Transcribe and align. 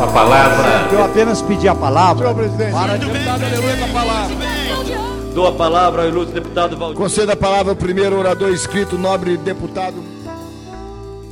A 0.00 0.06
palavra. 0.08 0.88
Eu 0.92 1.04
apenas 1.04 1.40
pedi 1.40 1.68
a 1.68 1.74
palavra. 1.74 2.26
Senhor 2.28 2.34
presidente. 2.34 2.72
Para 2.72 2.96
deputado 2.96 3.44
Aleluia 3.44 3.76
com 3.76 3.84
a 3.84 3.88
palavra. 3.88 4.36
Dou 5.34 5.46
a 5.46 5.52
palavra 5.52 6.02
ao 6.02 6.08
ilustre 6.08 6.34
deputado 6.34 6.76
Valdir. 6.76 6.96
Conceda 6.96 7.32
a 7.32 7.36
palavra 7.36 7.72
ao 7.72 7.76
primeiro 7.76 8.18
orador 8.18 8.50
inscrito, 8.50 8.98
nobre 8.98 9.36
deputado. 9.36 9.96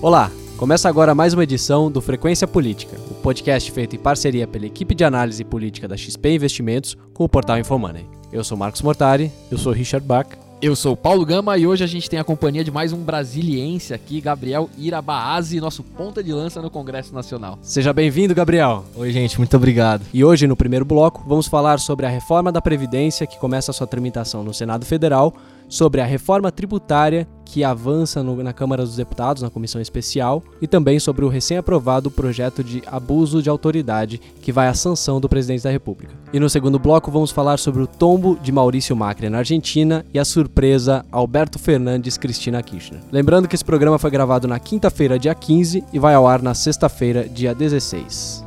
Olá, 0.00 0.30
começa 0.56 0.88
agora 0.88 1.14
mais 1.14 1.34
uma 1.34 1.44
edição 1.44 1.90
do 1.90 2.00
Frequência 2.00 2.46
Política, 2.46 2.96
o 3.10 3.14
podcast 3.14 3.70
feito 3.70 3.94
em 3.94 3.98
parceria 3.98 4.46
pela 4.46 4.66
equipe 4.66 4.94
de 4.94 5.04
análise 5.04 5.44
política 5.44 5.86
da 5.86 5.96
XP 5.96 6.34
Investimentos 6.34 6.96
com 7.14 7.24
o 7.24 7.28
portal 7.28 7.58
Infomoney. 7.58 8.08
Eu 8.32 8.42
sou 8.42 8.56
Marcos 8.56 8.82
Mortari, 8.82 9.30
eu 9.50 9.58
sou 9.58 9.72
Richard 9.72 10.04
Bach. 10.04 10.26
Eu 10.62 10.76
sou 10.76 10.96
Paulo 10.96 11.26
Gama 11.26 11.58
e 11.58 11.66
hoje 11.66 11.82
a 11.82 11.88
gente 11.88 12.08
tem 12.08 12.20
a 12.20 12.24
companhia 12.24 12.62
de 12.62 12.70
mais 12.70 12.92
um 12.92 13.02
brasiliense 13.02 13.92
aqui, 13.92 14.20
Gabriel 14.20 14.70
Irabaase, 14.78 15.60
nosso 15.60 15.82
ponta 15.82 16.22
de 16.22 16.32
lança 16.32 16.62
no 16.62 16.70
Congresso 16.70 17.12
Nacional. 17.12 17.58
Seja 17.60 17.92
bem-vindo, 17.92 18.32
Gabriel. 18.32 18.84
Oi, 18.94 19.10
gente, 19.10 19.36
muito 19.38 19.56
obrigado. 19.56 20.02
E 20.14 20.24
hoje, 20.24 20.46
no 20.46 20.54
primeiro 20.54 20.84
bloco, 20.84 21.24
vamos 21.26 21.48
falar 21.48 21.80
sobre 21.80 22.06
a 22.06 22.08
reforma 22.08 22.52
da 22.52 22.62
Previdência 22.62 23.26
que 23.26 23.40
começa 23.40 23.72
a 23.72 23.74
sua 23.74 23.88
tramitação 23.88 24.44
no 24.44 24.54
Senado 24.54 24.86
Federal, 24.86 25.34
sobre 25.72 26.02
a 26.02 26.04
reforma 26.04 26.52
tributária 26.52 27.26
que 27.46 27.64
avança 27.64 28.22
no, 28.22 28.42
na 28.42 28.52
Câmara 28.52 28.84
dos 28.84 28.96
Deputados, 28.96 29.42
na 29.42 29.48
comissão 29.48 29.80
especial, 29.80 30.44
e 30.60 30.66
também 30.66 30.98
sobre 30.98 31.24
o 31.24 31.28
recém-aprovado 31.28 32.10
projeto 32.10 32.62
de 32.62 32.82
abuso 32.86 33.42
de 33.42 33.48
autoridade 33.48 34.20
que 34.42 34.52
vai 34.52 34.68
à 34.68 34.74
sanção 34.74 35.18
do 35.18 35.30
presidente 35.30 35.64
da 35.64 35.70
República. 35.70 36.14
E 36.30 36.38
no 36.38 36.50
segundo 36.50 36.78
bloco 36.78 37.10
vamos 37.10 37.30
falar 37.30 37.58
sobre 37.58 37.82
o 37.82 37.86
tombo 37.86 38.38
de 38.42 38.52
Maurício 38.52 38.94
Macri 38.94 39.30
na 39.30 39.38
Argentina 39.38 40.04
e 40.12 40.18
a 40.18 40.24
surpresa 40.26 41.06
Alberto 41.10 41.58
Fernandes 41.58 42.18
Cristina 42.18 42.62
Kirchner. 42.62 43.00
Lembrando 43.10 43.48
que 43.48 43.54
esse 43.54 43.64
programa 43.64 43.98
foi 43.98 44.10
gravado 44.10 44.46
na 44.46 44.58
quinta-feira, 44.58 45.18
dia 45.18 45.34
15, 45.34 45.84
e 45.90 45.98
vai 45.98 46.14
ao 46.14 46.26
ar 46.26 46.42
na 46.42 46.52
sexta-feira, 46.52 47.26
dia 47.26 47.54
16. 47.54 48.41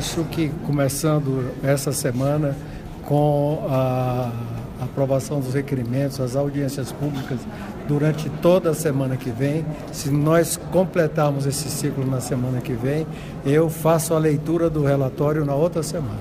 Acho 0.00 0.24
que 0.24 0.48
começando 0.64 1.52
essa 1.62 1.92
semana 1.92 2.56
com 3.04 3.66
a 3.68 4.32
aprovação 4.80 5.40
dos 5.40 5.52
requerimentos, 5.52 6.18
as 6.20 6.36
audiências 6.36 6.90
públicas 6.90 7.38
durante 7.86 8.30
toda 8.40 8.70
a 8.70 8.74
semana 8.74 9.18
que 9.18 9.28
vem, 9.28 9.62
se 9.92 10.10
nós 10.10 10.56
completarmos 10.56 11.44
esse 11.44 11.68
ciclo 11.68 12.06
na 12.06 12.18
semana 12.18 12.62
que 12.62 12.72
vem, 12.72 13.06
eu 13.44 13.68
faço 13.68 14.14
a 14.14 14.18
leitura 14.18 14.70
do 14.70 14.82
relatório 14.82 15.44
na 15.44 15.54
outra 15.54 15.82
semana. 15.82 16.16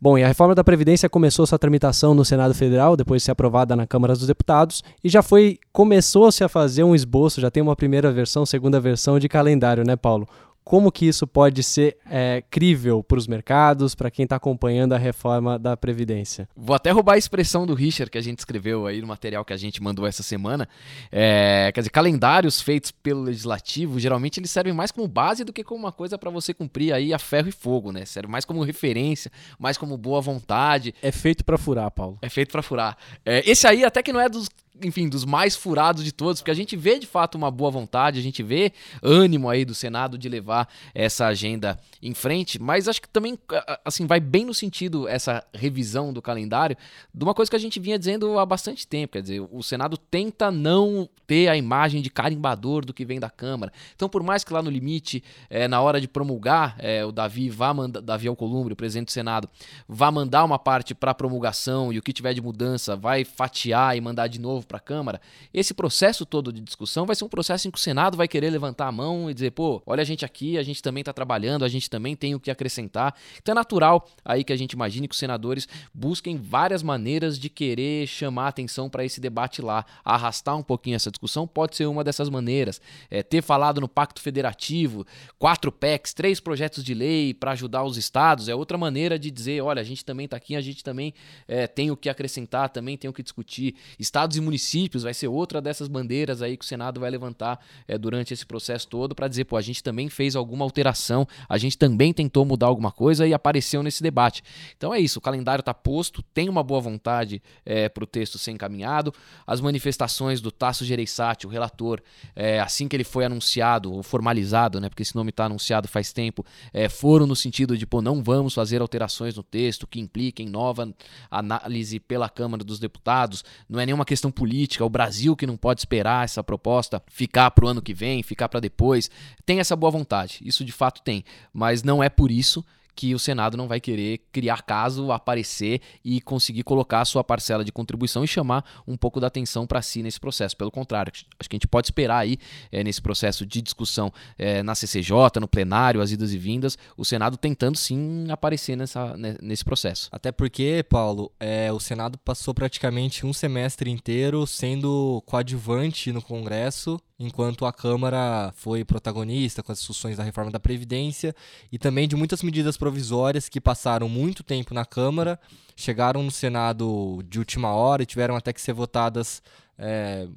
Bom, 0.00 0.16
e 0.16 0.24
a 0.24 0.28
reforma 0.28 0.54
da 0.54 0.64
Previdência 0.64 1.06
começou 1.06 1.46
sua 1.46 1.58
tramitação 1.58 2.14
no 2.14 2.24
Senado 2.24 2.54
Federal, 2.54 2.96
depois 2.96 3.20
de 3.20 3.26
ser 3.26 3.32
aprovada 3.32 3.76
na 3.76 3.86
Câmara 3.86 4.14
dos 4.14 4.26
Deputados, 4.26 4.82
e 5.02 5.10
já 5.10 5.22
foi, 5.22 5.58
começou-se 5.70 6.42
a 6.42 6.48
fazer 6.48 6.82
um 6.82 6.94
esboço, 6.94 7.42
já 7.42 7.50
tem 7.50 7.62
uma 7.62 7.76
primeira 7.76 8.10
versão, 8.10 8.46
segunda 8.46 8.80
versão 8.80 9.18
de 9.18 9.28
calendário, 9.28 9.84
né, 9.86 9.96
Paulo? 9.96 10.26
Como 10.64 10.90
que 10.90 11.06
isso 11.06 11.26
pode 11.26 11.62
ser 11.62 11.98
é, 12.10 12.42
crível 12.50 13.02
para 13.02 13.18
os 13.18 13.26
mercados, 13.26 13.94
para 13.94 14.10
quem 14.10 14.24
está 14.24 14.36
acompanhando 14.36 14.94
a 14.94 14.98
reforma 14.98 15.58
da 15.58 15.76
Previdência? 15.76 16.48
Vou 16.56 16.74
até 16.74 16.90
roubar 16.90 17.14
a 17.14 17.18
expressão 17.18 17.66
do 17.66 17.74
Richard 17.74 18.10
que 18.10 18.16
a 18.16 18.22
gente 18.22 18.38
escreveu 18.38 18.86
aí 18.86 19.00
no 19.00 19.06
material 19.06 19.44
que 19.44 19.52
a 19.52 19.56
gente 19.56 19.82
mandou 19.82 20.06
essa 20.06 20.22
semana. 20.22 20.66
É, 21.12 21.70
quer 21.74 21.82
dizer, 21.82 21.90
calendários 21.90 22.60
feitos 22.60 22.90
pelo 22.90 23.22
Legislativo, 23.22 24.00
geralmente 24.00 24.40
eles 24.40 24.50
servem 24.50 24.72
mais 24.72 24.90
como 24.90 25.06
base 25.06 25.44
do 25.44 25.52
que 25.52 25.62
como 25.62 25.80
uma 25.80 25.92
coisa 25.92 26.16
para 26.16 26.30
você 26.30 26.54
cumprir 26.54 26.94
aí 26.94 27.12
a 27.12 27.18
ferro 27.18 27.48
e 27.48 27.52
fogo, 27.52 27.92
né? 27.92 28.06
Serve 28.06 28.30
mais 28.30 28.46
como 28.46 28.62
referência, 28.62 29.30
mais 29.58 29.76
como 29.76 29.98
boa 29.98 30.20
vontade. 30.20 30.94
É 31.02 31.12
feito 31.12 31.44
para 31.44 31.58
furar, 31.58 31.90
Paulo. 31.90 32.18
É 32.22 32.28
feito 32.30 32.50
para 32.50 32.62
furar. 32.62 32.96
É, 33.24 33.48
esse 33.48 33.66
aí 33.66 33.84
até 33.84 34.02
que 34.02 34.12
não 34.12 34.20
é 34.20 34.28
dos 34.28 34.48
enfim, 34.82 35.08
dos 35.08 35.24
mais 35.24 35.54
furados 35.54 36.04
de 36.04 36.12
todos, 36.12 36.40
porque 36.40 36.50
a 36.50 36.54
gente 36.54 36.76
vê 36.76 36.98
de 36.98 37.06
fato 37.06 37.36
uma 37.36 37.50
boa 37.50 37.70
vontade, 37.70 38.18
a 38.18 38.22
gente 38.22 38.42
vê 38.42 38.72
ânimo 39.02 39.48
aí 39.48 39.64
do 39.64 39.74
Senado 39.74 40.18
de 40.18 40.28
levar 40.28 40.68
essa 40.94 41.26
agenda 41.26 41.78
em 42.02 42.12
frente, 42.12 42.60
mas 42.60 42.88
acho 42.88 43.00
que 43.00 43.08
também 43.08 43.38
assim 43.84 44.06
vai 44.06 44.20
bem 44.20 44.44
no 44.44 44.54
sentido 44.54 45.06
essa 45.06 45.44
revisão 45.52 46.12
do 46.12 46.20
calendário 46.20 46.76
de 47.12 47.24
uma 47.24 47.34
coisa 47.34 47.50
que 47.50 47.56
a 47.56 47.60
gente 47.60 47.78
vinha 47.78 47.98
dizendo 47.98 48.38
há 48.38 48.44
bastante 48.44 48.86
tempo, 48.86 49.12
quer 49.12 49.22
dizer, 49.22 49.40
o 49.50 49.62
Senado 49.62 49.96
tenta 49.96 50.50
não 50.50 51.08
ter 51.26 51.48
a 51.48 51.56
imagem 51.56 52.02
de 52.02 52.10
carimbador 52.10 52.84
do 52.84 52.92
que 52.92 53.04
vem 53.04 53.18
da 53.18 53.30
Câmara. 53.30 53.72
Então, 53.94 54.08
por 54.08 54.22
mais 54.22 54.44
que 54.44 54.52
lá 54.52 54.62
no 54.62 54.70
limite, 54.70 55.22
é, 55.48 55.66
na 55.66 55.80
hora 55.80 56.00
de 56.00 56.06
promulgar, 56.06 56.76
é, 56.78 57.04
o 57.04 57.10
Davi 57.10 57.48
vá 57.48 57.72
mandar, 57.72 58.00
Davi 58.00 58.28
Alcolumbre, 58.28 58.72
o 58.72 58.76
presidente 58.76 59.06
do 59.06 59.12
Senado, 59.12 59.48
vá 59.88 60.10
mandar 60.10 60.44
uma 60.44 60.58
parte 60.58 60.94
para 60.94 61.14
promulgação 61.14 61.92
e 61.92 61.98
o 61.98 62.02
que 62.02 62.12
tiver 62.12 62.34
de 62.34 62.42
mudança 62.42 62.94
vai 62.94 63.24
fatiar 63.24 63.96
e 63.96 64.00
mandar 64.00 64.28
de 64.28 64.40
novo 64.40 64.63
para 64.64 64.78
a 64.78 64.80
Câmara, 64.80 65.20
esse 65.52 65.74
processo 65.74 66.24
todo 66.24 66.52
de 66.52 66.60
discussão 66.60 67.06
vai 67.06 67.14
ser 67.16 67.24
um 67.24 67.28
processo 67.28 67.68
em 67.68 67.70
que 67.70 67.78
o 67.78 67.80
Senado 67.80 68.16
vai 68.16 68.28
querer 68.28 68.50
levantar 68.50 68.86
a 68.86 68.92
mão 68.92 69.30
e 69.30 69.34
dizer, 69.34 69.52
pô, 69.52 69.82
olha 69.86 70.02
a 70.02 70.04
gente 70.04 70.24
aqui, 70.24 70.58
a 70.58 70.62
gente 70.62 70.82
também 70.82 71.02
está 71.02 71.12
trabalhando, 71.12 71.64
a 71.64 71.68
gente 71.68 71.88
também 71.88 72.16
tem 72.16 72.34
o 72.34 72.40
que 72.40 72.50
acrescentar. 72.50 73.14
Então 73.40 73.52
é 73.52 73.54
natural 73.54 74.08
aí 74.24 74.44
que 74.44 74.52
a 74.52 74.56
gente 74.56 74.72
imagine 74.72 75.08
que 75.08 75.14
os 75.14 75.18
senadores 75.18 75.68
busquem 75.92 76.36
várias 76.36 76.82
maneiras 76.82 77.38
de 77.38 77.48
querer 77.48 78.06
chamar 78.06 78.48
atenção 78.48 78.88
para 78.88 79.04
esse 79.04 79.20
debate 79.20 79.62
lá, 79.62 79.84
arrastar 80.04 80.56
um 80.56 80.62
pouquinho 80.62 80.96
essa 80.96 81.10
discussão 81.10 81.46
pode 81.46 81.76
ser 81.76 81.86
uma 81.86 82.04
dessas 82.04 82.28
maneiras. 82.28 82.80
É, 83.10 83.22
ter 83.22 83.42
falado 83.42 83.80
no 83.80 83.88
Pacto 83.88 84.20
Federativo, 84.20 85.06
quatro 85.38 85.70
PECs, 85.70 86.12
três 86.12 86.40
projetos 86.40 86.82
de 86.82 86.94
lei 86.94 87.34
para 87.34 87.52
ajudar 87.52 87.84
os 87.84 87.96
estados, 87.96 88.48
é 88.48 88.54
outra 88.54 88.76
maneira 88.78 89.18
de 89.18 89.30
dizer, 89.30 89.62
olha, 89.62 89.80
a 89.80 89.84
gente 89.84 90.04
também 90.04 90.24
está 90.24 90.36
aqui, 90.36 90.56
a 90.56 90.60
gente 90.60 90.82
também 90.82 91.14
é, 91.46 91.66
tem 91.66 91.90
o 91.90 91.96
que 91.96 92.08
acrescentar, 92.08 92.68
também 92.68 92.96
tem 92.96 93.08
o 93.08 93.12
que 93.12 93.22
discutir. 93.22 93.74
Estados 93.98 94.36
e 94.36 94.40
municípios 94.40 94.53
vai 95.02 95.14
ser 95.14 95.28
outra 95.28 95.60
dessas 95.60 95.88
bandeiras 95.88 96.42
aí 96.42 96.56
que 96.56 96.64
o 96.64 96.68
Senado 96.68 97.00
vai 97.00 97.10
levantar 97.10 97.60
é, 97.86 97.96
durante 97.96 98.32
esse 98.32 98.44
processo 98.44 98.88
todo 98.88 99.14
para 99.14 99.28
dizer, 99.28 99.44
pô, 99.44 99.56
a 99.56 99.62
gente 99.62 99.82
também 99.82 100.08
fez 100.08 100.36
alguma 100.36 100.64
alteração, 100.64 101.26
a 101.48 101.58
gente 101.58 101.78
também 101.78 102.12
tentou 102.12 102.44
mudar 102.44 102.66
alguma 102.66 102.92
coisa 102.92 103.26
e 103.26 103.34
apareceu 103.34 103.82
nesse 103.82 104.02
debate. 104.02 104.42
Então 104.76 104.94
é 104.94 105.00
isso, 105.00 105.18
o 105.18 105.22
calendário 105.22 105.60
está 105.60 105.74
posto, 105.74 106.22
tem 106.22 106.48
uma 106.48 106.62
boa 106.62 106.80
vontade 106.80 107.42
é, 107.64 107.88
para 107.88 108.04
o 108.04 108.06
texto 108.06 108.38
ser 108.38 108.50
encaminhado, 108.50 109.12
as 109.46 109.60
manifestações 109.60 110.40
do 110.40 110.50
Tasso 110.50 110.84
Gereissati, 110.84 111.46
o 111.46 111.50
relator, 111.50 112.00
é, 112.34 112.60
assim 112.60 112.88
que 112.88 112.96
ele 112.96 113.04
foi 113.04 113.24
anunciado, 113.24 113.92
ou 113.92 114.02
formalizado, 114.02 114.80
né, 114.80 114.88
porque 114.88 115.02
esse 115.02 115.14
nome 115.14 115.30
está 115.30 115.46
anunciado 115.46 115.88
faz 115.88 116.12
tempo, 116.12 116.44
foram 116.90 117.26
no 117.26 117.36
sentido 117.36 117.76
de, 117.76 117.86
pô, 117.86 118.00
não 118.00 118.22
vamos 118.22 118.54
fazer 118.54 118.80
alterações 118.80 119.34
no 119.36 119.42
texto 119.42 119.86
que 119.86 120.00
impliquem 120.00 120.48
nova 120.48 120.92
análise 121.30 121.98
pela 122.00 122.28
Câmara 122.28 122.64
dos 122.64 122.78
Deputados, 122.78 123.44
não 123.68 123.80
é 123.80 123.86
nenhuma 123.86 124.04
questão 124.04 124.30
política, 124.30 124.43
o 124.84 124.88
Brasil 124.88 125.36
que 125.36 125.46
não 125.46 125.56
pode 125.56 125.80
esperar 125.80 126.24
essa 126.24 126.42
proposta 126.42 127.02
ficar 127.08 127.50
para 127.50 127.64
o 127.64 127.68
ano 127.68 127.82
que 127.82 127.94
vem, 127.94 128.22
ficar 128.22 128.48
para 128.48 128.60
depois, 128.60 129.10
tem 129.44 129.60
essa 129.60 129.76
boa 129.76 129.90
vontade, 129.90 130.40
isso 130.42 130.64
de 130.64 130.72
fato 130.72 131.02
tem, 131.02 131.24
mas 131.52 131.82
não 131.82 132.02
é 132.02 132.08
por 132.08 132.30
isso 132.30 132.64
que 132.94 133.14
o 133.14 133.18
Senado 133.18 133.56
não 133.56 133.66
vai 133.68 133.80
querer 133.80 134.20
criar 134.32 134.62
caso, 134.62 135.10
aparecer 135.12 135.80
e 136.04 136.20
conseguir 136.20 136.62
colocar 136.62 137.00
a 137.00 137.04
sua 137.04 137.24
parcela 137.24 137.64
de 137.64 137.72
contribuição 137.72 138.24
e 138.24 138.28
chamar 138.28 138.64
um 138.86 138.96
pouco 138.96 139.20
da 139.20 139.26
atenção 139.26 139.66
para 139.66 139.82
si 139.82 140.02
nesse 140.02 140.20
processo. 140.20 140.56
Pelo 140.56 140.70
contrário, 140.70 141.12
acho 141.38 141.48
que 141.48 141.54
a 141.54 141.58
gente 141.58 141.68
pode 141.68 141.86
esperar 141.86 142.18
aí 142.18 142.38
é, 142.70 142.84
nesse 142.84 143.02
processo 143.02 143.44
de 143.44 143.60
discussão 143.60 144.12
é, 144.38 144.62
na 144.62 144.74
CCJ, 144.74 145.40
no 145.40 145.48
plenário, 145.48 146.00
as 146.00 146.10
idas 146.10 146.32
e 146.32 146.38
vindas, 146.38 146.78
o 146.96 147.04
Senado 147.04 147.36
tentando 147.36 147.76
sim 147.76 148.26
aparecer 148.30 148.76
nessa, 148.76 149.16
nesse 149.42 149.64
processo. 149.64 150.08
Até 150.12 150.30
porque, 150.30 150.84
Paulo, 150.88 151.32
é, 151.40 151.72
o 151.72 151.80
Senado 151.80 152.18
passou 152.18 152.54
praticamente 152.54 153.26
um 153.26 153.32
semestre 153.32 153.90
inteiro 153.90 154.46
sendo 154.46 155.22
coadjuvante 155.26 156.12
no 156.12 156.22
Congresso 156.22 157.00
enquanto 157.18 157.64
a 157.64 157.72
Câmara 157.72 158.52
foi 158.56 158.84
protagonista 158.84 159.62
com 159.62 159.70
as 159.70 159.78
discussões 159.78 160.16
da 160.16 160.24
reforma 160.24 160.50
da 160.50 160.58
Previdência 160.58 161.34
e 161.70 161.78
também 161.78 162.08
de 162.08 162.16
muitas 162.16 162.42
medidas 162.42 162.76
provisórias 162.76 163.48
que 163.48 163.60
passaram 163.60 164.08
muito 164.08 164.42
tempo 164.42 164.74
na 164.74 164.84
Câmara, 164.84 165.38
chegaram 165.76 166.22
no 166.22 166.30
Senado 166.30 167.22
de 167.28 167.38
última 167.38 167.72
hora 167.72 168.02
e 168.02 168.06
tiveram 168.06 168.36
até 168.36 168.52
que 168.52 168.60
ser 168.60 168.72
votadas 168.72 169.42
é, 169.76 170.28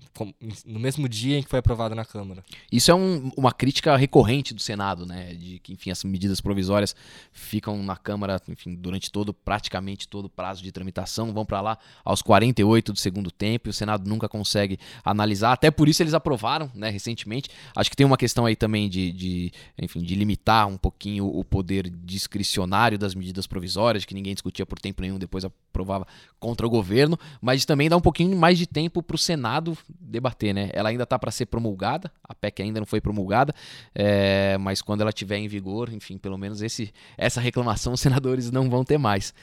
no 0.66 0.80
mesmo 0.80 1.08
dia 1.08 1.38
em 1.38 1.44
que 1.44 1.50
foi 1.50 1.60
aprovado 1.60 1.94
na 1.94 2.04
Câmara. 2.04 2.44
Isso 2.72 2.90
é 2.90 2.96
um, 2.96 3.32
uma 3.38 3.52
crítica 3.52 3.96
recorrente 3.96 4.54
do 4.54 4.62
Senado, 4.62 5.06
né? 5.06 5.34
De 5.34 5.60
que, 5.60 5.74
enfim, 5.74 5.92
as 5.92 6.04
medidas 6.04 6.42
provisórias 6.42 6.96
ficam 7.32 7.82
na 7.84 7.96
Câmara, 7.96 8.42
enfim, 8.48 8.76
durante 8.76 9.12
todo, 9.12 9.34
praticamente 9.34 10.08
todo 10.08 10.26
o 10.26 10.30
prazo 10.30 10.64
de 10.64 10.72
tramitação, 10.72 11.34
vão 11.34 11.46
para 11.46 11.62
lá 11.62 11.78
aos 12.04 12.22
48 12.22 12.94
do 12.94 13.00
segundo 13.00 13.30
tempo 13.30 13.68
e 13.68 13.72
o 13.72 13.74
Senado 13.74 14.08
nunca 14.10 14.28
consegue 14.28 14.80
analisar. 15.04 15.52
Até 15.52 15.70
por 15.70 15.88
isso 15.88 16.02
eles 16.02 16.14
aprovaram, 16.14 16.72
né, 16.74 16.90
recentemente. 16.90 17.50
Acho 17.76 17.90
que 17.90 17.96
tem 17.96 18.06
uma 18.06 18.18
questão 18.18 18.46
aí 18.46 18.56
também 18.56 18.90
de, 18.90 19.12
de 19.12 19.52
enfim, 19.78 20.02
de 20.02 20.16
limitar 20.16 20.68
um 20.68 20.78
pouquinho 20.78 21.28
o 21.28 21.44
poder 21.44 21.90
discricionário 21.90 22.98
das 22.98 23.14
medidas 23.14 23.46
provisórias, 23.46 24.04
que 24.04 24.16
ninguém 24.16 24.34
discutia 24.34 24.66
por 24.66 24.80
tempo 24.80 25.02
nenhum, 25.02 25.20
depois 25.20 25.46
aprovava 25.46 26.08
contra 26.40 26.66
o 26.66 26.70
governo, 26.70 27.20
mas 27.42 27.66
também 27.66 27.88
dá 27.88 27.96
um 27.96 28.02
pouquinho 28.02 28.36
mais 28.36 28.58
de 28.58 28.66
tempo 28.66 29.04
para 29.04 29.16
o 29.16 29.18
Senado 29.28 29.78
debater, 30.00 30.54
né? 30.54 30.70
Ela 30.74 30.90
ainda 30.90 31.04
está 31.04 31.20
para 31.20 31.32
ser 31.32 31.48
promulgada, 31.48 32.10
a 32.24 32.34
PEC 32.34 32.62
ainda 32.62 32.80
não 32.80 32.88
foi 32.88 33.02
promulgada, 33.02 33.54
é, 33.94 34.58
mas 34.58 34.82
quando 34.82 35.02
ela 35.02 35.10
estiver 35.10 35.38
em 35.38 35.50
vigor, 35.50 35.92
enfim, 35.92 36.18
pelo 36.18 36.38
menos 36.38 36.62
esse, 36.62 36.94
essa 37.18 37.42
reclamação 37.42 37.92
os 37.94 38.00
senadores 38.00 38.50
não 38.50 38.70
vão 38.70 38.86
ter 38.86 38.98
mais. 38.98 39.34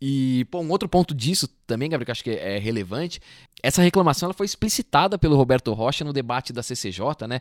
E, 0.00 0.44
pô, 0.50 0.60
um 0.60 0.70
outro 0.70 0.88
ponto 0.88 1.14
disso 1.14 1.48
também, 1.66 1.88
Gabriel, 1.88 2.06
que 2.06 2.12
acho 2.12 2.24
que 2.24 2.30
é 2.30 2.58
relevante, 2.58 3.20
essa 3.62 3.80
reclamação 3.80 4.26
ela 4.26 4.34
foi 4.34 4.46
explicitada 4.46 5.16
pelo 5.18 5.36
Roberto 5.36 5.72
Rocha 5.72 6.04
no 6.04 6.12
debate 6.12 6.52
da 6.52 6.62
CCJ, 6.62 7.26
né? 7.28 7.40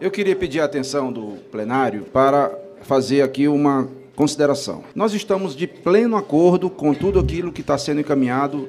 Eu 0.00 0.10
queria 0.10 0.34
pedir 0.34 0.60
a 0.60 0.64
atenção 0.64 1.12
do 1.12 1.36
plenário 1.50 2.04
para 2.04 2.50
fazer 2.82 3.22
aqui 3.22 3.48
uma 3.48 3.88
consideração. 4.16 4.84
Nós 4.94 5.12
estamos 5.14 5.54
de 5.54 5.66
pleno 5.66 6.16
acordo 6.16 6.68
com 6.68 6.94
tudo 6.94 7.18
aquilo 7.18 7.52
que 7.52 7.60
está 7.60 7.78
sendo 7.78 8.00
encaminhado 8.00 8.68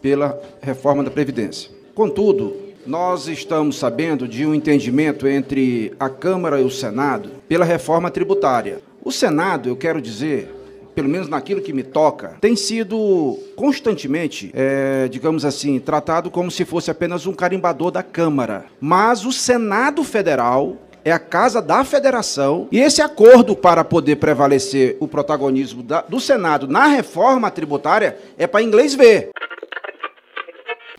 pela 0.00 0.40
reforma 0.60 1.02
da 1.02 1.10
Previdência. 1.10 1.70
Contudo, 1.94 2.56
nós 2.86 3.28
estamos 3.28 3.78
sabendo 3.78 4.26
de 4.26 4.46
um 4.46 4.54
entendimento 4.54 5.28
entre 5.28 5.92
a 6.00 6.08
Câmara 6.08 6.60
e 6.60 6.64
o 6.64 6.70
Senado 6.70 7.30
pela 7.48 7.64
reforma 7.64 8.10
tributária. 8.10 8.80
O 9.04 9.12
Senado, 9.12 9.68
eu 9.68 9.76
quero 9.76 10.00
dizer, 10.00 10.50
pelo 10.94 11.08
menos 11.08 11.28
naquilo 11.28 11.60
que 11.60 11.72
me 11.72 11.82
toca, 11.82 12.36
tem 12.40 12.56
sido 12.56 13.38
constantemente, 13.54 14.50
é, 14.54 15.08
digamos 15.08 15.44
assim, 15.44 15.78
tratado 15.78 16.30
como 16.30 16.50
se 16.50 16.64
fosse 16.64 16.90
apenas 16.90 17.26
um 17.26 17.32
carimbador 17.32 17.90
da 17.90 18.02
Câmara. 18.02 18.66
Mas 18.80 19.24
o 19.24 19.32
Senado 19.32 20.02
Federal 20.02 20.76
é 21.04 21.12
a 21.12 21.18
casa 21.18 21.62
da 21.62 21.84
federação 21.84 22.68
e 22.70 22.78
esse 22.78 23.00
acordo 23.00 23.56
para 23.56 23.84
poder 23.84 24.16
prevalecer 24.16 24.96
o 25.00 25.08
protagonismo 25.08 25.82
da, 25.82 26.02
do 26.02 26.20
Senado 26.20 26.68
na 26.68 26.86
reforma 26.86 27.50
tributária 27.50 28.18
é 28.36 28.46
para 28.46 28.62
inglês 28.62 28.94
ver 28.94 29.30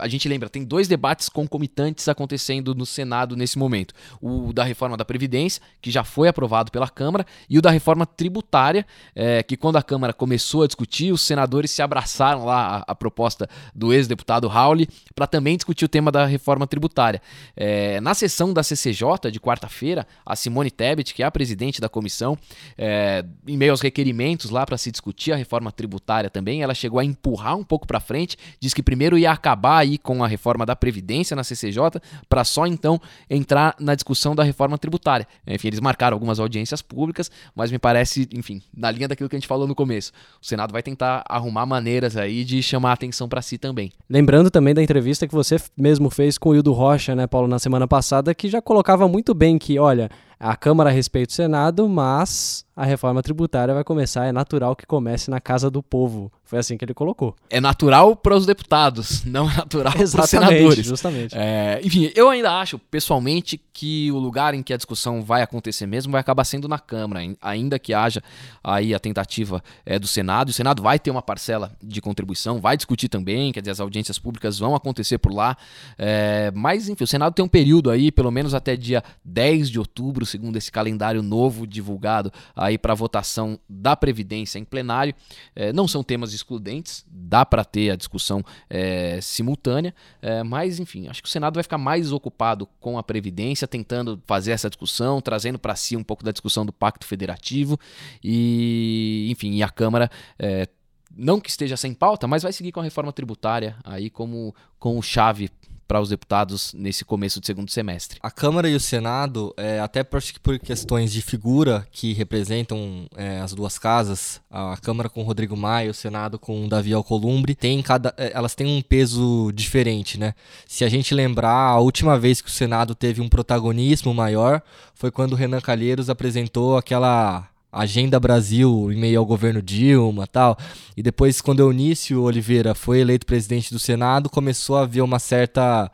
a 0.01 0.07
gente 0.07 0.27
lembra, 0.27 0.50
tem 0.50 0.65
dois 0.65 0.88
debates 0.88 1.30
concomitantes 1.30 2.07
acontecendo 2.09 2.74
no 2.74 2.86
Senado 2.86 3.36
nesse 3.36 3.57
momento. 3.57 3.94
O 4.19 4.51
da 4.51 4.63
reforma 4.63 4.98
da 4.98 5.06
Previdência, 5.06 5.62
que 5.81 5.92
já 5.92 6.03
foi 6.03 6.27
aprovado 6.27 6.71
pela 6.71 6.89
Câmara, 6.89 7.25
e 7.50 7.57
o 7.57 7.62
da 7.62 7.69
reforma 7.69 8.06
tributária, 8.06 8.86
é, 9.15 9.44
que 9.44 9.56
quando 9.56 9.77
a 9.77 9.83
Câmara 9.83 10.12
começou 10.12 10.63
a 10.63 10.68
discutir, 10.68 11.12
os 11.12 11.21
senadores 11.21 11.71
se 11.71 11.81
abraçaram 11.81 12.45
lá 12.45 12.83
à, 12.88 12.92
à 12.92 12.95
proposta 12.95 13.48
do 13.75 13.94
ex-deputado 13.94 14.48
Rauli 14.48 14.88
para 15.13 15.27
também 15.27 15.56
discutir 15.56 15.86
o 15.86 15.89
tema 15.89 16.12
da 16.12 16.25
reforma 16.25 16.65
tributária. 16.65 17.21
É, 17.56 18.01
na 18.01 18.13
sessão 18.13 18.53
da 18.53 18.63
CCJ 18.63 19.31
de 19.31 19.39
quarta-feira, 19.39 20.07
a 20.25 20.36
Simone 20.36 20.71
Tebet, 20.71 21.13
que 21.13 21.21
é 21.21 21.25
a 21.25 21.31
presidente 21.31 21.80
da 21.80 21.88
comissão, 21.88 22.38
é, 22.77 23.24
em 23.48 23.57
meio 23.57 23.71
aos 23.71 23.81
requerimentos 23.81 24.50
lá 24.50 24.65
para 24.65 24.77
se 24.77 24.92
discutir 24.92 25.31
a 25.31 25.36
reforma 25.36 25.71
tributária 25.71 26.30
também, 26.30 26.63
ela 26.63 26.74
chegou 26.74 27.00
a 27.00 27.06
empurrar 27.06 27.56
um 27.56 27.63
pouco 27.63 27.86
para 27.86 28.00
frente, 28.00 28.38
diz 28.59 28.74
que 28.74 28.81
primeiro 28.81 29.18
ia 29.18 29.31
acabar 29.31 29.86
com 29.98 30.24
a 30.24 30.28
reforma 30.28 30.66
da 30.66 30.76
Previdência 30.76 31.36
na 31.36 31.44
CCJ, 31.44 32.02
para 32.28 32.44
só 32.44 32.66
então 32.66 33.00
entrar 33.30 33.76
na 33.80 33.96
discussão 33.96 34.36
da 34.36 34.44
reforma 34.44 34.78
tributária. 34.78 35.28
Enfim, 35.48 35.68
eles 35.68 35.80
marcaram 35.80 36.16
algumas 36.16 36.40
audiências 36.40 36.82
públicas, 36.82 37.32
mas 37.56 37.72
me 37.72 37.80
parece, 37.80 38.28
enfim, 38.34 38.62
na 38.76 38.92
linha 38.92 39.08
daquilo 39.08 39.30
que 39.30 39.36
a 39.36 39.40
gente 39.40 39.48
falou 39.48 39.68
no 39.68 39.76
começo. 39.76 40.12
O 40.42 40.46
Senado 40.46 40.72
vai 40.72 40.84
tentar 40.84 41.24
arrumar 41.28 41.66
maneiras 41.66 42.18
aí 42.18 42.44
de 42.44 42.62
chamar 42.62 42.92
a 42.92 42.94
atenção 42.94 43.28
para 43.28 43.42
si 43.42 43.58
também. 43.58 43.92
Lembrando 44.10 44.50
também 44.50 44.74
da 44.74 44.84
entrevista 44.84 45.28
que 45.28 45.34
você 45.34 45.58
mesmo 45.78 46.10
fez 46.10 46.38
com 46.38 46.50
o 46.50 46.56
Hildo 46.56 46.72
Rocha, 46.72 47.16
né, 47.16 47.28
Paulo, 47.28 47.48
na 47.48 47.60
semana 47.60 47.88
passada, 47.88 48.34
que 48.34 48.50
já 48.50 48.62
colocava 48.62 49.08
muito 49.08 49.34
bem 49.34 49.58
que, 49.58 49.80
olha, 49.80 50.10
a 50.40 50.56
Câmara 50.56 50.90
respeita 50.90 51.32
o 51.32 51.36
Senado, 51.36 51.88
mas 51.88 52.66
a 52.76 52.86
reforma 52.86 53.22
tributária 53.22 53.74
vai 53.74 53.84
começar, 53.84 54.26
é 54.26 54.32
natural 54.32 54.76
que 54.76 54.86
comece 54.86 55.30
na 55.30 55.42
casa 55.42 55.70
do 55.70 55.84
povo. 55.84 56.32
Foi 56.44 56.60
assim 56.60 56.78
que 56.78 56.84
ele 56.84 56.94
colocou. 56.94 57.36
É 57.50 57.62
natural 57.62 58.16
para 58.16 58.36
os 58.36 58.46
deputados, 58.46 59.24
não 59.26 59.50
é 59.50 59.56
natural 59.56 59.94
para 59.94 60.04
os 60.04 60.30
senadores. 60.30 60.86
Justamente. 60.86 61.36
É, 61.38 61.80
enfim, 61.84 62.12
eu 62.16 62.30
ainda 62.30 62.60
acho, 62.60 62.78
pessoalmente, 62.78 63.62
que 63.74 64.12
o 64.12 64.18
lugar 64.18 64.54
em 64.54 64.64
que 64.64 64.74
a 64.74 64.78
discussão 64.78 65.22
vai 65.22 65.42
acontecer 65.42 65.86
mesmo 65.86 66.12
vai 66.12 66.22
acabar 66.22 66.44
sendo 66.44 66.68
na 66.68 66.80
Câmara, 66.80 67.22
ainda 67.42 67.78
que 67.78 67.94
haja 67.94 68.22
aí 68.64 68.94
a 68.94 69.00
tentativa 69.00 69.64
é, 69.86 69.98
do 69.98 70.08
Senado. 70.08 70.50
O 70.50 70.54
Senado 70.54 70.82
vai 70.82 71.00
ter 71.00 71.12
uma 71.12 71.22
parcela 71.22 71.72
de 71.82 72.02
contribuição, 72.02 72.60
vai 72.60 72.76
discutir 72.76 73.10
também, 73.10 73.52
quer 73.52 73.62
dizer, 73.62 73.72
as 73.72 73.80
audiências 73.80 74.20
públicas 74.20 74.60
vão 74.60 74.76
acontecer 74.76 75.18
por 75.18 75.34
lá. 75.34 75.58
É, 75.98 76.52
mas, 76.54 76.90
enfim, 76.90 77.04
o 77.04 77.08
Senado 77.08 77.34
tem 77.34 77.44
um 77.44 77.50
período 77.50 77.90
aí, 77.90 78.12
pelo 78.12 78.32
menos 78.32 78.54
até 78.54 78.76
dia 78.76 79.04
10 79.24 79.70
de 79.70 79.80
outubro, 79.80 80.26
segundo 80.26 80.58
esse 80.58 80.72
calendário 80.72 81.22
novo 81.22 81.66
divulgado 81.66 82.32
aí 82.62 82.71
para 82.78 82.94
votação 82.94 83.60
da 83.68 83.96
Previdência 83.96 84.60
em 84.60 84.66
plenário. 84.66 85.14
É, 85.56 85.72
não 85.74 85.88
são 85.88 86.04
temas 86.04 86.34
excludentes, 86.34 87.06
dá 87.10 87.46
para 87.46 87.64
ter 87.64 87.92
a 87.92 87.96
discussão 87.96 88.44
é, 88.70 89.20
simultânea, 89.22 89.94
é, 90.22 90.44
mas 90.44 90.80
enfim, 90.80 91.08
acho 91.08 91.22
que 91.22 91.28
o 91.28 91.32
Senado 91.32 91.56
vai 91.56 91.64
ficar 91.64 91.78
mais 91.78 92.12
ocupado 92.12 92.68
com 92.80 92.98
a 92.98 93.04
Previdência, 93.04 93.68
tentando 93.68 94.22
fazer 94.26 94.52
essa 94.52 94.70
discussão, 94.70 95.22
trazendo 95.22 95.60
para 95.60 95.76
si 95.76 95.96
um 95.96 96.04
pouco 96.04 96.24
da 96.24 96.32
discussão 96.32 96.66
do 96.66 96.74
Pacto 96.74 97.06
Federativo 97.06 97.80
e, 98.24 99.28
enfim, 99.32 99.54
e 99.56 99.64
a 99.64 99.70
Câmara 99.70 100.10
é, 100.38 100.68
não 101.16 101.40
que 101.40 101.50
esteja 101.50 101.76
sem 101.76 101.94
pauta, 101.94 102.28
mas 102.28 102.44
vai 102.44 102.54
seguir 102.54 102.72
com 102.72 102.80
a 102.80 102.84
reforma 102.84 103.12
tributária 103.12 103.76
aí 103.84 104.10
como, 104.10 104.56
como 104.80 105.02
chave 105.02 105.50
para 105.92 106.00
os 106.00 106.08
deputados 106.08 106.74
nesse 106.74 107.04
começo 107.04 107.42
de 107.42 107.48
segundo 107.48 107.70
semestre. 107.70 108.18
A 108.24 108.32
Câmara 108.32 108.70
e 108.70 108.76
o 108.76 108.80
Senado, 108.80 109.54
é, 109.58 109.78
até 109.82 110.06
por, 110.06 110.24
por 110.42 110.58
questões 110.58 111.12
de 111.12 111.22
figura 111.22 111.86
que 111.92 112.14
representam 112.14 113.08
é, 113.14 113.42
as 113.42 113.54
duas 113.54 113.78
casas, 113.78 114.40
a 114.50 114.78
Câmara 114.78 115.10
com 115.10 115.22
Rodrigo 115.22 115.58
Maia, 115.58 115.92
o 115.92 115.94
Senado 115.94 116.40
com 116.40 116.66
Davi 116.66 116.94
Alcolumbre, 116.94 117.54
tem 117.54 117.82
cada, 117.82 118.14
é, 118.16 118.32
elas 118.34 118.56
têm 118.56 118.68
um 118.68 118.82
peso 118.82 119.52
diferente, 119.54 120.18
né? 120.18 120.34
Se 120.66 120.86
a 120.86 120.88
gente 120.88 121.14
lembrar, 121.14 121.72
a 121.72 121.80
última 121.80 122.18
vez 122.18 122.40
que 122.40 122.48
o 122.48 122.54
Senado 122.54 122.96
teve 122.96 123.20
um 123.20 123.28
protagonismo 123.28 124.14
maior 124.14 124.62
foi 124.96 125.12
quando 125.12 125.36
Renan 125.36 125.60
Calheiros 125.60 126.10
apresentou 126.10 126.78
aquela 126.78 127.50
Agenda 127.72 128.20
Brasil 128.20 128.92
em 128.92 129.00
meio 129.00 129.20
ao 129.20 129.26
governo 129.26 129.62
Dilma 129.62 130.28
tal. 130.28 130.58
E 130.98 131.02
depois, 131.02 131.40
quando 131.40 131.62
Eunício 131.62 132.22
Oliveira 132.22 132.76
foi 132.76 133.00
eleito 133.00 133.26
presidente 133.26 133.72
do 133.72 133.80
Senado, 133.80 134.30
começou 134.30 134.78
a 134.78 134.82
haver 134.82 135.02
uma 135.02 135.20
certa. 135.20 135.92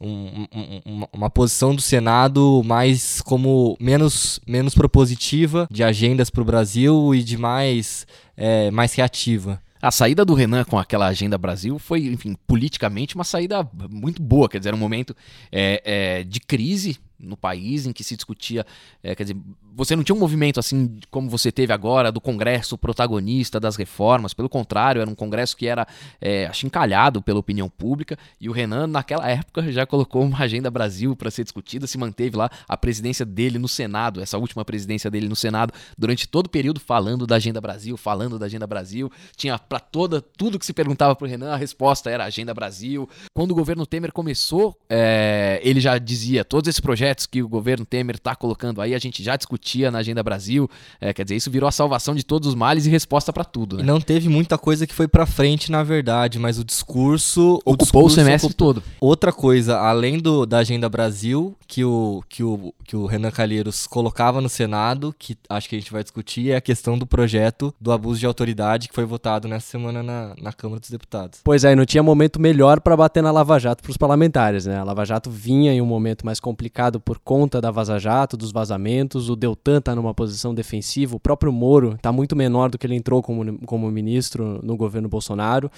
Um, 0.00 0.46
um, 0.54 1.04
uma 1.12 1.28
posição 1.28 1.74
do 1.74 1.82
Senado 1.82 2.62
mais 2.64 3.20
como 3.20 3.76
menos, 3.80 4.38
menos 4.46 4.72
propositiva 4.72 5.66
de 5.68 5.82
agendas 5.82 6.30
para 6.30 6.40
o 6.40 6.44
Brasil 6.44 7.12
e 7.12 7.20
de 7.20 7.36
mais, 7.36 8.06
é, 8.36 8.70
mais 8.70 8.94
reativa. 8.94 9.60
A 9.80 9.90
saída 9.92 10.24
do 10.24 10.34
Renan 10.34 10.64
com 10.64 10.78
aquela 10.78 11.06
agenda 11.06 11.38
Brasil 11.38 11.78
foi, 11.78 12.06
enfim, 12.06 12.36
politicamente 12.46 13.14
uma 13.14 13.24
saída 13.24 13.68
muito 13.90 14.20
boa. 14.20 14.48
Quer 14.48 14.58
dizer, 14.58 14.70
era 14.70 14.76
um 14.76 14.80
momento 14.80 15.16
é, 15.52 15.82
é, 15.84 16.24
de 16.24 16.40
crise 16.40 16.98
no 17.18 17.36
país 17.36 17.86
em 17.86 17.92
que 17.92 18.02
se 18.02 18.16
discutia, 18.16 18.66
é, 19.02 19.14
quer 19.14 19.22
dizer, 19.22 19.36
você 19.78 19.94
não 19.94 20.02
tinha 20.02 20.16
um 20.16 20.18
movimento 20.18 20.58
assim 20.58 20.98
como 21.08 21.30
você 21.30 21.52
teve 21.52 21.72
agora 21.72 22.10
do 22.10 22.20
Congresso 22.20 22.76
protagonista 22.76 23.60
das 23.60 23.76
reformas, 23.76 24.34
pelo 24.34 24.48
contrário, 24.48 25.00
era 25.00 25.08
um 25.08 25.14
Congresso 25.14 25.56
que 25.56 25.68
era 25.68 25.86
é, 26.20 26.46
achincalhado 26.46 27.22
pela 27.22 27.38
opinião 27.38 27.68
pública. 27.68 28.18
E 28.40 28.48
o 28.48 28.52
Renan 28.52 28.88
naquela 28.88 29.28
época 29.30 29.70
já 29.70 29.86
colocou 29.86 30.24
uma 30.24 30.40
agenda 30.40 30.68
Brasil 30.68 31.14
para 31.14 31.30
ser 31.30 31.44
discutida, 31.44 31.86
se 31.86 31.96
manteve 31.96 32.36
lá 32.36 32.50
a 32.68 32.76
presidência 32.76 33.24
dele 33.24 33.56
no 33.56 33.68
Senado, 33.68 34.20
essa 34.20 34.36
última 34.36 34.64
presidência 34.64 35.08
dele 35.08 35.28
no 35.28 35.36
Senado 35.36 35.72
durante 35.96 36.26
todo 36.26 36.46
o 36.46 36.50
período 36.50 36.80
falando 36.80 37.24
da 37.24 37.36
agenda 37.36 37.60
Brasil, 37.60 37.96
falando 37.96 38.36
da 38.36 38.46
agenda 38.46 38.66
Brasil, 38.66 39.12
tinha 39.36 39.56
para 39.60 39.78
toda 39.78 40.20
tudo 40.20 40.58
que 40.58 40.66
se 40.66 40.72
perguntava 40.72 41.14
para 41.14 41.24
o 41.24 41.28
Renan 41.28 41.52
a 41.52 41.56
resposta 41.56 42.10
era 42.10 42.24
agenda 42.24 42.52
Brasil. 42.52 43.08
Quando 43.32 43.52
o 43.52 43.54
governo 43.54 43.86
Temer 43.86 44.12
começou, 44.12 44.76
é, 44.90 45.60
ele 45.62 45.80
já 45.80 45.96
dizia 45.98 46.44
todos 46.44 46.66
esses 46.66 46.80
projetos 46.80 47.26
que 47.26 47.44
o 47.44 47.48
governo 47.48 47.86
Temer 47.86 48.16
está 48.16 48.34
colocando 48.34 48.82
aí, 48.82 48.92
a 48.92 48.98
gente 48.98 49.22
já 49.22 49.36
discutia 49.68 49.90
na 49.90 49.98
Agenda 49.98 50.22
Brasil. 50.22 50.68
É, 51.00 51.12
quer 51.12 51.24
dizer, 51.24 51.36
isso 51.36 51.50
virou 51.50 51.68
a 51.68 51.72
salvação 51.72 52.14
de 52.14 52.22
todos 52.22 52.48
os 52.48 52.54
males 52.54 52.86
e 52.86 52.90
resposta 52.90 53.32
para 53.32 53.44
tudo. 53.44 53.76
Né? 53.76 53.82
E 53.82 53.86
não 53.86 54.00
teve 54.00 54.28
muita 54.28 54.56
coisa 54.56 54.86
que 54.86 54.94
foi 54.94 55.06
para 55.06 55.26
frente, 55.26 55.70
na 55.70 55.82
verdade, 55.82 56.38
mas 56.38 56.58
o 56.58 56.64
discurso. 56.64 57.56
Ocupou 57.64 57.74
o, 57.74 57.76
discurso 57.76 58.06
o 58.06 58.10
semestre 58.10 58.46
ocupou. 58.48 58.74
todo. 58.74 58.82
Outra 59.00 59.32
coisa, 59.32 59.78
além 59.78 60.18
do, 60.18 60.46
da 60.46 60.58
Agenda 60.58 60.88
Brasil, 60.88 61.54
que 61.66 61.84
o, 61.84 62.22
que, 62.28 62.42
o, 62.42 62.72
que 62.84 62.96
o 62.96 63.06
Renan 63.06 63.30
Calheiros 63.30 63.86
colocava 63.86 64.40
no 64.40 64.48
Senado, 64.48 65.14
que 65.18 65.36
acho 65.48 65.68
que 65.68 65.76
a 65.76 65.78
gente 65.78 65.92
vai 65.92 66.02
discutir, 66.02 66.50
é 66.50 66.56
a 66.56 66.60
questão 66.60 66.98
do 66.98 67.06
projeto 67.06 67.74
do 67.80 67.92
abuso 67.92 68.20
de 68.20 68.26
autoridade 68.26 68.88
que 68.88 68.94
foi 68.94 69.04
votado 69.04 69.46
nessa 69.46 69.66
semana 69.66 70.02
na, 70.02 70.34
na 70.40 70.52
Câmara 70.52 70.80
dos 70.80 70.90
Deputados. 70.90 71.40
Pois 71.44 71.64
é, 71.64 71.74
não 71.74 71.84
tinha 71.84 72.02
momento 72.02 72.40
melhor 72.40 72.80
para 72.80 72.96
bater 72.96 73.22
na 73.22 73.30
Lava 73.30 73.58
Jato 73.58 73.82
para 73.82 73.90
os 73.90 73.96
parlamentares, 73.96 74.66
né? 74.66 74.78
A 74.78 74.84
Lava 74.84 75.04
Jato 75.04 75.30
vinha 75.30 75.72
em 75.72 75.80
um 75.80 75.86
momento 75.86 76.24
mais 76.24 76.40
complicado 76.40 77.00
por 77.00 77.18
conta 77.18 77.60
da 77.60 77.70
Vaza 77.70 77.98
Jato, 77.98 78.36
dos 78.36 78.52
vazamentos. 78.52 79.28
O 79.28 79.36
Deltan 79.36 79.57
está 79.78 79.94
numa 79.94 80.14
posição 80.14 80.54
defensiva. 80.54 81.16
O 81.16 81.20
próprio 81.20 81.52
Moro 81.52 81.94
está 81.94 82.10
muito 82.12 82.34
menor 82.34 82.70
do 82.70 82.78
que 82.78 82.86
ele 82.86 82.94
entrou 82.94 83.22
como, 83.22 83.58
como 83.66 83.90
ministro 83.90 84.60
no 84.62 84.76
governo 84.76 85.08
Bolsonaro. 85.08 85.70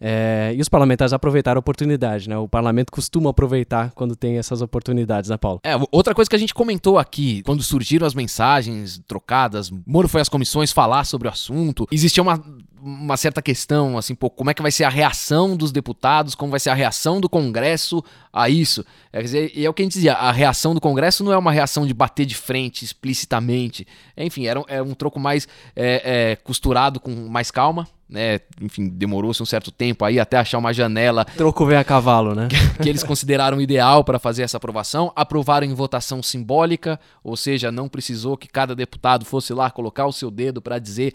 É, 0.00 0.52
e 0.56 0.60
os 0.60 0.68
parlamentares 0.68 1.12
aproveitaram 1.12 1.58
a 1.58 1.60
oportunidade, 1.60 2.28
né? 2.28 2.36
O 2.36 2.48
parlamento 2.48 2.92
costuma 2.92 3.30
aproveitar 3.30 3.90
quando 3.92 4.14
tem 4.14 4.38
essas 4.38 4.62
oportunidades, 4.62 5.30
né, 5.30 5.36
Paulo? 5.36 5.60
É, 5.64 5.74
outra 5.90 6.14
coisa 6.14 6.28
que 6.28 6.36
a 6.36 6.38
gente 6.38 6.54
comentou 6.54 6.98
aqui, 6.98 7.42
quando 7.42 7.62
surgiram 7.62 8.06
as 8.06 8.14
mensagens 8.14 9.00
trocadas, 9.06 9.70
Moro 9.86 10.08
foi 10.08 10.20
às 10.20 10.28
comissões 10.28 10.72
falar 10.72 11.04
sobre 11.04 11.28
o 11.28 11.30
assunto, 11.30 11.86
existia 11.90 12.22
uma 12.22 12.42
uma 12.80 13.16
certa 13.16 13.42
questão, 13.42 13.98
assim, 13.98 14.14
pô, 14.14 14.30
como 14.30 14.50
é 14.50 14.54
que 14.54 14.62
vai 14.62 14.70
ser 14.70 14.84
a 14.84 14.88
reação 14.88 15.56
dos 15.56 15.72
deputados, 15.72 16.34
como 16.34 16.50
vai 16.50 16.60
ser 16.60 16.70
a 16.70 16.74
reação 16.74 17.20
do 17.20 17.28
Congresso 17.28 18.02
a 18.32 18.48
isso. 18.48 18.84
É, 19.12 19.20
dizer, 19.20 19.52
e 19.54 19.64
é 19.64 19.68
o 19.68 19.74
que 19.74 19.82
a 19.82 19.84
gente 19.84 19.94
dizia, 19.94 20.14
a 20.14 20.30
reação 20.30 20.74
do 20.74 20.80
Congresso 20.80 21.24
não 21.24 21.32
é 21.32 21.38
uma 21.38 21.52
reação 21.52 21.86
de 21.86 21.92
bater 21.92 22.24
de 22.24 22.34
frente 22.34 22.84
explicitamente. 22.84 23.86
Enfim, 24.16 24.46
era, 24.46 24.62
era 24.68 24.84
um 24.84 24.94
troco 24.94 25.18
mais 25.18 25.48
é, 25.74 26.30
é, 26.32 26.36
costurado 26.36 27.00
com 27.00 27.10
mais 27.28 27.50
calma, 27.50 27.86
né? 28.08 28.40
Enfim, 28.60 28.88
demorou-se 28.88 29.42
um 29.42 29.46
certo 29.46 29.70
tempo 29.70 30.04
aí 30.04 30.18
até 30.18 30.38
achar 30.38 30.58
uma 30.58 30.72
janela. 30.72 31.24
Troco 31.24 31.66
vem 31.66 31.76
a 31.76 31.84
cavalo, 31.84 32.34
né? 32.34 32.48
que 32.82 32.88
eles 32.88 33.02
consideraram 33.02 33.60
ideal 33.60 34.02
para 34.02 34.18
fazer 34.18 34.42
essa 34.42 34.56
aprovação. 34.56 35.12
Aprovaram 35.14 35.66
em 35.66 35.74
votação 35.74 36.22
simbólica, 36.22 36.98
ou 37.22 37.36
seja, 37.36 37.70
não 37.70 37.88
precisou 37.88 38.36
que 38.36 38.48
cada 38.48 38.74
deputado 38.74 39.24
fosse 39.24 39.52
lá 39.52 39.70
colocar 39.70 40.06
o 40.06 40.12
seu 40.12 40.30
dedo 40.30 40.62
para 40.62 40.78
dizer 40.78 41.14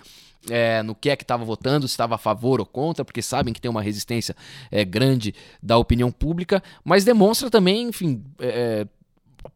é, 0.50 0.84
no 0.84 0.94
que 0.94 1.10
é 1.10 1.16
que 1.16 1.24
estava 1.24 1.44
votando, 1.46 1.88
se 1.88 1.94
estava 1.94 2.16
a 2.16 2.18
favor 2.18 2.60
ou 2.60 2.66
contra, 2.66 3.06
porque 3.06 3.22
sabem 3.22 3.54
que 3.54 3.62
tem 3.62 3.72
uma 3.72 3.82
resistência 3.82 4.36
é, 4.70 4.84
grande 4.84 5.34
da 5.62 5.78
opinião 5.78 6.12
pública, 6.12 6.62
mas 6.84 7.04
demonstra 7.04 7.50
também, 7.50 7.88
enfim, 7.88 8.24
é, 8.40 8.86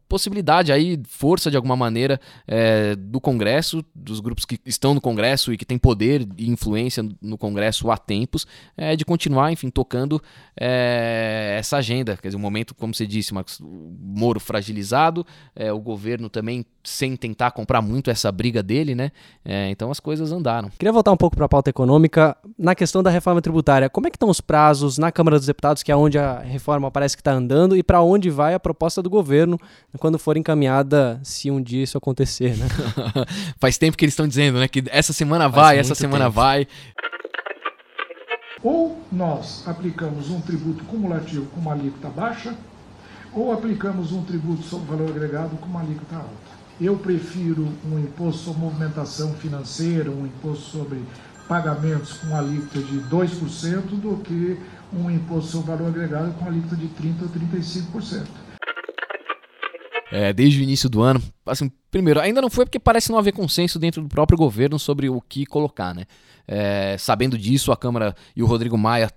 possibilidade 0.08 0.72
aí, 0.72 1.00
força 1.06 1.50
de 1.50 1.56
alguma 1.56 1.76
maneira 1.76 2.20
é, 2.46 2.96
do 2.96 3.20
Congresso, 3.20 3.84
dos 3.94 4.20
grupos 4.20 4.44
que 4.44 4.58
estão 4.64 4.94
no 4.94 5.00
Congresso 5.00 5.52
e 5.52 5.56
que 5.58 5.64
têm 5.64 5.78
poder 5.78 6.26
e 6.36 6.48
influência 6.50 7.06
no 7.20 7.36
Congresso 7.36 7.90
há 7.90 7.96
tempos, 7.96 8.46
é, 8.76 8.96
de 8.96 9.04
continuar, 9.04 9.52
enfim, 9.52 9.70
tocando 9.70 10.20
é, 10.58 11.56
essa 11.58 11.76
agenda. 11.76 12.16
Quer 12.16 12.28
dizer, 12.28 12.36
um 12.36 12.40
momento, 12.40 12.74
como 12.74 12.94
você 12.94 13.06
disse, 13.06 13.34
Marcos, 13.34 13.60
o 13.60 13.96
Moro 14.00 14.40
fragilizado, 14.40 15.26
é, 15.54 15.72
o 15.72 15.78
governo 15.78 16.28
também 16.28 16.64
sem 16.82 17.16
tentar 17.16 17.50
comprar 17.50 17.82
muito 17.82 18.10
essa 18.10 18.32
briga 18.32 18.62
dele, 18.62 18.94
né? 18.94 19.12
É, 19.44 19.68
então 19.70 19.90
as 19.90 20.00
coisas 20.00 20.32
andaram. 20.32 20.70
Queria 20.70 20.92
voltar 20.92 21.12
um 21.12 21.16
pouco 21.16 21.36
para 21.36 21.44
a 21.44 21.48
pauta 21.48 21.68
econômica. 21.68 22.36
Na 22.58 22.74
questão 22.74 23.02
da 23.02 23.10
reforma 23.10 23.42
tributária, 23.42 23.90
como 23.90 24.06
é 24.06 24.10
que 24.10 24.16
estão 24.16 24.30
os 24.30 24.40
prazos 24.40 24.96
na 24.96 25.12
Câmara 25.12 25.36
dos 25.36 25.46
Deputados, 25.46 25.82
que 25.82 25.92
é 25.92 25.96
onde 25.96 26.18
a 26.18 26.38
reforma 26.38 26.90
parece 26.90 27.16
que 27.16 27.20
está 27.20 27.32
andando, 27.32 27.76
e 27.76 27.82
para 27.82 28.00
onde 28.00 28.30
vai 28.30 28.54
a 28.54 28.60
proposta 28.60 29.02
do 29.02 29.10
governo 29.10 29.58
quando 29.98 30.18
for 30.18 30.36
encaminhada, 30.36 31.20
se 31.22 31.50
um 31.50 31.60
dia 31.60 31.82
isso 31.82 31.98
acontecer, 31.98 32.56
né? 32.56 32.66
Faz 33.58 33.76
tempo 33.76 33.96
que 33.96 34.04
eles 34.04 34.12
estão 34.12 34.28
dizendo, 34.28 34.58
né? 34.58 34.68
Que 34.68 34.84
essa 34.88 35.12
semana 35.12 35.48
vai, 35.48 35.78
essa 35.78 35.94
semana 35.94 36.26
tempo. 36.26 36.36
vai. 36.36 36.66
Ou 38.62 39.00
nós 39.12 39.66
aplicamos 39.66 40.30
um 40.30 40.40
tributo 40.40 40.84
cumulativo 40.84 41.46
com 41.46 41.60
uma 41.60 41.72
alíquota 41.72 42.08
baixa, 42.08 42.54
ou 43.32 43.52
aplicamos 43.52 44.12
um 44.12 44.22
tributo 44.24 44.62
sobre 44.62 44.88
valor 44.88 45.10
agregado 45.10 45.56
com 45.56 45.66
uma 45.66 45.80
alíquota 45.80 46.16
alta. 46.16 46.58
Eu 46.80 46.96
prefiro 46.96 47.68
um 47.84 47.98
imposto 47.98 48.42
sobre 48.42 48.60
movimentação 48.62 49.34
financeira, 49.34 50.10
um 50.10 50.26
imposto 50.26 50.70
sobre 50.70 51.02
pagamentos 51.48 52.14
com 52.14 52.36
alíquota 52.36 52.80
de 52.80 53.00
2% 53.00 53.80
do 54.00 54.16
que 54.22 54.58
um 54.92 55.10
imposto 55.10 55.50
sobre 55.50 55.72
valor 55.72 55.88
agregado 55.88 56.32
com 56.32 56.46
alíquota 56.46 56.76
de 56.76 56.88
30% 56.88 57.22
ou 57.22 57.28
35% 57.28 58.26
é, 60.10 60.32
desde 60.32 60.60
o 60.60 60.62
início 60.62 60.88
do 60.88 61.02
ano. 61.02 61.22
Assim, 61.46 61.70
primeiro, 61.90 62.20
ainda 62.20 62.40
não 62.40 62.50
foi 62.50 62.64
porque 62.64 62.78
parece 62.78 63.10
não 63.10 63.18
haver 63.18 63.32
consenso 63.32 63.78
dentro 63.78 64.02
do 64.02 64.08
próprio 64.08 64.38
governo 64.38 64.78
sobre 64.78 65.08
o 65.08 65.20
que 65.20 65.46
colocar, 65.46 65.94
né? 65.94 66.04
É, 66.46 66.96
sabendo 66.98 67.36
disso, 67.36 67.72
a 67.72 67.76
Câmara 67.76 68.14
e 68.34 68.42
o 68.42 68.46
Rodrigo 68.46 68.78
Maia 68.78 69.10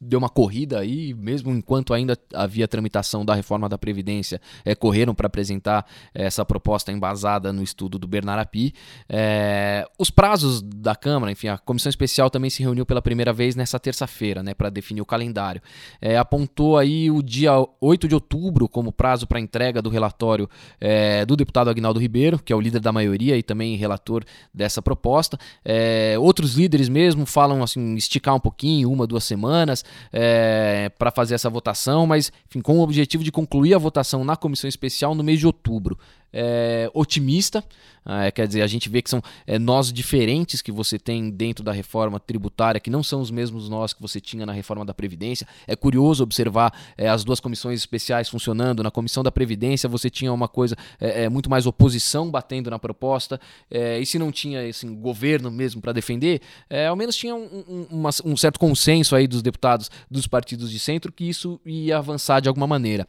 deu 0.00 0.18
uma 0.18 0.28
corrida 0.28 0.80
aí, 0.80 1.14
mesmo 1.14 1.50
enquanto 1.52 1.94
ainda 1.94 2.18
havia 2.32 2.68
tramitação 2.68 3.24
da 3.24 3.34
reforma 3.34 3.68
da 3.68 3.78
Previdência, 3.78 4.40
é, 4.64 4.74
correram 4.74 5.14
para 5.14 5.26
apresentar 5.26 5.86
é, 6.14 6.24
essa 6.24 6.44
proposta 6.44 6.92
embasada 6.92 7.52
no 7.52 7.62
estudo 7.62 7.98
do 7.98 8.06
Bernard 8.06 8.42
Api. 8.42 8.74
É, 9.08 9.86
os 9.98 10.10
prazos 10.10 10.60
da 10.60 10.94
Câmara, 10.94 11.32
enfim, 11.32 11.48
a 11.48 11.58
comissão 11.58 11.88
especial 11.88 12.28
também 12.28 12.50
se 12.50 12.62
reuniu 12.62 12.84
pela 12.84 13.00
primeira 13.00 13.32
vez 13.32 13.56
nessa 13.56 13.78
terça-feira, 13.78 14.42
né, 14.42 14.52
para 14.52 14.68
definir 14.68 15.00
o 15.00 15.06
calendário. 15.06 15.62
É, 16.00 16.16
apontou 16.16 16.76
aí 16.76 17.10
o 17.10 17.22
dia 17.22 17.52
8 17.80 18.08
de 18.08 18.14
outubro 18.14 18.68
como 18.68 18.92
prazo 18.92 19.26
para 19.26 19.40
entrega 19.40 19.80
do 19.80 19.88
relatório 19.88 20.48
é, 20.80 21.24
do 21.24 21.36
deputado 21.36 21.70
Agnaldo 21.70 22.00
Ribeiro, 22.00 22.38
que 22.38 22.52
é 22.52 22.56
o 22.56 22.60
líder 22.60 22.80
da 22.80 22.92
maioria 22.92 23.36
e 23.36 23.42
também 23.42 23.76
relator 23.76 24.24
dessa 24.52 24.82
proposta. 24.82 25.38
É, 25.64 26.16
outros 26.18 26.54
líderes 26.54 26.88
mesmo 26.88 27.24
falam 27.24 27.62
assim, 27.62 27.94
esticar 27.94 28.34
um 28.34 28.40
pouquinho, 28.40 28.90
uma, 28.90 29.06
duas 29.06 29.24
semanas 29.24 29.84
é, 30.12 30.90
para 30.98 31.10
fazer 31.10 31.34
essa 31.34 31.50
votação, 31.50 32.06
mas 32.06 32.32
enfim, 32.48 32.60
com 32.60 32.78
o 32.78 32.82
objetivo 32.82 33.24
de 33.24 33.32
concluir 33.32 33.74
a 33.74 33.78
votação 33.78 34.24
na 34.24 34.36
comissão 34.36 34.68
especial 34.68 35.14
no 35.14 35.22
mês 35.22 35.38
de 35.38 35.46
outubro 35.46 35.98
é, 36.34 36.90
otimista. 36.92 37.64
É, 38.06 38.30
quer 38.30 38.46
dizer, 38.46 38.62
a 38.62 38.66
gente 38.66 38.88
vê 38.88 39.00
que 39.00 39.08
são 39.08 39.22
é, 39.46 39.58
nós 39.58 39.92
diferentes 39.92 40.60
que 40.60 40.70
você 40.70 40.98
tem 40.98 41.30
dentro 41.30 41.64
da 41.64 41.72
reforma 41.72 42.20
tributária, 42.20 42.78
que 42.78 42.90
não 42.90 43.02
são 43.02 43.20
os 43.20 43.30
mesmos 43.30 43.68
nós 43.68 43.94
que 43.94 44.02
você 44.02 44.20
tinha 44.20 44.44
na 44.44 44.52
reforma 44.52 44.84
da 44.84 44.92
Previdência. 44.92 45.46
É 45.66 45.74
curioso 45.74 46.22
observar 46.22 46.72
é, 46.98 47.08
as 47.08 47.24
duas 47.24 47.40
comissões 47.40 47.78
especiais 47.80 48.28
funcionando. 48.28 48.82
Na 48.82 48.90
comissão 48.90 49.22
da 49.22 49.32
Previdência 49.32 49.88
você 49.88 50.10
tinha 50.10 50.32
uma 50.32 50.48
coisa, 50.48 50.76
é, 51.00 51.24
é, 51.24 51.28
muito 51.28 51.48
mais 51.48 51.66
oposição 51.66 52.30
batendo 52.30 52.70
na 52.70 52.78
proposta, 52.78 53.40
e 53.70 54.04
se 54.04 54.18
não 54.18 54.30
tinha 54.30 54.68
assim, 54.68 54.94
governo 54.94 55.50
mesmo 55.50 55.80
para 55.80 55.92
defender, 55.92 56.40
ao 56.88 56.96
menos 56.96 57.16
tinha 57.16 57.34
um, 57.34 57.64
um, 57.68 57.86
uma, 57.90 58.10
um 58.24 58.36
certo 58.36 58.58
consenso 58.58 59.14
aí 59.14 59.26
dos 59.26 59.42
deputados 59.42 59.90
dos 60.10 60.26
partidos 60.26 60.70
de 60.70 60.78
centro 60.78 61.12
que 61.12 61.28
isso 61.28 61.60
ia 61.64 61.98
avançar 61.98 62.40
de 62.40 62.48
alguma 62.48 62.66
maneira. 62.66 63.06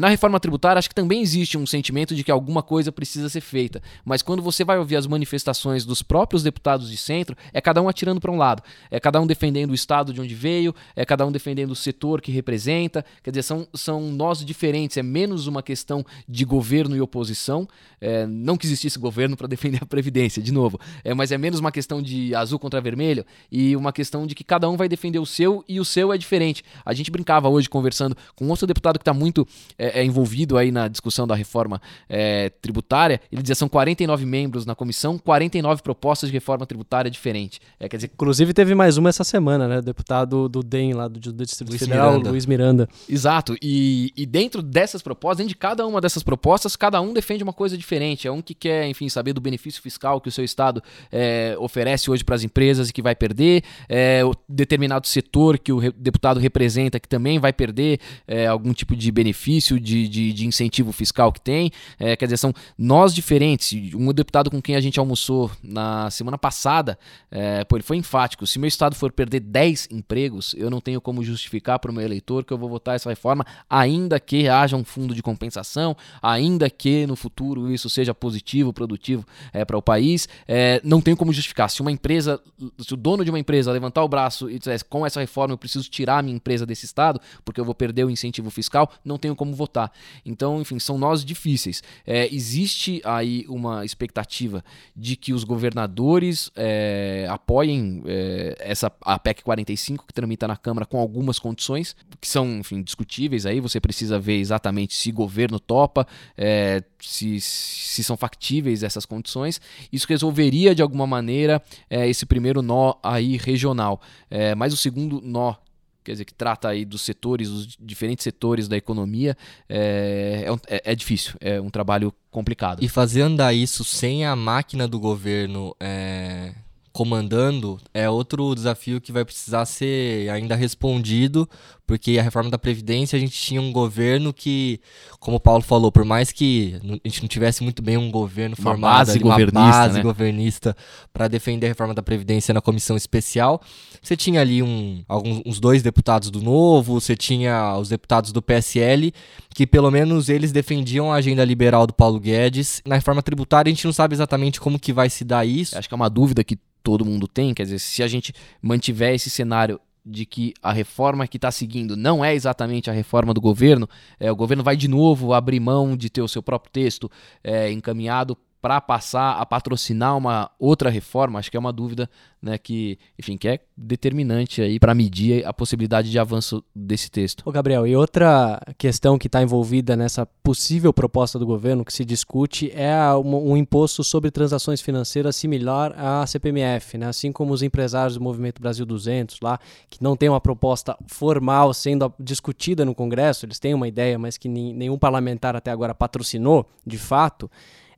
na 0.00 0.08
reforma 0.08 0.40
tributária, 0.40 0.78
acho 0.78 0.88
que 0.88 0.94
também 0.94 1.20
existe 1.20 1.56
um 1.58 1.66
sentimento 1.66 2.14
de 2.14 2.24
que 2.24 2.30
alguma 2.30 2.61
alguma 2.62 2.68
coisa 2.72 2.92
precisa 2.92 3.28
ser 3.28 3.40
feita. 3.40 3.82
Mas 4.04 4.22
quando 4.22 4.42
você 4.42 4.64
vai 4.64 4.78
ouvir 4.78 4.96
as 4.96 5.06
manifestações 5.06 5.84
dos 5.84 6.02
próprios 6.02 6.42
deputados 6.42 6.88
de 6.88 6.96
centro, 6.96 7.36
é 7.52 7.60
cada 7.60 7.82
um 7.82 7.88
atirando 7.88 8.20
para 8.20 8.30
um 8.30 8.36
lado. 8.36 8.62
É 8.90 9.00
cada 9.00 9.20
um 9.20 9.26
defendendo 9.26 9.72
o 9.72 9.74
estado 9.74 10.12
de 10.12 10.20
onde 10.20 10.34
veio, 10.34 10.74
é 10.94 11.04
cada 11.04 11.26
um 11.26 11.32
defendendo 11.32 11.72
o 11.72 11.76
setor 11.76 12.20
que 12.20 12.30
representa. 12.30 13.04
Quer 13.22 13.30
dizer, 13.30 13.42
são, 13.42 13.66
são 13.74 14.00
nós 14.12 14.44
diferentes. 14.44 14.96
É 14.96 15.02
menos 15.02 15.46
uma 15.46 15.62
questão 15.62 16.04
de 16.28 16.44
governo 16.44 16.96
e 16.96 17.00
oposição. 17.00 17.68
É, 18.00 18.26
não 18.26 18.56
que 18.56 18.66
existisse 18.66 18.98
governo 18.98 19.36
para 19.36 19.48
defender 19.48 19.80
a 19.82 19.86
Previdência, 19.86 20.42
de 20.42 20.52
novo. 20.52 20.78
É, 21.04 21.12
mas 21.12 21.32
é 21.32 21.38
menos 21.38 21.60
uma 21.60 21.72
questão 21.72 22.00
de 22.00 22.34
azul 22.34 22.58
contra 22.58 22.80
vermelho 22.80 23.24
e 23.50 23.76
uma 23.76 23.92
questão 23.92 24.26
de 24.26 24.34
que 24.34 24.44
cada 24.44 24.68
um 24.70 24.76
vai 24.76 24.88
defender 24.88 25.18
o 25.18 25.26
seu 25.26 25.64
e 25.68 25.80
o 25.80 25.84
seu 25.84 26.12
é 26.12 26.18
diferente. 26.18 26.64
A 26.84 26.94
gente 26.94 27.10
brincava 27.10 27.48
hoje 27.48 27.68
conversando 27.68 28.16
com 28.34 28.48
outro 28.48 28.66
deputado 28.66 28.98
que 28.98 29.02
está 29.02 29.12
muito 29.12 29.46
é, 29.78 30.00
é, 30.00 30.04
envolvido 30.04 30.56
aí 30.56 30.70
na 30.70 30.88
discussão 30.88 31.26
da 31.26 31.34
reforma 31.34 31.80
é, 32.08 32.51
tributária, 32.60 33.20
ele 33.30 33.42
dizia 33.42 33.54
são 33.54 33.68
49 33.68 34.24
membros 34.26 34.66
na 34.66 34.74
comissão, 34.74 35.18
49 35.18 35.82
propostas 35.82 36.28
de 36.30 36.34
reforma 36.34 36.66
tributária 36.66 37.10
diferente. 37.10 37.60
É, 37.78 37.88
quer 37.88 37.96
dizer, 37.96 38.10
Inclusive 38.14 38.52
teve 38.52 38.74
mais 38.74 38.96
uma 38.96 39.08
essa 39.08 39.24
semana, 39.24 39.66
né? 39.66 39.78
O 39.78 39.82
deputado 39.82 40.48
do 40.48 40.62
DEM 40.62 40.92
lá 40.92 41.08
do, 41.08 41.18
do 41.18 41.44
Distrito 41.44 41.70
Luiz 41.70 41.80
Federal, 41.80 42.12
Miranda. 42.12 42.30
Luiz 42.30 42.46
Miranda. 42.46 42.88
Exato. 43.08 43.56
E, 43.60 44.12
e 44.16 44.26
dentro 44.26 44.62
dessas 44.62 45.02
propostas, 45.02 45.38
dentro 45.38 45.48
de 45.48 45.56
cada 45.56 45.86
uma 45.86 46.00
dessas 46.00 46.22
propostas, 46.22 46.76
cada 46.76 47.00
um 47.00 47.12
defende 47.12 47.42
uma 47.42 47.52
coisa 47.52 47.76
diferente. 47.76 48.28
É 48.28 48.32
um 48.32 48.40
que 48.40 48.54
quer, 48.54 48.86
enfim, 48.86 49.08
saber 49.08 49.32
do 49.32 49.40
benefício 49.40 49.82
fiscal 49.82 50.20
que 50.20 50.28
o 50.28 50.32
seu 50.32 50.44
Estado 50.44 50.82
é, 51.10 51.56
oferece 51.58 52.10
hoje 52.10 52.22
para 52.22 52.34
as 52.34 52.44
empresas 52.44 52.90
e 52.90 52.92
que 52.92 53.02
vai 53.02 53.14
perder. 53.14 53.64
É, 53.88 54.24
o 54.24 54.34
determinado 54.48 55.06
setor 55.06 55.58
que 55.58 55.72
o 55.72 55.78
re, 55.78 55.90
deputado 55.92 56.38
representa 56.38 57.00
que 57.00 57.08
também 57.08 57.38
vai 57.38 57.52
perder 57.52 57.98
é, 58.26 58.46
algum 58.46 58.72
tipo 58.72 58.94
de 58.94 59.10
benefício, 59.10 59.80
de, 59.80 60.06
de, 60.06 60.32
de 60.32 60.46
incentivo 60.46 60.92
fiscal 60.92 61.32
que 61.32 61.40
tem. 61.40 61.70
É, 61.98 62.14
quer 62.16 62.26
dizer, 62.26 62.31
são 62.36 62.52
nós 62.76 63.14
diferentes. 63.14 63.94
Um 63.94 64.12
deputado 64.12 64.50
com 64.50 64.60
quem 64.60 64.76
a 64.76 64.80
gente 64.80 64.98
almoçou 64.98 65.50
na 65.62 66.10
semana 66.10 66.38
passada, 66.38 66.98
é, 67.30 67.64
pô, 67.64 67.76
ele 67.76 67.82
foi 67.82 67.96
enfático. 67.96 68.46
Se 68.46 68.58
meu 68.58 68.68
estado 68.68 68.94
for 68.94 69.12
perder 69.12 69.40
10 69.40 69.88
empregos, 69.90 70.54
eu 70.56 70.70
não 70.70 70.80
tenho 70.80 71.00
como 71.00 71.22
justificar 71.22 71.78
para 71.78 71.90
o 71.90 71.94
meu 71.94 72.04
eleitor 72.04 72.44
que 72.44 72.52
eu 72.52 72.58
vou 72.58 72.68
votar 72.68 72.96
essa 72.96 73.08
reforma, 73.08 73.44
ainda 73.68 74.18
que 74.20 74.48
haja 74.48 74.76
um 74.76 74.84
fundo 74.84 75.14
de 75.14 75.22
compensação, 75.22 75.96
ainda 76.20 76.68
que 76.68 77.06
no 77.06 77.16
futuro 77.16 77.72
isso 77.72 77.88
seja 77.88 78.14
positivo, 78.14 78.72
produtivo 78.72 79.26
é, 79.52 79.64
para 79.64 79.76
o 79.76 79.82
país. 79.82 80.28
É, 80.46 80.80
não 80.84 81.00
tenho 81.00 81.16
como 81.16 81.32
justificar. 81.32 81.68
Se 81.70 81.80
uma 81.80 81.92
empresa, 81.92 82.40
se 82.78 82.94
o 82.94 82.96
dono 82.96 83.24
de 83.24 83.30
uma 83.30 83.38
empresa 83.38 83.72
levantar 83.72 84.02
o 84.02 84.08
braço 84.08 84.50
e 84.50 84.58
disser 84.58 84.84
com 84.88 85.06
essa 85.06 85.20
reforma 85.20 85.54
eu 85.54 85.58
preciso 85.58 85.88
tirar 85.88 86.18
a 86.18 86.22
minha 86.22 86.36
empresa 86.36 86.66
desse 86.66 86.84
estado, 86.84 87.20
porque 87.44 87.60
eu 87.60 87.64
vou 87.64 87.74
perder 87.74 88.04
o 88.04 88.10
incentivo 88.10 88.50
fiscal, 88.50 88.90
não 89.04 89.18
tenho 89.18 89.34
como 89.34 89.54
votar. 89.54 89.92
Então, 90.24 90.60
enfim, 90.60 90.78
são 90.78 90.98
nós 90.98 91.24
difíceis. 91.24 91.82
É, 92.06 92.21
existe 92.30 93.00
aí 93.04 93.44
uma 93.48 93.84
expectativa 93.84 94.64
de 94.94 95.16
que 95.16 95.32
os 95.32 95.44
governadores 95.44 96.50
é, 96.54 97.26
apoiem 97.30 98.02
é, 98.06 98.56
essa 98.60 98.92
a 99.02 99.18
PEC 99.18 99.42
45 99.42 100.06
que 100.06 100.12
tramita 100.12 100.46
na 100.46 100.56
Câmara 100.56 100.84
com 100.84 100.98
algumas 100.98 101.38
condições 101.38 101.96
que 102.20 102.28
são, 102.28 102.58
enfim, 102.58 102.82
discutíveis. 102.82 103.46
Aí 103.46 103.60
você 103.60 103.80
precisa 103.80 104.18
ver 104.18 104.38
exatamente 104.38 104.94
se 104.94 105.10
governo 105.10 105.58
topa, 105.58 106.06
é, 106.36 106.82
se, 107.00 107.40
se 107.40 108.04
são 108.04 108.16
factíveis 108.16 108.82
essas 108.82 109.06
condições. 109.06 109.60
Isso 109.92 110.06
resolveria 110.08 110.74
de 110.74 110.82
alguma 110.82 111.06
maneira 111.06 111.62
é, 111.88 112.08
esse 112.08 112.26
primeiro 112.26 112.62
nó 112.62 112.94
aí 113.02 113.36
regional. 113.36 114.00
É, 114.30 114.54
mas 114.54 114.72
o 114.72 114.76
segundo 114.76 115.20
nó 115.22 115.54
quer 116.02 116.12
dizer, 116.12 116.24
que 116.24 116.34
trata 116.34 116.68
aí 116.68 116.84
dos 116.84 117.02
setores, 117.02 117.48
dos 117.48 117.76
diferentes 117.80 118.24
setores 118.24 118.68
da 118.68 118.76
economia, 118.76 119.36
é, 119.68 120.46
é, 120.46 120.76
é, 120.76 120.92
é 120.92 120.94
difícil, 120.94 121.34
é 121.40 121.60
um 121.60 121.70
trabalho 121.70 122.12
complicado. 122.30 122.82
E 122.82 122.88
fazer 122.88 123.22
andar 123.22 123.52
isso 123.52 123.84
sem 123.84 124.24
a 124.24 124.34
máquina 124.34 124.88
do 124.88 124.98
governo 124.98 125.74
é, 125.80 126.52
comandando, 126.92 127.80
é 127.94 128.08
outro 128.08 128.54
desafio 128.54 129.00
que 129.00 129.10
vai 129.10 129.24
precisar 129.24 129.64
ser 129.64 130.28
ainda 130.30 130.54
respondido, 130.54 131.48
porque 131.86 132.18
a 132.18 132.22
reforma 132.22 132.50
da 132.50 132.58
Previdência 132.58 133.16
a 133.16 133.20
gente 133.20 133.32
tinha 133.32 133.60
um 133.60 133.72
governo 133.72 134.32
que, 134.32 134.80
como 135.18 135.36
o 135.36 135.40
Paulo 135.40 135.62
falou, 135.62 135.90
por 135.90 136.04
mais 136.04 136.32
que 136.32 136.78
a 136.82 137.08
gente 137.08 137.22
não 137.22 137.28
tivesse 137.28 137.62
muito 137.62 137.82
bem 137.82 137.96
um 137.96 138.10
governo 138.10 138.56
Uma 138.58 138.62
formado, 138.62 138.98
base 138.98 139.10
ali, 139.12 139.24
uma 139.24 139.34
governista, 139.34 139.60
base 139.60 139.94
né? 139.94 140.02
governista 140.02 140.76
para 141.12 141.28
defender 141.28 141.66
a 141.66 141.68
reforma 141.70 141.94
da 141.94 142.02
Previdência 142.02 142.54
na 142.54 142.60
comissão 142.60 142.96
especial, 142.96 143.60
você 144.00 144.16
tinha 144.16 144.40
ali 144.40 144.62
um, 144.62 145.02
alguns, 145.08 145.42
uns 145.44 145.60
dois 145.60 145.82
deputados 145.82 146.30
do 146.30 146.40
Novo, 146.40 147.00
você 147.00 147.16
tinha 147.16 147.76
os 147.76 147.88
deputados 147.88 148.32
do 148.32 148.40
PSL, 148.40 149.12
que 149.54 149.66
pelo 149.66 149.90
menos 149.90 150.28
eles 150.28 150.52
defendiam 150.52 151.12
a 151.12 151.16
agenda 151.16 151.44
liberal 151.44 151.86
do 151.86 151.92
Paulo 151.92 152.18
Guedes. 152.18 152.80
Na 152.86 152.94
reforma 152.94 153.22
tributária 153.22 153.70
a 153.70 153.74
gente 153.74 153.84
não 153.84 153.92
sabe 153.92 154.14
exatamente 154.14 154.60
como 154.60 154.78
que 154.78 154.92
vai 154.92 155.10
se 155.10 155.24
dar 155.24 155.46
isso. 155.46 155.76
Acho 155.76 155.88
que 155.88 155.94
é 155.94 155.96
uma 155.96 156.10
dúvida 156.10 156.42
que 156.42 156.58
todo 156.82 157.04
mundo 157.04 157.28
tem, 157.28 157.54
quer 157.54 157.62
dizer, 157.62 157.78
se 157.78 158.02
a 158.02 158.08
gente 158.08 158.34
mantiver 158.60 159.14
esse 159.14 159.30
cenário 159.30 159.80
de 160.04 160.26
que 160.26 160.52
a 160.62 160.72
reforma 160.72 161.26
que 161.28 161.36
está 161.36 161.50
seguindo 161.50 161.96
não 161.96 162.24
é 162.24 162.34
exatamente 162.34 162.90
a 162.90 162.92
reforma 162.92 163.32
do 163.32 163.40
governo, 163.40 163.88
é, 164.18 164.30
o 164.30 164.36
governo 164.36 164.62
vai 164.62 164.76
de 164.76 164.88
novo 164.88 165.32
abrir 165.32 165.60
mão 165.60 165.96
de 165.96 166.10
ter 166.10 166.22
o 166.22 166.28
seu 166.28 166.42
próprio 166.42 166.72
texto 166.72 167.10
é, 167.42 167.70
encaminhado 167.70 168.36
para 168.62 168.80
passar 168.80 169.32
a 169.40 169.44
patrocinar 169.44 170.16
uma 170.16 170.48
outra 170.56 170.88
reforma, 170.88 171.40
acho 171.40 171.50
que 171.50 171.56
é 171.56 171.60
uma 171.60 171.72
dúvida 171.72 172.08
né, 172.40 172.56
que, 172.56 172.96
enfim, 173.18 173.36
que 173.36 173.48
é 173.48 173.58
determinante 173.76 174.62
aí 174.62 174.78
para 174.78 174.94
medir 174.94 175.44
a 175.44 175.52
possibilidade 175.52 176.08
de 176.08 176.18
avanço 176.18 176.62
desse 176.74 177.10
texto. 177.10 177.42
Ô 177.44 177.50
Gabriel, 177.50 177.84
e 177.84 177.96
outra 177.96 178.60
questão 178.78 179.18
que 179.18 179.26
está 179.26 179.42
envolvida 179.42 179.96
nessa 179.96 180.24
possível 180.24 180.92
proposta 180.92 181.40
do 181.40 181.46
governo 181.46 181.84
que 181.84 181.92
se 181.92 182.04
discute 182.04 182.70
é 182.72 182.96
um, 183.16 183.52
um 183.52 183.56
imposto 183.56 184.04
sobre 184.04 184.30
transações 184.30 184.80
financeiras 184.80 185.34
similar 185.34 185.92
à 185.96 186.24
CPMF, 186.24 186.98
né? 186.98 187.08
assim 187.08 187.32
como 187.32 187.52
os 187.52 187.62
empresários 187.62 188.14
do 188.14 188.22
Movimento 188.22 188.62
Brasil 188.62 188.86
200 188.86 189.40
lá, 189.40 189.58
que 189.90 190.00
não 190.00 190.16
tem 190.16 190.28
uma 190.28 190.40
proposta 190.40 190.96
formal 191.08 191.74
sendo 191.74 192.12
discutida 192.18 192.84
no 192.84 192.94
Congresso, 192.94 193.44
eles 193.44 193.58
têm 193.58 193.74
uma 193.74 193.88
ideia, 193.88 194.16
mas 194.20 194.38
que 194.38 194.48
nenhum 194.48 194.96
parlamentar 194.96 195.56
até 195.56 195.72
agora 195.72 195.92
patrocinou, 195.92 196.68
de 196.86 196.96
fato. 196.96 197.50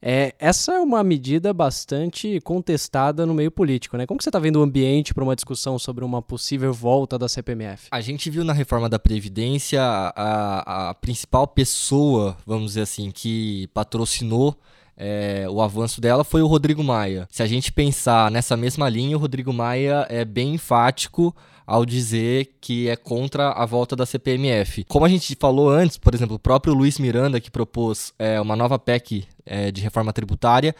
É, 0.06 0.34
essa 0.38 0.74
é 0.74 0.80
uma 0.80 1.02
medida 1.02 1.54
bastante 1.54 2.38
contestada 2.42 3.24
no 3.24 3.32
meio 3.32 3.50
político, 3.50 3.96
né? 3.96 4.06
Como 4.06 4.18
que 4.18 4.24
você 4.24 4.28
está 4.28 4.38
vendo 4.38 4.56
o 4.56 4.62
ambiente 4.62 5.14
para 5.14 5.24
uma 5.24 5.34
discussão 5.34 5.78
sobre 5.78 6.04
uma 6.04 6.20
possível 6.20 6.74
volta 6.74 7.18
da 7.18 7.26
CPMF? 7.26 7.88
A 7.90 8.02
gente 8.02 8.28
viu 8.28 8.44
na 8.44 8.52
reforma 8.52 8.86
da 8.86 8.98
Previdência 8.98 9.80
a, 9.82 10.90
a 10.90 10.94
principal 10.94 11.46
pessoa, 11.46 12.36
vamos 12.44 12.72
dizer 12.72 12.82
assim, 12.82 13.10
que 13.10 13.66
patrocinou 13.72 14.54
é, 14.94 15.46
o 15.48 15.62
avanço 15.62 16.02
dela 16.02 16.22
foi 16.22 16.42
o 16.42 16.46
Rodrigo 16.46 16.84
Maia. 16.84 17.26
Se 17.30 17.42
a 17.42 17.46
gente 17.46 17.72
pensar 17.72 18.30
nessa 18.30 18.58
mesma 18.58 18.88
linha, 18.90 19.16
o 19.16 19.20
Rodrigo 19.20 19.54
Maia 19.54 20.06
é 20.10 20.22
bem 20.22 20.54
enfático 20.54 21.34
ao 21.66 21.84
dizer 21.86 22.56
que 22.60 22.88
é 22.88 22.96
contra 22.96 23.50
a 23.50 23.64
volta 23.64 23.96
da 23.96 24.04
CPMF. 24.04 24.84
Como 24.84 25.06
a 25.06 25.08
gente 25.08 25.34
falou 25.40 25.70
antes, 25.70 25.96
por 25.96 26.14
exemplo, 26.14 26.36
o 26.36 26.38
próprio 26.38 26.74
Luiz 26.74 26.98
Miranda, 26.98 27.40
que 27.40 27.50
propôs 27.50 28.12
é, 28.18 28.40
uma 28.40 28.54
nova 28.54 28.78
PEC 28.78 29.26
é, 29.46 29.70
de 29.70 29.80
reforma 29.80 30.12
tributária, 30.12 30.74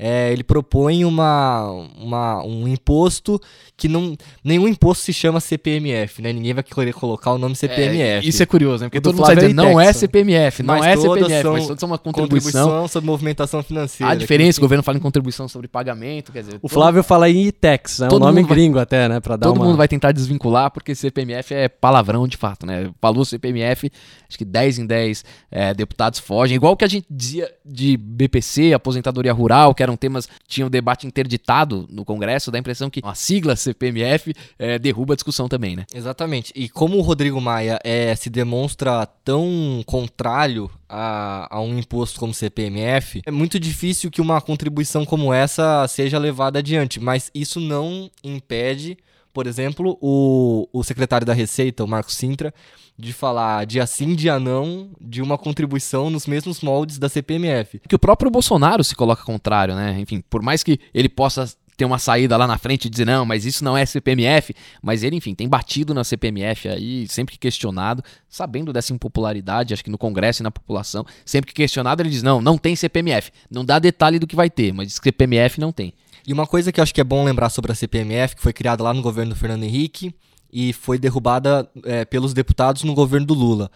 é, 0.00 0.32
ele 0.32 0.44
propõe 0.44 1.04
uma, 1.04 1.68
uma- 1.98 2.44
um 2.44 2.68
imposto 2.68 3.40
que 3.76 3.88
não. 3.88 4.16
Nenhum 4.44 4.68
imposto 4.68 5.02
se 5.02 5.12
chama 5.12 5.40
CPMF, 5.40 6.22
né? 6.22 6.32
Ninguém 6.32 6.54
vai 6.54 6.62
querer 6.62 6.92
colocar 6.94 7.32
o 7.32 7.38
nome 7.38 7.56
CPMF. 7.56 8.00
É, 8.00 8.28
isso 8.28 8.40
é 8.40 8.46
curioso, 8.46 8.84
né? 8.84 8.88
Porque 8.88 9.00
todo 9.00 9.16
mundo 9.16 9.26
vai 9.26 9.34
Flávio 9.34 9.50
dizer, 9.50 9.54
não 9.60 9.80
é 9.80 9.86
né? 9.86 9.92
CPMF, 9.92 10.62
não 10.62 10.74
Mas 10.76 10.86
é 10.86 10.96
CPMF, 10.96 11.42
são 11.42 11.52
mas 11.52 11.66
todas 11.66 11.80
são 11.80 11.88
uma 11.88 11.98
contribuição. 11.98 12.86
sobre 12.86 13.06
movimentação 13.10 13.60
financeira. 13.60 14.12
Há 14.12 14.14
diferença, 14.14 14.60
que, 14.60 14.60
o 14.60 14.66
governo 14.66 14.84
fala 14.84 14.98
em 14.98 15.00
contribuição 15.00 15.48
sobre 15.48 15.66
pagamento, 15.66 16.30
quer 16.30 16.42
dizer... 16.42 16.56
O 16.58 16.60
todo- 16.60 16.70
Flávio 16.70 17.02
fala 17.02 17.28
em 17.28 17.46
ITEX, 17.48 18.00
é 18.00 18.06
um 18.06 18.08
todo 18.08 18.20
nome 18.20 18.40
mundo 18.42 18.48
vai- 18.50 18.56
gringo 18.56 18.78
até, 18.78 19.08
né? 19.08 19.18
Pra 19.18 19.34
dar 19.34 19.48
Todo 19.48 19.56
uma... 19.56 19.66
mundo 19.66 19.76
vai 19.76 19.88
tentar 19.88 20.12
desvincular, 20.12 20.70
porque 20.70 20.94
CPMF 20.94 21.52
é 21.54 21.68
palavrão 21.68 22.28
de 22.28 22.36
fato, 22.36 22.64
né? 22.64 22.88
Falou 23.00 23.24
CPMF, 23.24 23.90
acho 24.28 24.38
que 24.38 24.44
10 24.44 24.78
em 24.78 24.86
10 24.86 25.24
é, 25.50 25.74
deputados 25.74 26.20
fogem. 26.20 26.54
Igual 26.54 26.76
que 26.76 26.84
a 26.84 26.88
gente 26.88 27.06
dizia 27.10 27.52
de 27.66 27.96
BPC, 28.08 28.72
aposentadoria 28.72 29.32
rural, 29.32 29.74
que 29.74 29.82
eram 29.82 29.96
temas 29.96 30.28
tinham 30.46 30.70
debate 30.70 31.06
interditado 31.06 31.86
no 31.90 32.04
Congresso, 32.04 32.50
dá 32.50 32.58
a 32.58 32.60
impressão 32.60 32.88
que 32.88 33.00
a 33.02 33.14
sigla 33.14 33.56
CPMF 33.56 34.34
é, 34.58 34.78
derruba 34.78 35.14
a 35.14 35.16
discussão 35.16 35.48
também, 35.48 35.76
né? 35.76 35.84
Exatamente. 35.94 36.52
E 36.54 36.68
como 36.68 36.96
o 36.96 37.02
Rodrigo 37.02 37.40
Maia 37.40 37.78
é, 37.84 38.14
se 38.14 38.30
demonstra 38.30 39.06
tão 39.24 39.82
contrário 39.86 40.70
a, 40.88 41.56
a 41.56 41.60
um 41.60 41.78
imposto 41.78 42.18
como 42.18 42.32
CPMF, 42.32 43.22
é 43.26 43.30
muito 43.30 43.60
difícil 43.60 44.10
que 44.10 44.20
uma 44.20 44.40
contribuição 44.40 45.04
como 45.04 45.32
essa 45.32 45.86
seja 45.86 46.18
levada 46.18 46.58
adiante. 46.60 46.98
Mas 46.98 47.30
isso 47.34 47.60
não 47.60 48.10
impede, 48.24 48.96
por 49.38 49.46
exemplo, 49.46 49.96
o, 50.00 50.68
o 50.72 50.82
secretário 50.82 51.24
da 51.24 51.32
Receita, 51.32 51.84
o 51.84 51.86
Marco 51.86 52.10
Sintra, 52.10 52.52
de 52.98 53.12
falar 53.12 53.64
dia 53.66 53.86
sim, 53.86 54.12
dia 54.16 54.36
não, 54.36 54.90
de 55.00 55.22
uma 55.22 55.38
contribuição 55.38 56.10
nos 56.10 56.26
mesmos 56.26 56.60
moldes 56.60 56.98
da 56.98 57.08
CPMF. 57.08 57.80
Que 57.88 57.94
o 57.94 58.00
próprio 58.00 58.32
Bolsonaro 58.32 58.82
se 58.82 58.96
coloca 58.96 59.22
contrário, 59.22 59.76
né? 59.76 59.96
Enfim, 60.00 60.24
por 60.28 60.42
mais 60.42 60.64
que 60.64 60.80
ele 60.92 61.08
possa 61.08 61.54
ter 61.76 61.84
uma 61.84 62.00
saída 62.00 62.36
lá 62.36 62.48
na 62.48 62.58
frente 62.58 62.86
e 62.86 62.90
dizer 62.90 63.04
não, 63.04 63.24
mas 63.24 63.44
isso 63.44 63.62
não 63.62 63.78
é 63.78 63.86
CPMF, 63.86 64.52
mas 64.82 65.04
ele, 65.04 65.14
enfim, 65.14 65.36
tem 65.36 65.48
batido 65.48 65.94
na 65.94 66.02
CPMF 66.02 66.68
aí, 66.68 67.06
sempre 67.06 67.34
que 67.34 67.38
questionado, 67.38 68.02
sabendo 68.28 68.72
dessa 68.72 68.92
impopularidade, 68.92 69.72
acho 69.72 69.84
que 69.84 69.90
no 69.90 69.96
Congresso 69.96 70.42
e 70.42 70.44
na 70.44 70.50
população, 70.50 71.06
sempre 71.24 71.52
que 71.52 71.62
questionado 71.62 72.02
ele 72.02 72.10
diz 72.10 72.24
não, 72.24 72.40
não 72.40 72.58
tem 72.58 72.74
CPMF, 72.74 73.30
não 73.48 73.64
dá 73.64 73.78
detalhe 73.78 74.18
do 74.18 74.26
que 74.26 74.34
vai 74.34 74.50
ter, 74.50 74.74
mas 74.74 74.88
diz 74.88 74.98
que 74.98 75.04
CPMF 75.04 75.60
não 75.60 75.70
tem. 75.70 75.94
E 76.28 76.32
uma 76.34 76.46
coisa 76.46 76.70
que 76.70 76.78
eu 76.78 76.82
acho 76.82 76.94
que 76.94 77.00
é 77.00 77.04
bom 77.04 77.24
lembrar 77.24 77.48
sobre 77.48 77.72
a 77.72 77.74
CPMF, 77.74 78.36
que 78.36 78.42
foi 78.42 78.52
criada 78.52 78.84
lá 78.84 78.92
no 78.92 79.00
governo 79.00 79.32
do 79.32 79.38
Fernando 79.38 79.62
Henrique 79.62 80.14
e 80.52 80.74
foi 80.74 80.98
derrubada 80.98 81.66
é, 81.86 82.04
pelos 82.04 82.34
deputados 82.34 82.84
no 82.84 82.92
governo 82.92 83.26
do 83.26 83.32
Lula. 83.32 83.70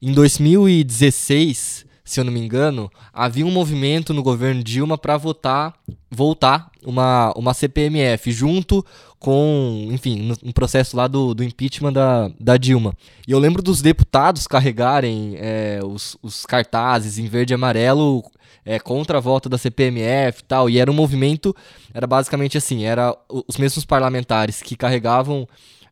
Em 0.00 0.12
2016, 0.12 1.84
se 2.04 2.20
eu 2.20 2.24
não 2.24 2.32
me 2.32 2.38
engano, 2.38 2.88
havia 3.12 3.44
um 3.44 3.50
movimento 3.50 4.14
no 4.14 4.22
governo 4.22 4.62
Dilma 4.62 4.96
para 4.96 5.16
votar, 5.16 5.74
voltar 6.08 6.70
uma, 6.84 7.32
uma 7.36 7.52
CPMF 7.52 8.30
junto 8.30 8.86
com, 9.26 9.88
enfim, 9.90 10.32
no 10.40 10.52
processo 10.52 10.96
lá 10.96 11.08
do, 11.08 11.34
do 11.34 11.42
impeachment 11.42 11.92
da, 11.92 12.30
da 12.38 12.56
Dilma. 12.56 12.94
E 13.26 13.32
eu 13.32 13.40
lembro 13.40 13.60
dos 13.60 13.82
deputados 13.82 14.46
carregarem 14.46 15.34
é, 15.38 15.80
os, 15.82 16.16
os 16.22 16.46
cartazes 16.46 17.18
em 17.18 17.26
verde 17.26 17.52
e 17.52 17.56
amarelo 17.56 18.22
é, 18.64 18.78
contra 18.78 19.18
a 19.18 19.20
volta 19.20 19.48
da 19.48 19.58
CPMF 19.58 20.42
e 20.42 20.44
tal. 20.44 20.70
E 20.70 20.78
era 20.78 20.88
um 20.88 20.94
movimento, 20.94 21.52
era 21.92 22.06
basicamente 22.06 22.56
assim, 22.56 22.84
era 22.84 23.16
os 23.48 23.56
mesmos 23.56 23.84
parlamentares 23.84 24.62
que 24.62 24.76
carregavam 24.76 25.44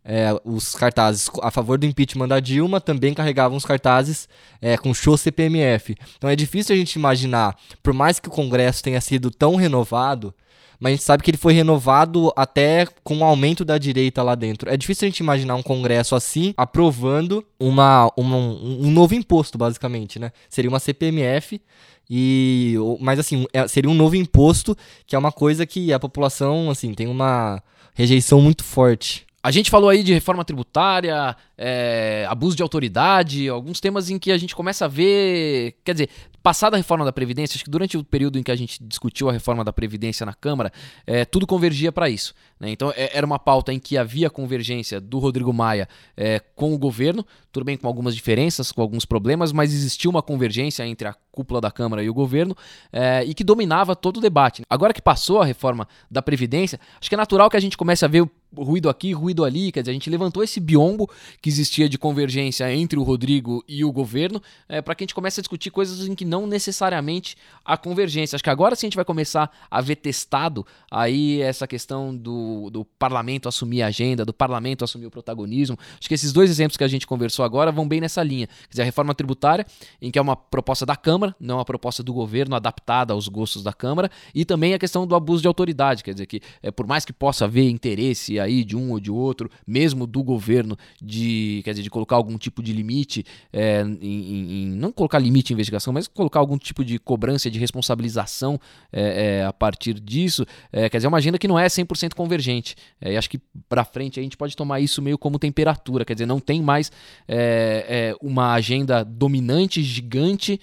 é, 0.04 0.28
os 0.44 0.72
cartazes 0.76 1.28
a 1.42 1.50
favor 1.50 1.76
do 1.76 1.86
impeachment 1.86 2.28
da 2.28 2.38
Dilma 2.38 2.80
também 2.80 3.14
carregavam 3.14 3.58
os 3.58 3.64
cartazes 3.64 4.28
é, 4.62 4.76
com 4.76 4.94
show 4.94 5.16
CPMF. 5.16 5.96
Então 6.16 6.30
é 6.30 6.36
difícil 6.36 6.72
a 6.72 6.78
gente 6.78 6.94
imaginar, 6.94 7.56
por 7.82 7.92
mais 7.92 8.20
que 8.20 8.28
o 8.28 8.30
Congresso 8.30 8.80
tenha 8.80 9.00
sido 9.00 9.28
tão 9.28 9.56
renovado, 9.56 10.32
mas 10.80 10.90
a 10.90 10.94
gente 10.96 11.04
sabe 11.04 11.22
que 11.22 11.30
ele 11.30 11.38
foi 11.38 11.52
renovado 11.52 12.32
até 12.36 12.86
com 13.02 13.18
o 13.18 13.24
aumento 13.24 13.64
da 13.64 13.78
direita 13.78 14.22
lá 14.22 14.34
dentro. 14.34 14.70
É 14.70 14.76
difícil 14.76 15.06
a 15.06 15.10
gente 15.10 15.20
imaginar 15.20 15.54
um 15.54 15.62
Congresso 15.62 16.14
assim 16.14 16.52
aprovando 16.56 17.44
uma, 17.58 18.10
uma- 18.16 18.36
um, 18.36 18.90
novo 18.90 19.14
imposto, 19.14 19.56
basicamente, 19.56 20.18
né? 20.18 20.32
Seria 20.48 20.68
uma 20.68 20.78
CPMF. 20.80 21.60
E, 22.08 22.74
mas 23.00 23.18
assim, 23.18 23.46
é- 23.52 23.66
seria 23.66 23.90
um 23.90 23.94
novo 23.94 24.14
imposto, 24.16 24.76
que 25.06 25.16
é 25.16 25.18
uma 25.18 25.32
coisa 25.32 25.64
que 25.64 25.92
a 25.92 25.98
população, 25.98 26.70
assim, 26.70 26.92
tem 26.92 27.06
uma 27.06 27.62
rejeição 27.94 28.40
muito 28.40 28.62
forte. 28.62 29.24
A 29.42 29.50
gente 29.50 29.70
falou 29.70 29.90
aí 29.90 30.02
de 30.02 30.12
reforma 30.12 30.44
tributária, 30.44 31.36
é, 31.56 32.26
abuso 32.28 32.56
de 32.56 32.62
autoridade, 32.62 33.48
alguns 33.48 33.78
temas 33.78 34.08
em 34.08 34.18
que 34.18 34.32
a 34.32 34.38
gente 34.38 34.56
começa 34.56 34.86
a 34.86 34.88
ver. 34.88 35.74
Quer 35.84 35.92
dizer, 35.92 36.08
passada 36.44 36.76
a 36.76 36.78
reforma 36.78 37.06
da 37.06 37.12
Previdência, 37.12 37.56
acho 37.56 37.64
que 37.64 37.70
durante 37.70 37.96
o 37.96 38.04
período 38.04 38.38
em 38.38 38.42
que 38.42 38.52
a 38.52 38.56
gente 38.56 38.78
discutiu 38.84 39.30
a 39.30 39.32
reforma 39.32 39.64
da 39.64 39.72
Previdência 39.72 40.26
na 40.26 40.34
Câmara, 40.34 40.70
é, 41.06 41.24
tudo 41.24 41.46
convergia 41.46 41.90
para 41.90 42.10
isso. 42.10 42.34
Né? 42.64 42.70
Então, 42.70 42.92
é, 42.96 43.16
era 43.16 43.26
uma 43.26 43.38
pauta 43.38 43.72
em 43.72 43.78
que 43.78 43.96
havia 43.96 44.30
convergência 44.30 45.00
do 45.00 45.18
Rodrigo 45.18 45.52
Maia 45.52 45.86
é, 46.16 46.40
com 46.56 46.74
o 46.74 46.78
governo, 46.78 47.24
tudo 47.52 47.64
bem 47.64 47.76
com 47.76 47.86
algumas 47.86 48.14
diferenças, 48.14 48.72
com 48.72 48.80
alguns 48.80 49.04
problemas, 49.04 49.52
mas 49.52 49.72
existia 49.72 50.10
uma 50.10 50.22
convergência 50.22 50.86
entre 50.86 51.06
a 51.06 51.14
cúpula 51.30 51.60
da 51.60 51.70
Câmara 51.70 52.02
e 52.02 52.08
o 52.08 52.14
governo 52.14 52.56
é, 52.92 53.24
e 53.24 53.34
que 53.34 53.44
dominava 53.44 53.94
todo 53.94 54.16
o 54.16 54.20
debate. 54.20 54.62
Agora 54.70 54.94
que 54.94 55.02
passou 55.02 55.42
a 55.42 55.44
reforma 55.44 55.86
da 56.10 56.22
Previdência, 56.22 56.80
acho 57.00 57.08
que 57.08 57.14
é 57.14 57.18
natural 57.18 57.50
que 57.50 57.56
a 57.56 57.60
gente 57.60 57.76
comece 57.76 58.04
a 58.04 58.08
ver 58.08 58.28
ruído 58.56 58.88
aqui, 58.88 59.12
ruído 59.12 59.44
ali, 59.44 59.72
quer 59.72 59.80
dizer, 59.80 59.90
a 59.90 59.94
gente 59.94 60.08
levantou 60.08 60.42
esse 60.42 60.60
biombo 60.60 61.10
que 61.42 61.48
existia 61.48 61.88
de 61.88 61.98
convergência 61.98 62.72
entre 62.72 62.96
o 62.98 63.02
Rodrigo 63.02 63.64
e 63.66 63.84
o 63.84 63.90
governo, 63.90 64.40
é, 64.68 64.80
para 64.80 64.94
que 64.94 65.02
a 65.02 65.04
gente 65.04 65.14
comece 65.14 65.40
a 65.40 65.42
discutir 65.42 65.70
coisas 65.70 66.06
em 66.06 66.14
que 66.14 66.24
não 66.24 66.46
necessariamente 66.46 67.36
há 67.64 67.76
convergência. 67.76 68.36
Acho 68.36 68.44
que 68.44 68.50
agora 68.50 68.76
sim 68.76 68.86
a 68.86 68.88
gente 68.88 68.96
vai 68.96 69.04
começar 69.04 69.50
a 69.68 69.80
ver 69.80 69.96
testado 69.96 70.64
aí 70.90 71.40
essa 71.42 71.66
questão 71.66 72.14
do, 72.14 72.53
do 72.70 72.84
parlamento 72.84 73.48
assumir 73.48 73.82
a 73.82 73.88
agenda, 73.88 74.24
do 74.24 74.32
parlamento 74.32 74.84
assumir 74.84 75.06
o 75.06 75.10
protagonismo. 75.10 75.78
Acho 75.98 76.08
que 76.08 76.14
esses 76.14 76.32
dois 76.32 76.50
exemplos 76.50 76.76
que 76.76 76.84
a 76.84 76.88
gente 76.88 77.06
conversou 77.06 77.44
agora 77.44 77.70
vão 77.70 77.86
bem 77.86 78.00
nessa 78.00 78.22
linha. 78.22 78.46
Quer 78.46 78.70
dizer, 78.70 78.82
a 78.82 78.84
reforma 78.84 79.14
tributária, 79.14 79.66
em 80.00 80.10
que 80.10 80.18
é 80.18 80.22
uma 80.22 80.36
proposta 80.36 80.86
da 80.86 80.96
Câmara, 80.96 81.34
não 81.38 81.56
uma 81.56 81.64
proposta 81.64 82.02
do 82.02 82.12
governo 82.12 82.56
adaptada 82.56 83.12
aos 83.12 83.28
gostos 83.28 83.62
da 83.62 83.72
Câmara, 83.72 84.10
e 84.34 84.44
também 84.44 84.74
a 84.74 84.78
questão 84.78 85.06
do 85.06 85.14
abuso 85.14 85.42
de 85.42 85.48
autoridade, 85.48 86.02
quer 86.02 86.12
dizer 86.12 86.26
que 86.26 86.40
é, 86.62 86.70
por 86.70 86.86
mais 86.86 87.04
que 87.04 87.12
possa 87.12 87.44
haver 87.44 87.68
interesse 87.68 88.38
aí 88.38 88.64
de 88.64 88.76
um 88.76 88.90
ou 88.90 89.00
de 89.00 89.10
outro, 89.10 89.50
mesmo 89.66 90.06
do 90.06 90.22
governo, 90.22 90.76
de, 91.02 91.60
quer 91.64 91.70
dizer, 91.70 91.82
de 91.82 91.90
colocar 91.90 92.16
algum 92.16 92.36
tipo 92.38 92.62
de 92.62 92.72
limite, 92.72 93.24
é, 93.52 93.82
em, 93.82 94.64
em, 94.64 94.66
não 94.68 94.92
colocar 94.92 95.18
limite 95.18 95.52
em 95.52 95.54
investigação, 95.54 95.92
mas 95.92 96.06
colocar 96.08 96.40
algum 96.40 96.58
tipo 96.58 96.84
de 96.84 96.98
cobrança, 96.98 97.50
de 97.50 97.58
responsabilização 97.58 98.58
é, 98.92 99.40
é, 99.40 99.44
a 99.44 99.52
partir 99.52 99.98
disso, 100.00 100.46
é, 100.72 100.88
quer 100.88 100.98
dizer, 100.98 101.06
é 101.06 101.08
uma 101.08 101.18
agenda 101.18 101.38
que 101.38 101.48
não 101.48 101.58
é 101.58 101.66
100% 101.66 102.14
convergente. 102.34 102.74
É, 103.00 103.12
e 103.12 103.16
acho 103.16 103.30
que 103.30 103.38
para 103.68 103.84
frente 103.84 104.18
a 104.18 104.22
gente 104.22 104.36
pode 104.36 104.56
tomar 104.56 104.80
isso 104.80 105.00
meio 105.00 105.16
como 105.16 105.38
temperatura, 105.38 106.04
quer 106.04 106.14
dizer, 106.14 106.26
não 106.26 106.40
tem 106.40 106.60
mais 106.60 106.90
é, 107.28 108.14
uma 108.20 108.52
agenda 108.52 109.04
dominante, 109.04 109.82
gigante, 109.82 110.60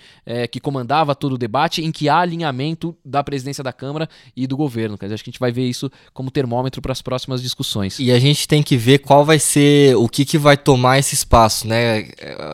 que 0.51 0.59
comandava 0.59 1.15
todo 1.15 1.33
o 1.33 1.37
debate, 1.37 1.83
em 1.83 1.91
que 1.91 2.07
há 2.09 2.19
alinhamento 2.19 2.95
da 3.03 3.23
presidência 3.23 3.63
da 3.63 3.73
Câmara 3.73 4.07
e 4.35 4.47
do 4.47 4.55
governo. 4.55 4.97
Quer 4.97 5.05
dizer, 5.05 5.15
acho 5.15 5.23
que 5.23 5.29
a 5.29 5.31
gente 5.31 5.39
vai 5.39 5.51
ver 5.51 5.67
isso 5.67 5.89
como 6.13 6.31
termômetro 6.31 6.81
para 6.81 6.91
as 6.91 7.01
próximas 7.01 7.41
discussões. 7.41 7.99
E 7.99 8.11
a 8.11 8.19
gente 8.19 8.47
tem 8.47 8.63
que 8.63 8.77
ver 8.77 8.99
qual 8.99 9.25
vai 9.25 9.39
ser, 9.39 9.95
o 9.95 10.07
que, 10.07 10.25
que 10.25 10.37
vai 10.37 10.57
tomar 10.57 10.99
esse 10.99 11.15
espaço, 11.15 11.67
né? 11.67 12.09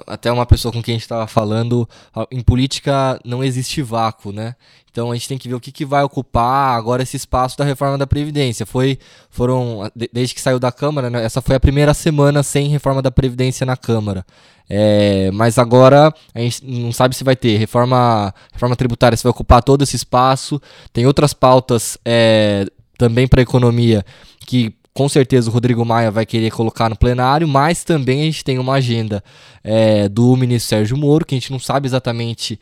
Até 0.05 0.31
uma 0.31 0.45
pessoa 0.45 0.71
com 0.71 0.81
quem 0.81 0.93
a 0.93 0.95
gente 0.95 1.03
estava 1.03 1.27
falando, 1.27 1.87
em 2.31 2.41
política 2.41 3.19
não 3.23 3.43
existe 3.43 3.81
vácuo, 3.81 4.31
né? 4.31 4.55
Então 4.97 5.11
a 5.11 5.13
gente 5.13 5.27
tem 5.27 5.37
que 5.37 5.47
ver 5.47 5.53
o 5.53 5.59
que, 5.59 5.71
que 5.71 5.85
vai 5.85 6.01
ocupar 6.01 6.75
agora 6.75 7.03
esse 7.03 7.15
espaço 7.15 7.55
da 7.55 7.63
reforma 7.63 7.99
da 7.99 8.07
Previdência. 8.07 8.65
Foi, 8.65 8.97
foram, 9.29 9.91
desde 10.11 10.33
que 10.33 10.41
saiu 10.41 10.57
da 10.57 10.71
Câmara, 10.71 11.07
né, 11.07 11.23
essa 11.23 11.39
foi 11.39 11.55
a 11.55 11.59
primeira 11.59 11.93
semana 11.93 12.41
sem 12.41 12.67
reforma 12.67 12.99
da 12.99 13.11
Previdência 13.11 13.63
na 13.63 13.77
Câmara. 13.77 14.25
É, 14.67 15.29
mas 15.31 15.59
agora 15.59 16.11
a 16.33 16.39
gente 16.39 16.65
não 16.65 16.91
sabe 16.91 17.15
se 17.15 17.23
vai 17.23 17.35
ter 17.35 17.57
reforma, 17.57 18.33
reforma 18.51 18.75
tributária, 18.75 19.15
se 19.15 19.21
vai 19.21 19.29
ocupar 19.29 19.61
todo 19.61 19.83
esse 19.83 19.95
espaço. 19.95 20.59
Tem 20.91 21.05
outras 21.05 21.31
pautas 21.31 21.99
é, 22.03 22.65
também 22.97 23.27
para 23.27 23.39
a 23.39 23.43
economia 23.43 24.03
que 24.47 24.73
com 24.95 25.07
certeza 25.07 25.47
o 25.47 25.53
Rodrigo 25.53 25.85
Maia 25.85 26.09
vai 26.09 26.25
querer 26.25 26.49
colocar 26.49 26.89
no 26.89 26.97
plenário, 26.97 27.47
mas 27.47 27.83
também 27.83 28.21
a 28.21 28.25
gente 28.25 28.43
tem 28.43 28.57
uma 28.57 28.73
agenda 28.73 29.23
é, 29.63 30.09
do 30.09 30.35
ministro 30.35 30.69
Sérgio 30.69 30.97
Moro, 30.97 31.23
que 31.23 31.35
a 31.35 31.37
gente 31.37 31.51
não 31.51 31.59
sabe 31.59 31.87
exatamente 31.87 32.59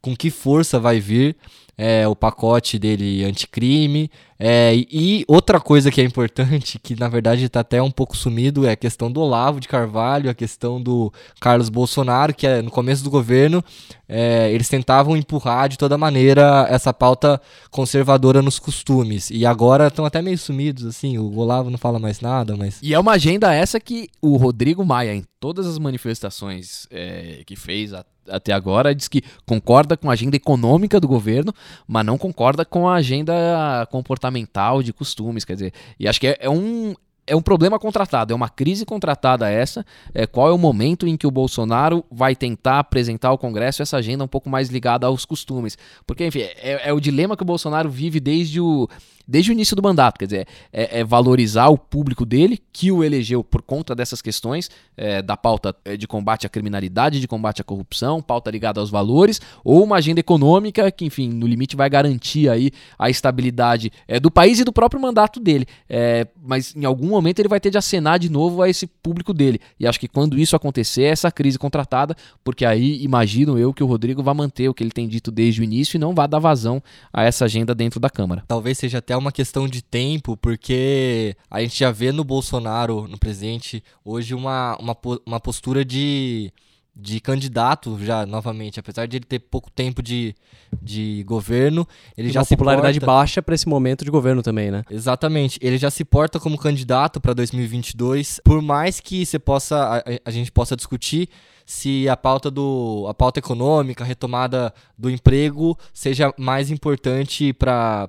com 0.00 0.16
que 0.16 0.30
força 0.30 0.80
vai 0.80 0.98
vir 0.98 1.36
é, 1.76 2.06
o 2.06 2.14
pacote 2.14 2.78
dele 2.78 3.24
anticrime. 3.24 4.10
É, 4.38 4.74
e 4.74 5.24
outra 5.28 5.60
coisa 5.60 5.90
que 5.90 6.00
é 6.00 6.04
importante, 6.04 6.78
que 6.82 6.98
na 6.98 7.08
verdade 7.08 7.44
está 7.44 7.60
até 7.60 7.80
um 7.80 7.90
pouco 7.90 8.16
sumido, 8.16 8.66
é 8.66 8.72
a 8.72 8.76
questão 8.76 9.10
do 9.10 9.20
Olavo 9.20 9.60
de 9.60 9.68
Carvalho, 9.68 10.28
a 10.28 10.34
questão 10.34 10.82
do 10.82 11.12
Carlos 11.40 11.68
Bolsonaro, 11.68 12.34
que 12.34 12.46
é, 12.46 12.60
no 12.60 12.70
começo 12.70 13.02
do 13.04 13.10
governo 13.10 13.64
é, 14.08 14.52
eles 14.52 14.68
tentavam 14.68 15.16
empurrar 15.16 15.68
de 15.68 15.78
toda 15.78 15.96
maneira 15.96 16.66
essa 16.68 16.92
pauta 16.92 17.40
conservadora 17.70 18.42
nos 18.42 18.58
costumes. 18.58 19.30
E 19.30 19.46
agora 19.46 19.86
estão 19.86 20.04
até 20.04 20.20
meio 20.20 20.38
sumidos, 20.38 20.84
assim, 20.84 21.16
o 21.16 21.36
Olavo 21.36 21.70
não 21.70 21.78
fala 21.78 21.98
mais 21.98 22.20
nada, 22.20 22.56
mas. 22.56 22.78
E 22.82 22.92
é 22.92 22.98
uma 22.98 23.12
agenda 23.12 23.54
essa 23.54 23.80
que 23.80 24.08
o 24.20 24.36
Rodrigo 24.36 24.84
Maia, 24.84 25.14
em 25.14 25.24
todas 25.40 25.66
as 25.66 25.78
manifestações 25.78 26.86
é, 26.90 27.42
que 27.46 27.56
fez 27.56 27.92
até 28.28 28.52
agora, 28.52 28.94
diz 28.94 29.08
que 29.08 29.22
concorda 29.46 29.96
com 29.96 30.08
a 30.08 30.14
agenda 30.14 30.36
econômica 30.36 30.98
do 30.98 31.08
governo, 31.08 31.52
mas 31.86 32.04
não 32.04 32.18
concorda 32.18 32.64
com 32.64 32.88
a 32.88 32.94
agenda 32.94 33.86
comportamental 33.90 34.82
de 34.82 34.92
costumes. 34.92 35.44
Quer 35.44 35.54
dizer, 35.54 35.72
e 35.98 36.08
acho 36.08 36.20
que 36.20 36.28
é, 36.28 36.38
é 36.40 36.50
um, 36.50 36.94
é 37.26 37.34
um 37.34 37.42
problema 37.42 37.78
contratado, 37.78 38.32
é 38.32 38.36
uma 38.36 38.48
crise 38.48 38.84
contratada 38.84 39.48
essa. 39.48 39.84
É, 40.12 40.26
qual 40.26 40.48
é 40.48 40.52
o 40.52 40.58
momento 40.58 41.06
em 41.06 41.16
que 41.16 41.26
o 41.26 41.30
Bolsonaro 41.30 42.04
vai 42.10 42.36
tentar 42.36 42.80
apresentar 42.80 43.28
ao 43.28 43.38
Congresso 43.38 43.82
essa 43.82 43.96
agenda 43.96 44.24
um 44.24 44.28
pouco 44.28 44.48
mais 44.48 44.68
ligada 44.68 45.06
aos 45.06 45.24
costumes? 45.24 45.78
Porque, 46.06 46.26
enfim, 46.26 46.40
é, 46.40 46.88
é 46.88 46.92
o 46.92 47.00
dilema 47.00 47.36
que 47.36 47.42
o 47.42 47.46
Bolsonaro 47.46 47.88
vive 47.88 48.20
desde 48.20 48.60
o, 48.60 48.88
desde 49.26 49.50
o 49.50 49.52
início 49.52 49.74
do 49.74 49.82
mandato. 49.82 50.18
Quer 50.18 50.26
dizer, 50.26 50.48
é, 50.72 51.00
é 51.00 51.04
valorizar 51.04 51.68
o 51.68 51.78
público 51.78 52.24
dele, 52.24 52.58
que 52.72 52.90
o 52.90 53.02
elegeu 53.02 53.42
por 53.42 53.62
conta 53.62 53.94
dessas 53.94 54.20
questões 54.20 54.70
é, 54.96 55.22
da 55.22 55.36
pauta 55.36 55.74
é, 55.84 55.96
de 55.96 56.06
combate 56.06 56.46
à 56.46 56.48
criminalidade, 56.48 57.20
de 57.20 57.28
combate 57.28 57.60
à 57.60 57.64
corrupção, 57.64 58.20
pauta 58.22 58.50
ligada 58.50 58.80
aos 58.80 58.90
valores, 58.90 59.40
ou 59.64 59.82
uma 59.82 59.96
agenda 59.96 60.20
econômica 60.20 60.90
que, 60.90 61.04
enfim, 61.04 61.28
no 61.28 61.46
limite 61.46 61.76
vai 61.76 61.88
garantir 61.88 62.48
aí 62.48 62.70
a 62.98 63.10
estabilidade 63.10 63.90
é, 64.06 64.18
do 64.20 64.30
país 64.30 64.60
e 64.60 64.64
do 64.64 64.72
próprio 64.72 65.00
mandato 65.00 65.40
dele. 65.40 65.66
É, 65.88 66.26
mas 66.42 66.74
em 66.74 66.84
algum 66.84 67.08
momento 67.08 67.38
ele 67.38 67.48
vai 67.48 67.60
ter 67.60 67.70
de 67.70 67.78
acenar 67.78 68.18
de 68.18 68.30
novo 68.30 68.62
a 68.62 68.68
esse 68.68 68.86
público 68.86 69.32
dele. 69.32 69.60
E 69.78 69.86
acho 69.86 69.98
que 69.98 70.08
quando 70.08 70.38
isso 70.38 70.56
acontecer, 70.56 71.04
essa 71.04 71.30
crise 71.30 71.58
contratada, 71.58 72.16
porque 72.42 72.64
aí 72.64 73.02
imagino 73.02 73.58
eu 73.58 73.72
que 73.72 73.82
o 73.82 73.86
Rodrigo 73.86 74.22
vai 74.22 74.34
manter 74.34 74.68
o 74.68 74.74
que 74.74 74.82
ele 74.82 74.90
tem 74.90 75.08
dito 75.08 75.30
desde 75.30 75.60
o 75.60 75.64
início 75.64 75.96
e 75.96 76.00
não 76.00 76.14
vai 76.14 76.28
dar 76.28 76.38
vazão 76.38 76.82
a 77.12 77.24
essa 77.24 77.44
agenda 77.44 77.74
dentro 77.74 77.98
da 77.98 78.10
Câmara. 78.10 78.44
Talvez 78.46 78.78
seja 78.78 78.98
até 78.98 79.13
uma 79.16 79.32
questão 79.32 79.68
de 79.68 79.82
tempo, 79.82 80.36
porque 80.36 81.36
a 81.50 81.60
gente 81.60 81.78
já 81.78 81.90
vê 81.90 82.12
no 82.12 82.24
Bolsonaro, 82.24 83.06
no 83.08 83.18
presidente, 83.18 83.82
hoje 84.04 84.34
uma, 84.34 84.76
uma, 84.78 84.96
uma 85.26 85.40
postura 85.40 85.84
de, 85.84 86.52
de 86.94 87.20
candidato 87.20 87.98
já 88.02 88.24
novamente, 88.24 88.78
apesar 88.78 89.06
de 89.06 89.16
ele 89.16 89.24
ter 89.24 89.40
pouco 89.40 89.70
tempo 89.70 90.02
de, 90.02 90.34
de 90.80 91.24
governo, 91.26 91.86
ele 92.16 92.28
e 92.28 92.32
já 92.32 92.40
uma 92.40 92.44
se 92.44 92.56
popularidade 92.56 93.00
porta... 93.00 93.12
baixa 93.12 93.42
para 93.42 93.54
esse 93.54 93.68
momento 93.68 94.04
de 94.04 94.10
governo 94.10 94.42
também, 94.42 94.70
né? 94.70 94.84
Exatamente, 94.90 95.58
ele 95.62 95.78
já 95.78 95.90
se 95.90 96.04
porta 96.04 96.38
como 96.38 96.56
candidato 96.56 97.20
para 97.20 97.32
2022, 97.32 98.40
por 98.44 98.62
mais 98.62 99.00
que 99.00 99.26
você 99.26 99.38
possa 99.38 99.76
a, 99.98 100.02
a 100.24 100.30
gente 100.30 100.52
possa 100.52 100.76
discutir 100.76 101.28
se 101.64 102.08
a 102.08 102.16
pauta 102.16 102.50
do 102.50 103.06
a 103.08 103.14
pauta 103.14 103.38
econômica, 103.38 104.04
a 104.04 104.06
retomada 104.06 104.72
do 104.96 105.10
emprego 105.10 105.76
seja 105.92 106.32
mais 106.38 106.70
importante 106.70 107.52
para 107.52 108.08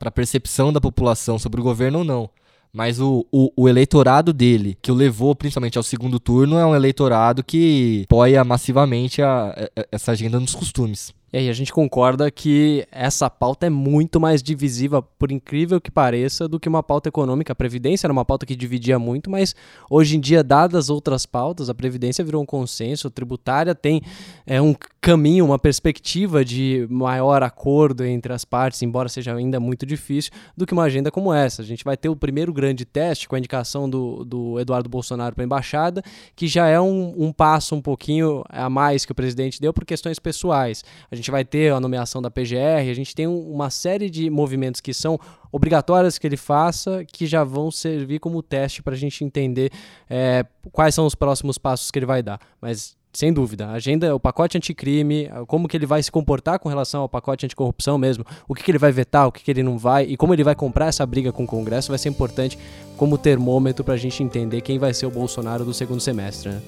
a 0.00 0.10
percepção 0.10 0.72
da 0.72 0.80
população 0.80 1.38
sobre 1.38 1.60
o 1.60 1.64
governo 1.64 1.98
ou 1.98 2.04
não. 2.04 2.30
Mas 2.72 2.98
o, 2.98 3.24
o, 3.30 3.52
o, 3.56 3.68
eleitorado 3.68 4.32
dele, 4.32 4.76
que 4.82 4.90
o 4.90 4.94
levou 4.94 5.32
principalmente 5.36 5.78
ao 5.78 5.84
segundo 5.84 6.18
turno, 6.18 6.58
é 6.58 6.66
um 6.66 6.74
eleitorado 6.74 7.44
que 7.44 8.02
apoia 8.06 8.42
massivamente 8.42 9.22
a, 9.22 9.50
a, 9.76 9.86
essa 9.92 10.10
agenda 10.10 10.40
nos 10.40 10.56
costumes. 10.56 11.14
E 11.34 11.36
aí 11.36 11.48
a 11.48 11.52
gente 11.52 11.72
concorda 11.72 12.30
que 12.30 12.86
essa 12.92 13.28
pauta 13.28 13.66
é 13.66 13.68
muito 13.68 14.20
mais 14.20 14.40
divisiva, 14.40 15.02
por 15.02 15.32
incrível 15.32 15.80
que 15.80 15.90
pareça, 15.90 16.46
do 16.46 16.60
que 16.60 16.68
uma 16.68 16.80
pauta 16.80 17.08
econômica. 17.08 17.52
A 17.52 17.56
Previdência 17.56 18.06
era 18.06 18.12
uma 18.12 18.24
pauta 18.24 18.46
que 18.46 18.54
dividia 18.54 19.00
muito, 19.00 19.28
mas 19.28 19.52
hoje 19.90 20.16
em 20.16 20.20
dia, 20.20 20.44
dadas 20.44 20.88
outras 20.88 21.26
pautas, 21.26 21.68
a 21.68 21.74
Previdência 21.74 22.24
virou 22.24 22.40
um 22.40 22.46
consenso, 22.46 23.08
a 23.08 23.10
tributária 23.10 23.74
tem 23.74 24.00
é, 24.46 24.62
um 24.62 24.76
caminho, 25.00 25.44
uma 25.44 25.58
perspectiva 25.58 26.44
de 26.44 26.86
maior 26.88 27.42
acordo 27.42 28.04
entre 28.04 28.32
as 28.32 28.44
partes, 28.44 28.80
embora 28.82 29.08
seja 29.08 29.34
ainda 29.34 29.58
muito 29.58 29.84
difícil, 29.84 30.30
do 30.56 30.64
que 30.64 30.72
uma 30.72 30.84
agenda 30.84 31.10
como 31.10 31.34
essa. 31.34 31.62
A 31.62 31.64
gente 31.64 31.82
vai 31.82 31.96
ter 31.96 32.08
o 32.08 32.14
primeiro 32.14 32.52
grande 32.52 32.84
teste 32.84 33.28
com 33.28 33.34
a 33.34 33.38
indicação 33.38 33.90
do, 33.90 34.24
do 34.24 34.60
Eduardo 34.60 34.88
Bolsonaro 34.88 35.34
para 35.34 35.42
a 35.42 35.46
embaixada, 35.46 36.00
que 36.36 36.46
já 36.46 36.68
é 36.68 36.80
um, 36.80 37.12
um 37.18 37.32
passo 37.32 37.74
um 37.74 37.82
pouquinho 37.82 38.44
a 38.48 38.70
mais 38.70 39.04
que 39.04 39.10
o 39.10 39.16
presidente 39.16 39.60
deu 39.60 39.72
por 39.74 39.84
questões 39.84 40.20
pessoais. 40.20 40.84
A 41.10 41.16
gente 41.16 41.23
gente 41.24 41.30
vai 41.30 41.44
ter 41.44 41.72
a 41.72 41.80
nomeação 41.80 42.20
da 42.20 42.30
PGR, 42.30 42.90
a 42.90 42.94
gente 42.94 43.14
tem 43.14 43.26
uma 43.26 43.70
série 43.70 44.10
de 44.10 44.28
movimentos 44.28 44.80
que 44.80 44.92
são 44.92 45.18
obrigatórios 45.50 46.18
que 46.18 46.26
ele 46.26 46.36
faça, 46.36 47.02
que 47.10 47.26
já 47.26 47.42
vão 47.42 47.70
servir 47.70 48.18
como 48.18 48.42
teste 48.42 48.82
para 48.82 48.92
a 48.92 48.96
gente 48.96 49.24
entender 49.24 49.72
é, 50.08 50.44
quais 50.70 50.94
são 50.94 51.06
os 51.06 51.14
próximos 51.14 51.56
passos 51.56 51.90
que 51.90 51.98
ele 51.98 52.04
vai 52.06 52.22
dar. 52.22 52.38
Mas 52.60 52.94
sem 53.14 53.32
dúvida. 53.32 53.68
A 53.68 53.72
agenda, 53.74 54.14
o 54.14 54.20
pacote 54.20 54.58
anticrime, 54.58 55.30
como 55.46 55.68
que 55.68 55.76
ele 55.76 55.86
vai 55.86 56.02
se 56.02 56.10
comportar 56.10 56.58
com 56.58 56.68
relação 56.68 57.02
ao 57.02 57.08
pacote 57.08 57.46
anticorrupção 57.46 57.96
mesmo, 57.96 58.24
o 58.46 58.54
que, 58.54 58.62
que 58.62 58.70
ele 58.72 58.78
vai 58.78 58.90
vetar, 58.90 59.28
o 59.28 59.32
que, 59.32 59.42
que 59.42 59.50
ele 59.50 59.62
não 59.62 59.78
vai, 59.78 60.04
e 60.04 60.16
como 60.16 60.34
ele 60.34 60.42
vai 60.42 60.56
comprar 60.56 60.88
essa 60.88 61.06
briga 61.06 61.32
com 61.32 61.44
o 61.44 61.46
Congresso 61.46 61.88
vai 61.90 61.98
ser 61.98 62.08
importante 62.08 62.58
como 62.96 63.16
termômetro 63.16 63.84
para 63.84 63.94
a 63.94 63.96
gente 63.96 64.22
entender 64.22 64.60
quem 64.60 64.78
vai 64.78 64.92
ser 64.92 65.06
o 65.06 65.10
Bolsonaro 65.10 65.64
do 65.64 65.72
segundo 65.72 66.00
semestre. 66.00 66.50
Né? 66.50 66.62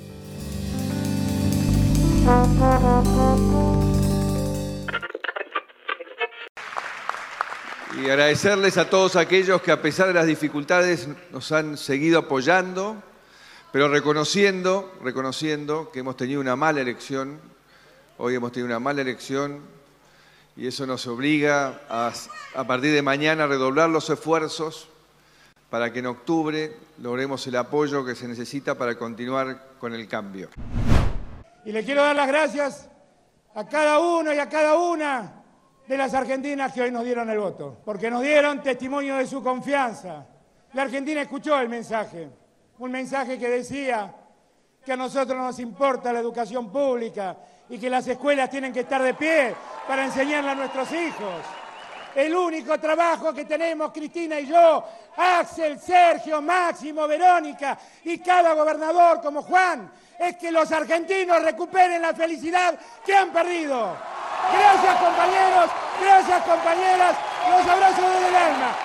Y 7.96 8.10
agradecerles 8.10 8.76
a 8.76 8.90
todos 8.90 9.16
aquellos 9.16 9.62
que 9.62 9.72
a 9.72 9.80
pesar 9.80 10.08
de 10.08 10.12
las 10.12 10.26
dificultades 10.26 11.08
nos 11.30 11.50
han 11.50 11.78
seguido 11.78 12.18
apoyando, 12.18 13.02
pero 13.72 13.88
reconociendo, 13.88 14.92
reconociendo 15.02 15.90
que 15.90 16.00
hemos 16.00 16.16
tenido 16.16 16.40
una 16.40 16.56
mala 16.56 16.82
elección, 16.82 17.40
hoy 18.18 18.34
hemos 18.34 18.52
tenido 18.52 18.66
una 18.66 18.80
mala 18.80 19.00
elección 19.00 19.60
y 20.56 20.66
eso 20.66 20.86
nos 20.86 21.06
obliga 21.06 21.80
a, 21.88 22.12
a 22.54 22.66
partir 22.66 22.92
de 22.92 23.00
mañana 23.00 23.44
a 23.44 23.46
redoblar 23.46 23.88
los 23.88 24.10
esfuerzos 24.10 24.88
para 25.70 25.90
que 25.90 26.00
en 26.00 26.06
octubre 26.06 26.76
logremos 26.98 27.46
el 27.46 27.56
apoyo 27.56 28.04
que 28.04 28.14
se 28.14 28.28
necesita 28.28 28.74
para 28.74 28.96
continuar 28.96 29.68
con 29.80 29.94
el 29.94 30.06
cambio. 30.06 30.50
Y 31.64 31.72
le 31.72 31.82
quiero 31.82 32.02
dar 32.02 32.14
las 32.14 32.28
gracias 32.28 32.88
a 33.54 33.66
cada 33.66 34.00
uno 34.00 34.34
y 34.34 34.38
a 34.38 34.48
cada 34.50 34.76
una 34.76 35.45
de 35.86 35.96
las 35.96 36.14
argentinas 36.14 36.72
que 36.72 36.82
hoy 36.82 36.90
nos 36.90 37.04
dieron 37.04 37.30
el 37.30 37.38
voto, 37.38 37.78
porque 37.84 38.10
nos 38.10 38.22
dieron 38.22 38.62
testimonio 38.62 39.16
de 39.16 39.26
su 39.26 39.42
confianza. 39.42 40.26
La 40.72 40.82
Argentina 40.82 41.22
escuchó 41.22 41.58
el 41.60 41.68
mensaje, 41.68 42.28
un 42.78 42.90
mensaje 42.90 43.38
que 43.38 43.48
decía 43.48 44.12
que 44.84 44.92
a 44.92 44.96
nosotros 44.96 45.38
nos 45.38 45.58
importa 45.58 46.12
la 46.12 46.20
educación 46.20 46.70
pública 46.70 47.36
y 47.68 47.78
que 47.78 47.90
las 47.90 48.06
escuelas 48.06 48.50
tienen 48.50 48.72
que 48.72 48.80
estar 48.80 49.02
de 49.02 49.14
pie 49.14 49.54
para 49.86 50.04
enseñarle 50.04 50.50
a 50.50 50.54
nuestros 50.54 50.90
hijos. 50.92 51.42
El 52.14 52.34
único 52.34 52.78
trabajo 52.78 53.32
que 53.34 53.44
tenemos, 53.44 53.92
Cristina 53.92 54.40
y 54.40 54.46
yo, 54.46 54.84
Axel, 55.16 55.78
Sergio, 55.78 56.40
Máximo, 56.40 57.06
Verónica 57.06 57.78
y 58.04 58.18
cada 58.18 58.54
gobernador 58.54 59.20
como 59.20 59.42
Juan, 59.42 59.90
es 60.18 60.36
que 60.36 60.50
los 60.50 60.70
argentinos 60.72 61.42
recuperen 61.42 62.02
la 62.02 62.14
felicidad 62.14 62.78
que 63.04 63.14
han 63.14 63.32
perdido. 63.32 63.96
Gracias 64.52 64.96
compañeros, 64.96 65.70
gracias 66.00 66.42
compañeras, 66.42 67.16
los 67.50 67.66
abrazo 67.66 68.02
desde 68.02 68.28
el 68.28 68.36
alma. 68.36 68.76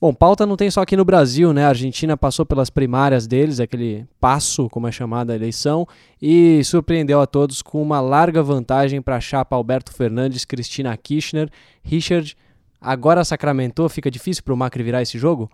Bom, 0.00 0.12
pauta 0.12 0.44
não 0.44 0.56
tem 0.56 0.68
só 0.68 0.82
aqui 0.82 0.96
no 0.96 1.04
Brasil, 1.04 1.52
né? 1.52 1.64
A 1.64 1.68
Argentina 1.68 2.16
passou 2.16 2.44
pelas 2.44 2.68
primárias 2.68 3.24
deles, 3.24 3.60
aquele 3.60 4.04
passo, 4.20 4.68
como 4.68 4.88
é 4.88 4.90
chamada 4.90 5.32
a 5.32 5.36
eleição, 5.36 5.86
e 6.20 6.60
surpreendeu 6.64 7.20
a 7.20 7.26
todos 7.26 7.62
com 7.62 7.80
uma 7.80 8.00
larga 8.00 8.42
vantagem 8.42 9.00
para 9.00 9.14
a 9.14 9.20
chapa 9.20 9.54
Alberto 9.54 9.92
Fernandes, 9.92 10.44
Cristina 10.44 10.96
Kirchner. 10.96 11.48
Richard, 11.84 12.36
agora 12.80 13.24
sacramentou, 13.24 13.88
fica 13.88 14.10
difícil 14.10 14.42
para 14.42 14.52
o 14.52 14.56
Macri 14.56 14.82
virar 14.82 15.02
esse 15.02 15.16
jogo? 15.16 15.48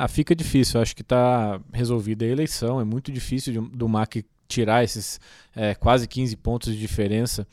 Ah, 0.00 0.06
fica 0.06 0.32
difícil. 0.32 0.80
Acho 0.80 0.94
que 0.94 1.02
está 1.02 1.60
resolvida 1.72 2.24
a 2.24 2.28
eleição. 2.28 2.80
É 2.80 2.84
muito 2.84 3.10
difícil 3.10 3.52
de, 3.52 3.76
do 3.76 3.88
Macri 3.88 4.24
tirar 4.46 4.84
esses 4.84 5.20
é, 5.56 5.74
quase 5.74 6.06
15 6.06 6.36
pontos 6.36 6.72
de 6.72 6.78
diferença 6.78 7.44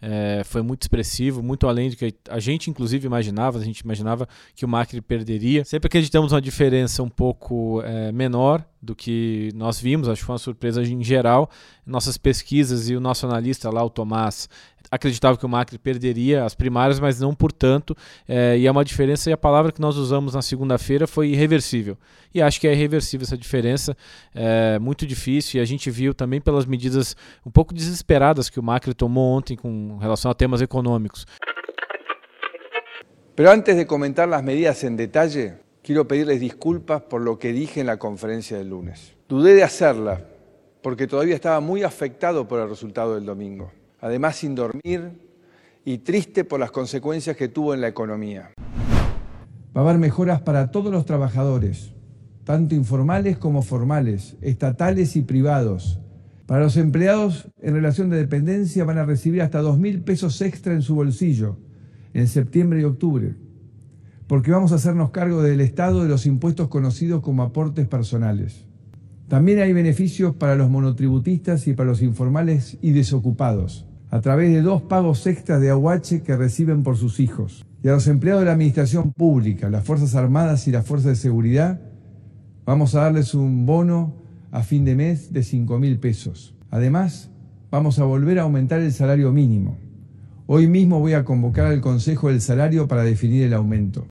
é, 0.00 0.42
foi 0.44 0.62
muito 0.62 0.82
expressivo, 0.82 1.42
muito 1.42 1.66
além 1.66 1.90
do 1.90 1.96
que 1.96 2.14
a 2.28 2.38
gente 2.38 2.68
inclusive 2.68 3.06
imaginava. 3.06 3.58
A 3.58 3.64
gente 3.64 3.80
imaginava 3.80 4.28
que 4.54 4.64
o 4.64 4.68
Macri 4.68 5.00
perderia. 5.00 5.64
Sempre 5.64 5.86
acreditamos 5.86 6.32
uma 6.32 6.40
diferença 6.40 7.02
um 7.02 7.08
pouco 7.08 7.82
é, 7.82 8.12
menor 8.12 8.64
do 8.86 8.94
que 8.94 9.50
nós 9.54 9.78
vimos, 9.80 10.08
acho 10.08 10.22
que 10.22 10.26
foi 10.26 10.32
uma 10.32 10.38
surpresa 10.38 10.82
em 10.82 11.02
geral. 11.02 11.50
Nossas 11.84 12.16
pesquisas 12.16 12.88
e 12.88 12.96
o 12.96 13.00
nosso 13.00 13.26
analista 13.26 13.68
lá, 13.68 13.84
o 13.84 13.90
Tomás, 13.90 14.48
acreditava 14.90 15.36
que 15.36 15.44
o 15.44 15.48
Macri 15.48 15.78
perderia 15.78 16.44
as 16.44 16.54
primárias, 16.54 17.00
mas 17.00 17.20
não 17.20 17.34
por 17.34 17.52
tanto. 17.52 17.96
É, 18.26 18.56
e 18.56 18.66
é 18.66 18.70
uma 18.70 18.84
diferença, 18.84 19.28
e 19.28 19.32
a 19.32 19.36
palavra 19.36 19.72
que 19.72 19.80
nós 19.80 19.96
usamos 19.96 20.34
na 20.34 20.42
segunda-feira 20.42 21.06
foi 21.06 21.28
irreversível. 21.28 21.98
E 22.32 22.40
acho 22.40 22.60
que 22.60 22.68
é 22.68 22.72
irreversível 22.72 23.24
essa 23.24 23.36
diferença, 23.36 23.96
é 24.34 24.78
muito 24.78 25.06
difícil, 25.06 25.58
e 25.58 25.62
a 25.62 25.66
gente 25.66 25.90
viu 25.90 26.14
também 26.14 26.40
pelas 26.40 26.64
medidas 26.64 27.16
um 27.44 27.50
pouco 27.50 27.74
desesperadas 27.74 28.48
que 28.48 28.60
o 28.60 28.62
Macri 28.62 28.94
tomou 28.94 29.36
ontem 29.36 29.56
com 29.56 29.98
relação 29.98 30.30
a 30.30 30.34
temas 30.34 30.60
econômicos. 30.62 31.26
Pero 33.34 33.50
antes 33.50 33.76
de 33.76 33.84
comentar 33.84 34.26
las 34.26 34.42
medidas 34.42 34.82
en 34.82 34.96
detalle, 34.96 35.65
quiero 35.86 36.08
pedirles 36.08 36.40
disculpas 36.40 37.02
por 37.02 37.20
lo 37.20 37.38
que 37.38 37.52
dije 37.52 37.80
en 37.80 37.86
la 37.86 37.96
conferencia 37.96 38.58
del 38.58 38.70
lunes. 38.70 39.14
Dudé 39.28 39.54
de 39.54 39.62
hacerla 39.62 40.20
porque 40.82 41.06
todavía 41.06 41.36
estaba 41.36 41.60
muy 41.60 41.84
afectado 41.84 42.48
por 42.48 42.58
el 42.58 42.68
resultado 42.68 43.14
del 43.14 43.24
domingo. 43.24 43.70
además 44.00 44.36
sin 44.36 44.56
dormir 44.56 45.12
y 45.84 45.98
triste 45.98 46.44
por 46.44 46.58
las 46.58 46.72
consecuencias 46.72 47.36
que 47.36 47.48
tuvo 47.48 47.72
en 47.72 47.80
la 47.80 47.88
economía. 47.88 48.50
Va 49.76 49.80
a 49.80 49.84
haber 49.84 49.98
mejoras 49.98 50.42
para 50.42 50.72
todos 50.72 50.92
los 50.92 51.06
trabajadores, 51.06 51.92
tanto 52.42 52.74
informales 52.74 53.38
como 53.38 53.62
formales, 53.62 54.36
estatales 54.40 55.14
y 55.14 55.22
privados. 55.22 56.00
Para 56.46 56.64
los 56.64 56.76
empleados 56.76 57.48
en 57.62 57.74
relación 57.74 58.10
de 58.10 58.16
dependencia 58.16 58.84
van 58.84 58.98
a 58.98 59.04
recibir 59.04 59.40
hasta 59.40 59.62
2.000 59.62 60.02
pesos 60.02 60.40
extra 60.40 60.72
en 60.72 60.82
su 60.82 60.96
bolsillo 60.96 61.58
en 62.12 62.26
septiembre 62.26 62.80
y 62.80 62.84
octubre, 62.84 63.34
porque 64.26 64.50
vamos 64.50 64.72
a 64.72 64.76
hacernos 64.76 65.10
cargo 65.10 65.42
del 65.42 65.60
Estado 65.60 66.02
de 66.02 66.08
los 66.08 66.26
impuestos 66.26 66.68
conocidos 66.68 67.22
como 67.22 67.42
aportes 67.42 67.86
personales. 67.86 68.64
También 69.28 69.58
hay 69.60 69.72
beneficios 69.72 70.34
para 70.36 70.56
los 70.56 70.70
monotributistas 70.70 71.66
y 71.66 71.74
para 71.74 71.90
los 71.90 72.02
informales 72.02 72.78
y 72.80 72.92
desocupados, 72.92 73.86
a 74.10 74.20
través 74.20 74.52
de 74.52 74.62
dos 74.62 74.82
pagos 74.82 75.26
extras 75.26 75.60
de 75.60 75.70
aguache 75.70 76.22
que 76.22 76.36
reciben 76.36 76.82
por 76.82 76.96
sus 76.96 77.18
hijos. 77.18 77.66
Y 77.82 77.88
a 77.88 77.92
los 77.92 78.06
empleados 78.08 78.42
de 78.42 78.46
la 78.46 78.52
Administración 78.52 79.12
Pública, 79.12 79.68
las 79.68 79.84
Fuerzas 79.84 80.14
Armadas 80.14 80.66
y 80.68 80.72
las 80.72 80.86
Fuerzas 80.86 81.10
de 81.10 81.16
Seguridad, 81.16 81.80
vamos 82.64 82.94
a 82.94 83.02
darles 83.02 83.34
un 83.34 83.66
bono 83.66 84.14
a 84.50 84.62
fin 84.62 84.84
de 84.84 84.94
mes 84.94 85.32
de 85.32 85.42
5 85.42 85.78
mil 85.78 85.98
pesos. 85.98 86.54
Además, 86.70 87.30
vamos 87.70 87.98
a 87.98 88.04
volver 88.04 88.38
a 88.38 88.42
aumentar 88.42 88.80
el 88.80 88.92
salario 88.92 89.32
mínimo. 89.32 89.76
Hoy 90.48 90.68
mismo 90.68 91.00
voy 91.00 91.14
a 91.14 91.24
convocar 91.24 91.66
al 91.66 91.80
Consejo 91.80 92.28
del 92.28 92.40
Salario 92.40 92.86
para 92.86 93.02
definir 93.02 93.42
el 93.42 93.54
aumento. 93.54 94.06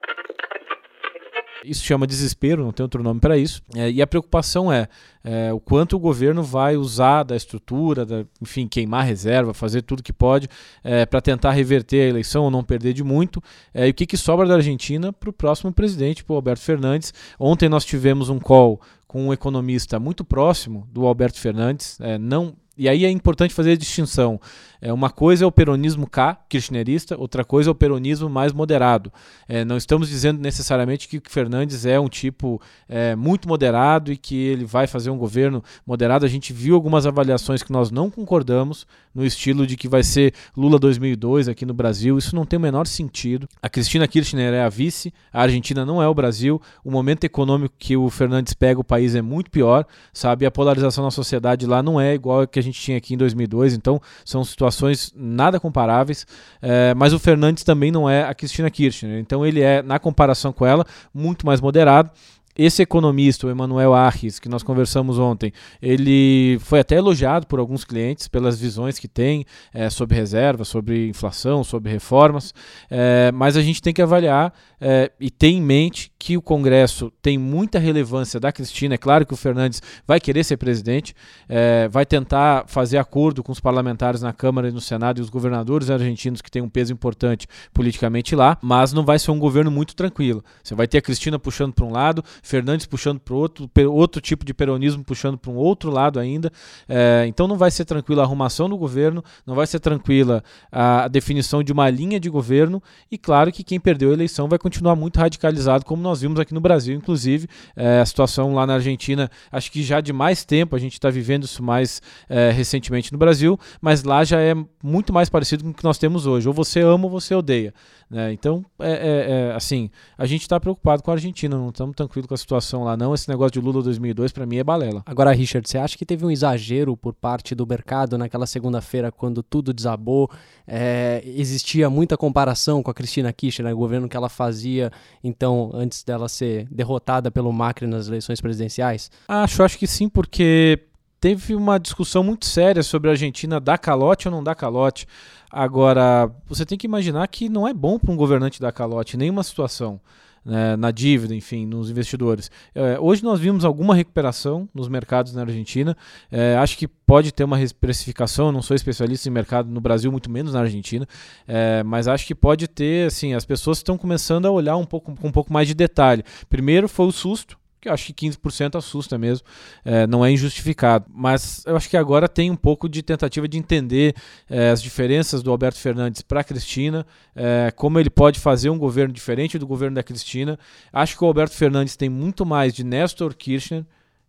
Isso 1.63 1.83
chama 1.83 2.05
desespero, 2.05 2.63
não 2.63 2.73
tem 2.73 2.83
outro 2.83 3.01
nome 3.01 3.21
para 3.21 3.37
isso. 3.37 3.61
É, 3.73 3.89
e 3.89 4.01
a 4.01 4.05
preocupação 4.05 4.71
é, 4.71 4.87
é, 5.23 5.53
o 5.53 5.59
quanto 5.61 5.95
o 5.95 5.99
governo 5.99 6.43
vai 6.43 6.75
usar 6.75 7.23
da 7.23 7.37
estrutura, 7.37 8.05
da, 8.05 8.25
enfim, 8.41 8.67
queimar 8.67 9.05
reserva, 9.05 9.53
fazer 9.53 9.81
tudo 9.81 10.03
que 10.03 10.13
pode 10.13 10.47
é, 10.83 11.05
para 11.05 11.21
tentar 11.21 11.51
reverter 11.51 12.01
a 12.01 12.09
eleição 12.09 12.43
ou 12.43 12.51
não 12.51 12.63
perder 12.63 12.93
de 12.93 13.03
muito. 13.03 13.41
É, 13.73 13.87
e 13.87 13.91
o 13.91 13.93
que, 13.93 14.05
que 14.05 14.17
sobra 14.17 14.45
da 14.45 14.55
Argentina 14.55 15.13
para 15.13 15.29
o 15.29 15.33
próximo 15.33 15.71
presidente, 15.71 16.23
para 16.23 16.33
o 16.33 16.35
Alberto 16.35 16.63
Fernandes. 16.63 17.13
Ontem 17.39 17.69
nós 17.69 17.85
tivemos 17.85 18.29
um 18.29 18.39
call 18.39 18.79
com 19.07 19.27
um 19.27 19.33
economista 19.33 19.99
muito 19.99 20.25
próximo 20.25 20.85
do 20.91 21.07
Alberto 21.07 21.39
Fernandes, 21.39 21.97
é, 22.01 22.17
não 22.17 22.53
e 22.77 22.89
aí 22.89 23.05
é 23.05 23.09
importante 23.09 23.53
fazer 23.53 23.71
a 23.71 23.77
distinção. 23.77 24.39
É, 24.81 24.91
uma 24.91 25.09
coisa 25.09 25.43
é 25.43 25.47
o 25.47 25.51
peronismo 25.51 26.07
K, 26.07 26.37
kirchnerista, 26.49 27.17
outra 27.17 27.43
coisa 27.43 27.69
é 27.69 27.71
o 27.71 27.75
peronismo 27.75 28.29
mais 28.29 28.53
moderado. 28.53 29.11
É, 29.47 29.65
não 29.65 29.77
estamos 29.77 30.09
dizendo 30.09 30.39
necessariamente 30.39 31.07
que 31.07 31.17
o 31.17 31.21
Fernandes 31.27 31.85
é 31.85 31.99
um 31.99 32.09
tipo 32.09 32.61
é, 32.87 33.15
muito 33.15 33.47
moderado 33.47 34.11
e 34.11 34.17
que 34.17 34.35
ele 34.35 34.65
vai 34.65 34.87
fazer 34.87 35.09
um 35.09 35.17
governo 35.17 35.63
moderado. 35.85 36.25
A 36.25 36.29
gente 36.29 36.53
viu 36.53 36.75
algumas 36.75 37.05
avaliações 37.05 37.63
que 37.63 37.71
nós 37.71 37.89
não 37.89 38.11
concordamos, 38.11 38.85
no 39.15 39.25
estilo 39.25 39.65
de 39.65 39.77
que 39.77 39.87
vai 39.87 40.03
ser 40.03 40.33
Lula 40.55 40.77
2002 40.77 41.47
aqui 41.47 41.65
no 41.65 41.73
Brasil. 41.73 42.17
Isso 42.17 42.35
não 42.35 42.45
tem 42.45 42.59
o 42.59 42.61
menor 42.61 42.85
sentido. 42.85 43.47
A 43.61 43.69
Cristina 43.69 44.05
Kirchner 44.07 44.53
é 44.53 44.61
a 44.61 44.69
vice, 44.69 45.13
a 45.31 45.41
Argentina 45.41 45.85
não 45.85 46.03
é 46.03 46.07
o 46.07 46.13
Brasil. 46.13 46.61
O 46.83 46.91
momento 46.91 47.23
econômico 47.23 47.73
que 47.79 47.95
o 47.95 48.09
Fernandes 48.09 48.53
pega 48.53 48.79
o 48.79 48.83
país 48.83 49.15
é 49.15 49.21
muito 49.21 49.49
pior, 49.49 49.85
sabe? 50.13 50.45
A 50.45 50.51
polarização 50.51 51.05
na 51.05 51.11
sociedade 51.11 51.65
lá 51.65 51.81
não 51.81 51.99
é 51.99 52.13
igual 52.13 52.41
a 52.41 52.47
que 52.47 52.59
a 52.59 52.61
gente 52.65 52.79
tinha 52.79 52.97
aqui 52.97 53.13
em 53.13 53.17
2002. 53.17 53.73
Então, 53.73 54.01
são 54.23 54.43
situações 54.43 55.13
nada 55.15 55.59
comparáveis, 55.59 56.25
é, 56.61 56.93
mas 56.93 57.13
o 57.13 57.19
Fernandes 57.19 57.63
também 57.63 57.91
não 57.91 58.09
é 58.09 58.23
a 58.23 58.33
Cristina 58.33 58.69
Kirchner, 58.69 59.19
então 59.19 59.45
ele 59.45 59.61
é, 59.61 59.81
na 59.81 59.99
comparação 59.99 60.51
com 60.51 60.65
ela, 60.65 60.85
muito 61.13 61.45
mais 61.45 61.61
moderado. 61.61 62.09
Esse 62.57 62.81
economista, 62.81 63.47
o 63.47 63.49
Emanuel 63.49 63.93
Arres, 63.93 64.39
que 64.39 64.47
nós 64.47 64.63
conversamos 64.63 65.19
ontem, 65.19 65.51
ele 65.81 66.57
foi 66.61 66.79
até 66.79 66.95
elogiado 66.95 67.47
por 67.47 67.59
alguns 67.59 67.83
clientes 67.83 68.29
pelas 68.29 68.59
visões 68.59 68.97
que 68.97 69.07
tem 69.07 69.45
é, 69.73 69.89
sobre 69.89 70.15
reserva, 70.15 70.63
sobre 70.63 71.09
inflação, 71.09 71.65
sobre 71.65 71.91
reformas, 71.91 72.53
é, 72.89 73.31
mas 73.33 73.57
a 73.57 73.61
gente 73.61 73.81
tem 73.81 73.93
que 73.93 74.01
avaliar 74.01 74.53
é, 74.79 75.11
e 75.19 75.29
ter 75.29 75.47
em 75.47 75.61
mente 75.61 76.11
que 76.17 76.37
o 76.37 76.41
Congresso 76.41 77.11
tem 77.21 77.37
muita 77.37 77.77
relevância 77.77 78.39
da 78.39 78.51
Cristina. 78.51 78.95
É 78.95 78.97
claro 78.97 79.25
que 79.27 79.33
o 79.33 79.37
Fernandes 79.37 79.81
vai 80.07 80.19
querer 80.19 80.43
ser 80.43 80.57
presidente, 80.57 81.13
é, 81.47 81.87
vai 81.87 82.03
tentar 82.03 82.65
fazer 82.67 82.97
acordo 82.97 83.43
com 83.43 83.51
os 83.51 83.59
parlamentares 83.59 84.21
na 84.21 84.33
Câmara 84.33 84.69
e 84.69 84.71
no 84.71 84.81
Senado 84.81 85.19
e 85.19 85.21
os 85.21 85.29
governadores 85.29 85.89
argentinos 85.89 86.41
que 86.41 86.49
têm 86.49 86.63
um 86.63 86.69
peso 86.69 86.91
importante 86.91 87.47
politicamente 87.71 88.35
lá, 88.35 88.57
mas 88.61 88.91
não 88.91 89.05
vai 89.05 89.19
ser 89.19 89.29
um 89.29 89.37
governo 89.37 89.69
muito 89.69 89.95
tranquilo. 89.95 90.43
Você 90.63 90.73
vai 90.73 90.87
ter 90.87 90.97
a 90.97 91.01
Cristina 91.01 91.37
puxando 91.37 91.73
para 91.73 91.85
um 91.85 91.91
lado, 91.91 92.23
Fernandes 92.45 92.85
puxando 92.85 93.19
para 93.19 93.33
outro, 93.33 93.69
outro 93.91 94.21
tipo 94.21 94.45
de 94.45 94.53
peronismo 94.53 95.03
puxando 95.03 95.35
para 95.35 95.51
um 95.51 95.55
outro 95.55 95.89
lado 95.89 96.19
ainda. 96.19 96.51
É, 96.87 97.25
então 97.27 97.47
não 97.47 97.57
vai 97.57 97.71
ser 97.71 97.85
tranquila 97.85 98.21
a 98.21 98.25
arrumação 98.25 98.69
do 98.69 98.77
governo, 98.77 99.23
não 99.47 99.55
vai 99.55 99.65
ser 99.65 99.79
tranquila 99.79 100.43
a 100.71 101.07
definição 101.07 101.63
de 101.63 101.71
uma 101.71 101.89
linha 101.89 102.19
de 102.19 102.29
governo 102.29 102.81
e 103.11 103.17
claro 103.17 103.51
que 103.51 103.63
quem 103.63 103.79
perdeu 103.79 104.11
a 104.11 104.13
eleição 104.13 104.47
vai 104.47 104.59
continuar 104.59 104.95
muito 104.95 105.19
radicalizado, 105.19 105.83
como 105.83 106.03
nós 106.03 106.21
vimos 106.21 106.39
aqui 106.39 106.53
no 106.53 106.61
Brasil, 106.61 106.95
inclusive. 106.95 107.47
É, 107.75 107.99
a 107.99 108.05
situação 108.05 108.53
lá 108.53 108.67
na 108.67 108.75
Argentina, 108.75 109.29
acho 109.51 109.71
que 109.71 109.81
já 109.81 109.99
de 109.99 110.13
mais 110.13 110.45
tempo, 110.45 110.75
a 110.75 110.79
gente 110.79 110.93
está 110.93 111.09
vivendo 111.09 111.45
isso 111.45 111.63
mais 111.63 111.99
é, 112.29 112.51
recentemente 112.51 113.11
no 113.11 113.17
Brasil, 113.17 113.59
mas 113.81 114.03
lá 114.03 114.23
já 114.23 114.39
é 114.39 114.53
muito 114.83 115.11
mais 115.11 115.29
parecido 115.29 115.63
com 115.63 115.71
o 115.71 115.73
que 115.73 115.83
nós 115.83 115.97
temos 115.97 116.27
hoje. 116.27 116.47
Ou 116.47 116.53
você 116.53 116.81
ama 116.81 117.05
ou 117.05 117.09
você 117.09 117.33
odeia. 117.33 117.73
Né? 118.09 118.31
Então, 118.33 118.63
é, 118.79 118.91
é, 118.91 119.31
é 119.31 119.55
assim, 119.55 119.89
a 120.15 120.25
gente 120.25 120.41
está 120.41 120.59
preocupado 120.59 121.01
com 121.01 121.09
a 121.09 121.15
Argentina, 121.15 121.57
não 121.57 121.69
estamos 121.69 121.95
tranquilos 121.95 122.27
com 122.27 122.34
a 122.35 122.37
situação 122.37 122.83
lá, 122.83 122.95
não. 122.95 123.13
Esse 123.13 123.27
negócio 123.27 123.51
de 123.51 123.59
Lula 123.59 123.81
2002 123.81 124.31
para 124.31 124.45
mim 124.45 124.57
é 124.57 124.63
balela. 124.63 125.01
Agora, 125.05 125.31
Richard, 125.31 125.67
você 125.67 125.77
acha 125.77 125.97
que 125.97 126.05
teve 126.05 126.25
um 126.25 126.31
exagero 126.31 126.95
por 126.95 127.13
parte 127.13 127.55
do 127.55 127.65
mercado 127.65 128.17
naquela 128.17 128.45
segunda-feira 128.45 129.11
quando 129.11 129.41
tudo 129.41 129.73
desabou? 129.73 130.29
É, 130.67 131.23
existia 131.25 131.89
muita 131.89 132.17
comparação 132.17 132.83
com 132.83 132.91
a 132.91 132.93
Cristina 132.93 133.31
Kirchner, 133.33 133.73
o 133.73 133.77
governo 133.77 134.07
que 134.07 134.15
ela 134.15 134.29
fazia, 134.29 134.91
então, 135.23 135.71
antes 135.73 136.03
dela 136.03 136.29
ser 136.29 136.67
derrotada 136.69 137.31
pelo 137.31 137.51
Macri 137.51 137.87
nas 137.87 138.07
eleições 138.07 138.39
presidenciais? 138.39 139.09
Acho, 139.27 139.63
acho 139.63 139.77
que 139.77 139.87
sim, 139.87 140.07
porque 140.07 140.79
teve 141.19 141.55
uma 141.55 141.79
discussão 141.79 142.23
muito 142.23 142.45
séria 142.45 142.83
sobre 142.83 143.09
a 143.09 143.13
Argentina 143.13 143.59
dar 143.59 143.77
calote 143.77 144.27
ou 144.27 144.31
não 144.31 144.43
dar 144.43 144.53
calote. 144.53 145.07
Agora, 145.49 146.29
você 146.45 146.65
tem 146.65 146.77
que 146.77 146.85
imaginar 146.85 147.27
que 147.27 147.49
não 147.49 147.67
é 147.67 147.73
bom 147.73 147.97
para 147.97 148.11
um 148.11 148.15
governante 148.15 148.61
dar 148.61 148.71
calote 148.71 149.17
nenhuma 149.17 149.41
situação. 149.41 149.99
Né, 150.45 150.75
na 150.75 150.91
dívida, 150.91 151.33
enfim, 151.33 151.65
nos 151.65 151.89
investidores. 151.89 152.51
É, 152.75 152.99
hoje 152.99 153.23
nós 153.23 153.39
vimos 153.39 153.65
alguma 153.65 153.95
recuperação 153.95 154.69
nos 154.75 154.87
mercados 154.87 155.33
na 155.33 155.41
Argentina. 155.41 155.97
É, 156.31 156.55
acho 156.57 156.77
que 156.77 156.87
pode 156.87 157.31
ter 157.31 157.43
uma 157.43 157.57
precificação. 157.81 158.51
Não 158.51 158.61
sou 158.61 158.75
especialista 158.75 159.27
em 159.27 159.31
mercado 159.31 159.71
no 159.71 159.81
Brasil, 159.81 160.11
muito 160.11 160.29
menos 160.29 160.53
na 160.53 160.59
Argentina, 160.59 161.07
é, 161.47 161.81
mas 161.81 162.07
acho 162.07 162.27
que 162.27 162.35
pode 162.35 162.67
ter. 162.67 163.07
Assim, 163.07 163.33
as 163.33 163.43
pessoas 163.43 163.79
estão 163.79 163.97
começando 163.97 164.45
a 164.45 164.51
olhar 164.51 164.77
um 164.77 164.85
pouco 164.85 165.15
com 165.15 165.27
um 165.27 165.31
pouco 165.31 165.51
mais 165.51 165.67
de 165.67 165.73
detalhe. 165.73 166.23
Primeiro 166.47 166.87
foi 166.87 167.07
o 167.07 167.11
susto 167.11 167.57
eu 167.89 167.93
acho 167.93 168.13
que 168.13 168.27
15% 168.27 168.77
assusta 168.77 169.17
mesmo, 169.17 169.45
é, 169.83 170.07
não 170.07 170.25
é 170.25 170.31
injustificado. 170.31 171.05
Mas 171.13 171.63
eu 171.65 171.75
acho 171.75 171.89
que 171.89 171.97
agora 171.97 172.27
tem 172.27 172.51
um 172.51 172.55
pouco 172.55 172.87
de 172.87 173.01
tentativa 173.01 173.47
de 173.47 173.57
entender 173.57 174.15
é, 174.49 174.69
as 174.69 174.81
diferenças 174.81 175.41
do 175.41 175.51
Alberto 175.51 175.79
Fernandes 175.79 176.21
para 176.21 176.41
a 176.41 176.43
Cristina, 176.43 177.05
é, 177.35 177.71
como 177.75 177.99
ele 177.99 178.09
pode 178.09 178.39
fazer 178.39 178.69
um 178.69 178.77
governo 178.77 179.13
diferente 179.13 179.57
do 179.57 179.67
governo 179.67 179.95
da 179.95 180.03
Cristina. 180.03 180.57
Acho 180.91 181.17
que 181.17 181.23
o 181.23 181.27
Alberto 181.27 181.55
Fernandes 181.55 181.95
tem 181.95 182.09
muito 182.09 182.45
mais 182.45 182.73
de 182.73 182.83
Nestor 182.83 183.35
Kirchner 183.35 183.85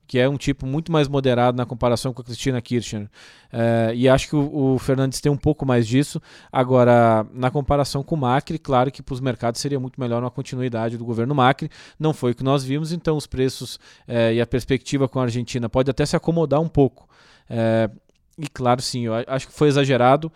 que 0.06 0.18
é 0.18 0.28
um 0.28 0.36
tipo 0.36 0.66
muito 0.66 0.92
mais 0.92 1.08
moderado 1.08 1.56
na 1.56 1.66
comparação 1.66 2.12
com 2.12 2.22
a 2.22 2.24
Cristina 2.24 2.60
Kirchner. 2.60 3.08
É, 3.52 3.92
e 3.94 4.08
acho 4.08 4.28
que 4.28 4.36
o, 4.36 4.74
o, 4.74 4.78
Fernandes 4.78 5.20
tem 5.20 5.30
um 5.30 5.36
pouco 5.36 5.66
mais 5.66 5.86
disso. 5.86 6.20
Agora, 6.50 7.26
na 7.32 7.50
comparação 7.50 8.02
com 8.02 8.14
o 8.14 8.18
Macri, 8.18 8.58
claro 8.58 8.90
que 8.90 9.02
para 9.02 9.12
os 9.12 9.20
mercados 9.20 9.60
seria 9.60 9.80
muito 9.80 10.00
melhor 10.00 10.22
uma 10.22 10.30
continuidade 10.30 10.96
do 10.96 11.04
governo 11.04 11.34
Macri. 11.34 11.70
Não 11.98 12.14
foi 12.14 12.32
o 12.32 12.34
que 12.34 12.44
nós 12.44 12.64
vimos, 12.64 12.92
então 12.92 13.16
os 13.16 13.26
preços 13.26 13.80
é, 14.06 14.34
e 14.34 14.40
a 14.40 14.46
perspectiva 14.46 15.08
com 15.08 15.18
a 15.18 15.22
Argentina 15.22 15.68
pode 15.68 15.90
até 15.90 16.06
se 16.06 16.14
acomodar 16.14 16.60
um 16.60 16.68
pouco. 16.68 17.08
É, 17.50 17.90
e 18.38 18.48
claro, 18.48 18.82
sim, 18.82 19.06
eu 19.06 19.14
acho 19.26 19.48
que 19.48 19.54
foi 19.54 19.68
exagerado, 19.68 20.30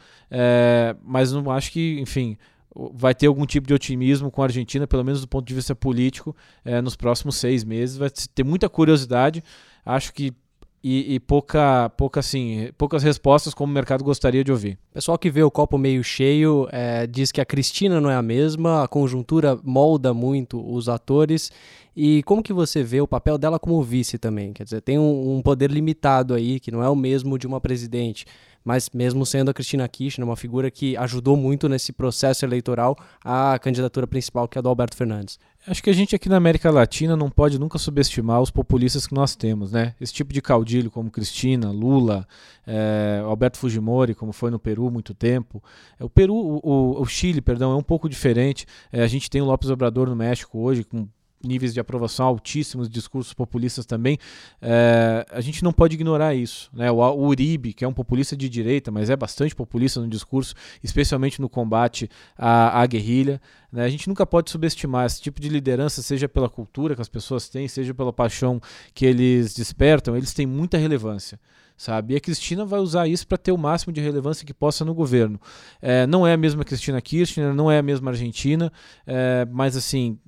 mas 1.05 1.33
não 1.33 1.51
acho 1.51 1.71
que, 1.71 2.01
enfim, 2.01 2.39
vai 2.75 3.15
ter 3.15 3.27
algum 3.27 3.45
tipo 3.45 3.67
de 3.67 3.75
otimismo 3.75 4.31
com 4.31 4.43
a 4.43 4.47
Argentina, 4.47 4.87
pelo 4.87 5.05
menos 5.05 5.21
do 5.21 5.29
ponto 5.29 5.47
de 5.47 5.55
vista 5.55 5.75
político, 5.75 6.37
é, 6.65 6.81
nos 6.81 6.97
próximos 6.97 7.37
seis 7.37 7.65
meses. 7.65 7.97
Vai 7.97 8.11
ter 8.35 8.45
muita 8.45 8.69
curiosidade. 8.69 9.43
Acho 9.85 10.13
que 10.13 10.33
e, 10.83 11.15
e, 11.15 11.21
pouca, 11.21 11.91
pouca 11.91 12.21
assim, 12.21 12.71
poucas 12.79 13.03
respostas 13.03 13.53
como 13.53 13.71
o 13.71 13.75
mercado 13.75 14.03
gostaria 14.03 14.43
de 14.43 14.51
ouvir. 14.51 14.79
Pessoal 14.93 15.19
que 15.19 15.31
vê 15.31 15.43
o 15.43 15.51
copo 15.51 15.77
meio 15.77 16.03
cheio 16.03 16.67
é, 16.73 17.07
diz 17.07 17.31
que 17.31 17.41
a 17.41 17.45
Cristina 17.45 18.01
não 18.01 18.11
é 18.11 18.15
a 18.15 18.23
mesma, 18.23 18.83
a 18.85 18.89
conjuntura 18.89 19.59
molda 19.63 20.15
muito 20.15 20.59
os 20.73 20.89
atores. 20.89 21.53
E 21.95 22.23
como 22.23 22.43
que 22.43 22.53
você 22.53 22.83
vê 22.83 23.01
o 23.01 23.07
papel 23.07 23.37
dela 23.37 23.59
como 23.59 23.83
vice 23.83 24.17
também? 24.17 24.55
Quer 24.55 24.65
dizer, 24.65 24.81
tem 24.81 24.99
um, 24.99 25.37
um 25.37 25.43
poder 25.43 25.71
limitado 25.71 26.33
aí, 26.33 26.59
que 26.59 26.71
não 26.71 26.83
é 26.83 26.89
o 26.89 26.97
mesmo 26.97 27.39
de 27.39 27.47
uma 27.47 27.61
presidente 27.61 28.25
mas 28.65 28.91
mesmo 28.91 29.25
sendo 29.25 29.51
a 29.51 29.55
Cristina 29.55 29.89
Kirchner 29.89 30.27
uma 30.27 30.37
figura 30.37 30.71
que 30.71 30.97
ajudou 30.97 31.37
muito 31.37 31.69
nesse 31.69 31.93
processo 31.93 32.45
eleitoral 32.45 32.97
a 33.25 33.59
candidatura 33.59 34.07
principal 34.07 34.47
que 34.47 34.59
é 34.59 34.61
a 34.61 34.63
do 34.63 34.69
Alberto 34.69 34.97
Fernandes. 34.97 35.39
Acho 35.67 35.83
que 35.83 35.91
a 35.91 35.93
gente 35.93 36.17
aqui 36.17 36.29
na 36.29 36.39
América 36.39 36.71
Latina 36.71 37.15
não 37.15 37.29
pode 37.29 37.59
nunca 37.59 37.79
subestimar 37.79 38.41
os 38.41 38.51
populistas 38.51 39.07
que 39.07 39.15
nós 39.15 39.37
temos, 39.37 39.71
né? 39.71 39.95
Esse 40.01 40.13
tipo 40.13 40.33
de 40.33 40.41
caudilho 40.41 40.91
como 40.91 41.11
Cristina, 41.11 41.71
Lula, 41.71 42.27
é, 42.67 43.21
Alberto 43.23 43.59
Fujimori, 43.59 44.15
como 44.15 44.33
foi 44.33 44.51
no 44.51 44.59
Peru 44.59 44.91
muito 44.91 45.13
tempo. 45.13 45.63
É, 45.99 46.05
o 46.05 46.09
Peru, 46.09 46.35
o, 46.35 47.01
o, 47.01 47.05
Chile, 47.05 47.43
perdão, 47.43 47.73
é 47.73 47.77
um 47.77 47.83
pouco 47.83 48.09
diferente. 48.09 48.65
É, 48.91 49.03
a 49.03 49.07
gente 49.07 49.29
tem 49.29 49.43
o 49.43 49.45
Lopes 49.45 49.69
Obrador 49.69 50.09
no 50.09 50.17
México 50.17 50.59
hoje 50.59 50.83
com 50.83 51.07
níveis 51.43 51.73
de 51.73 51.81
aprovação 51.81 52.27
altíssimos, 52.27 52.89
discursos 52.89 53.33
populistas 53.33 53.87
também, 53.87 54.19
é, 54.61 55.27
a 55.31 55.41
gente 55.41 55.65
não 55.65 55.73
pode 55.73 55.95
ignorar 55.95 56.35
isso. 56.35 56.71
Né? 56.73 56.91
O, 56.91 57.27
Uribe, 57.27 57.73
que 57.73 57.85
é 57.85 57.89
um 57.89 57.93
populista 57.93 58.37
de 58.37 58.49
direita, 58.49 58.91
mas 58.91 59.11
é 59.11 59.17
bastante 59.17 59.55
populista 59.55 60.01
no 60.01 60.09
discurso, 60.09 60.55
especialmente 60.83 61.41
no 61.41 61.49
combate 61.49 62.11
à, 62.37 62.81
à 62.81 62.87
guerrilha, 62.87 63.41
né? 63.73 63.85
a 63.85 63.89
gente 63.89 64.09
nunca 64.09 64.27
pode 64.27 64.51
subestimar 64.51 65.07
esse 65.07 65.21
tipo 65.21 65.41
de 65.41 65.49
liderança, 65.49 66.03
seja 66.03 66.29
pela 66.29 66.49
cultura 66.49 66.95
que 66.95 67.03
as 67.03 67.09
pessoas 67.09 67.49
têm, 67.49 67.67
seja 67.69 67.95
pela 67.95 68.13
paixão 68.13 68.61
que 68.95 69.07
eles 69.07 69.55
despertam, 69.55 70.17
eles 70.17 70.35
têm 70.35 70.47
muita 70.47 70.77
relevância 70.77 71.39
sabe? 71.81 72.13
E 72.13 72.17
a 72.19 72.21
Cristina 72.21 72.63
vai 72.67 72.79
usar 72.79 73.09
isso 73.09 73.27
para 73.27 73.39
ter 73.39 73.53
o 73.53 73.57
máximo 73.57 73.91
de 73.91 74.03
relevância 74.03 74.45
que 74.45 74.53
possa 74.53 74.85
no 74.85 74.93
governo. 74.93 75.41
É, 75.81 76.07
não 76.07 76.27
é 76.27 76.35
a 76.35 76.37
mesma 76.37 76.63
Cristina 76.63 77.01
Kirchner, 77.01 77.55
não 77.55 77.71
é 77.71 77.79
a 77.79 77.83
mesma 77.83 78.11
Argentina, 78.11 78.71
é, 79.07 79.49
mas 79.51 79.75
assim, 79.75 80.19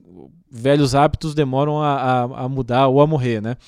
velhos 0.50 0.94
hábitos 0.94 1.34
demoram 1.34 1.82
a, 1.82 1.92
a, 1.92 2.44
a 2.44 2.48
mudar 2.48 2.88
ou 2.88 3.02
a 3.02 3.06
morrer, 3.06 3.42
né? 3.42 3.58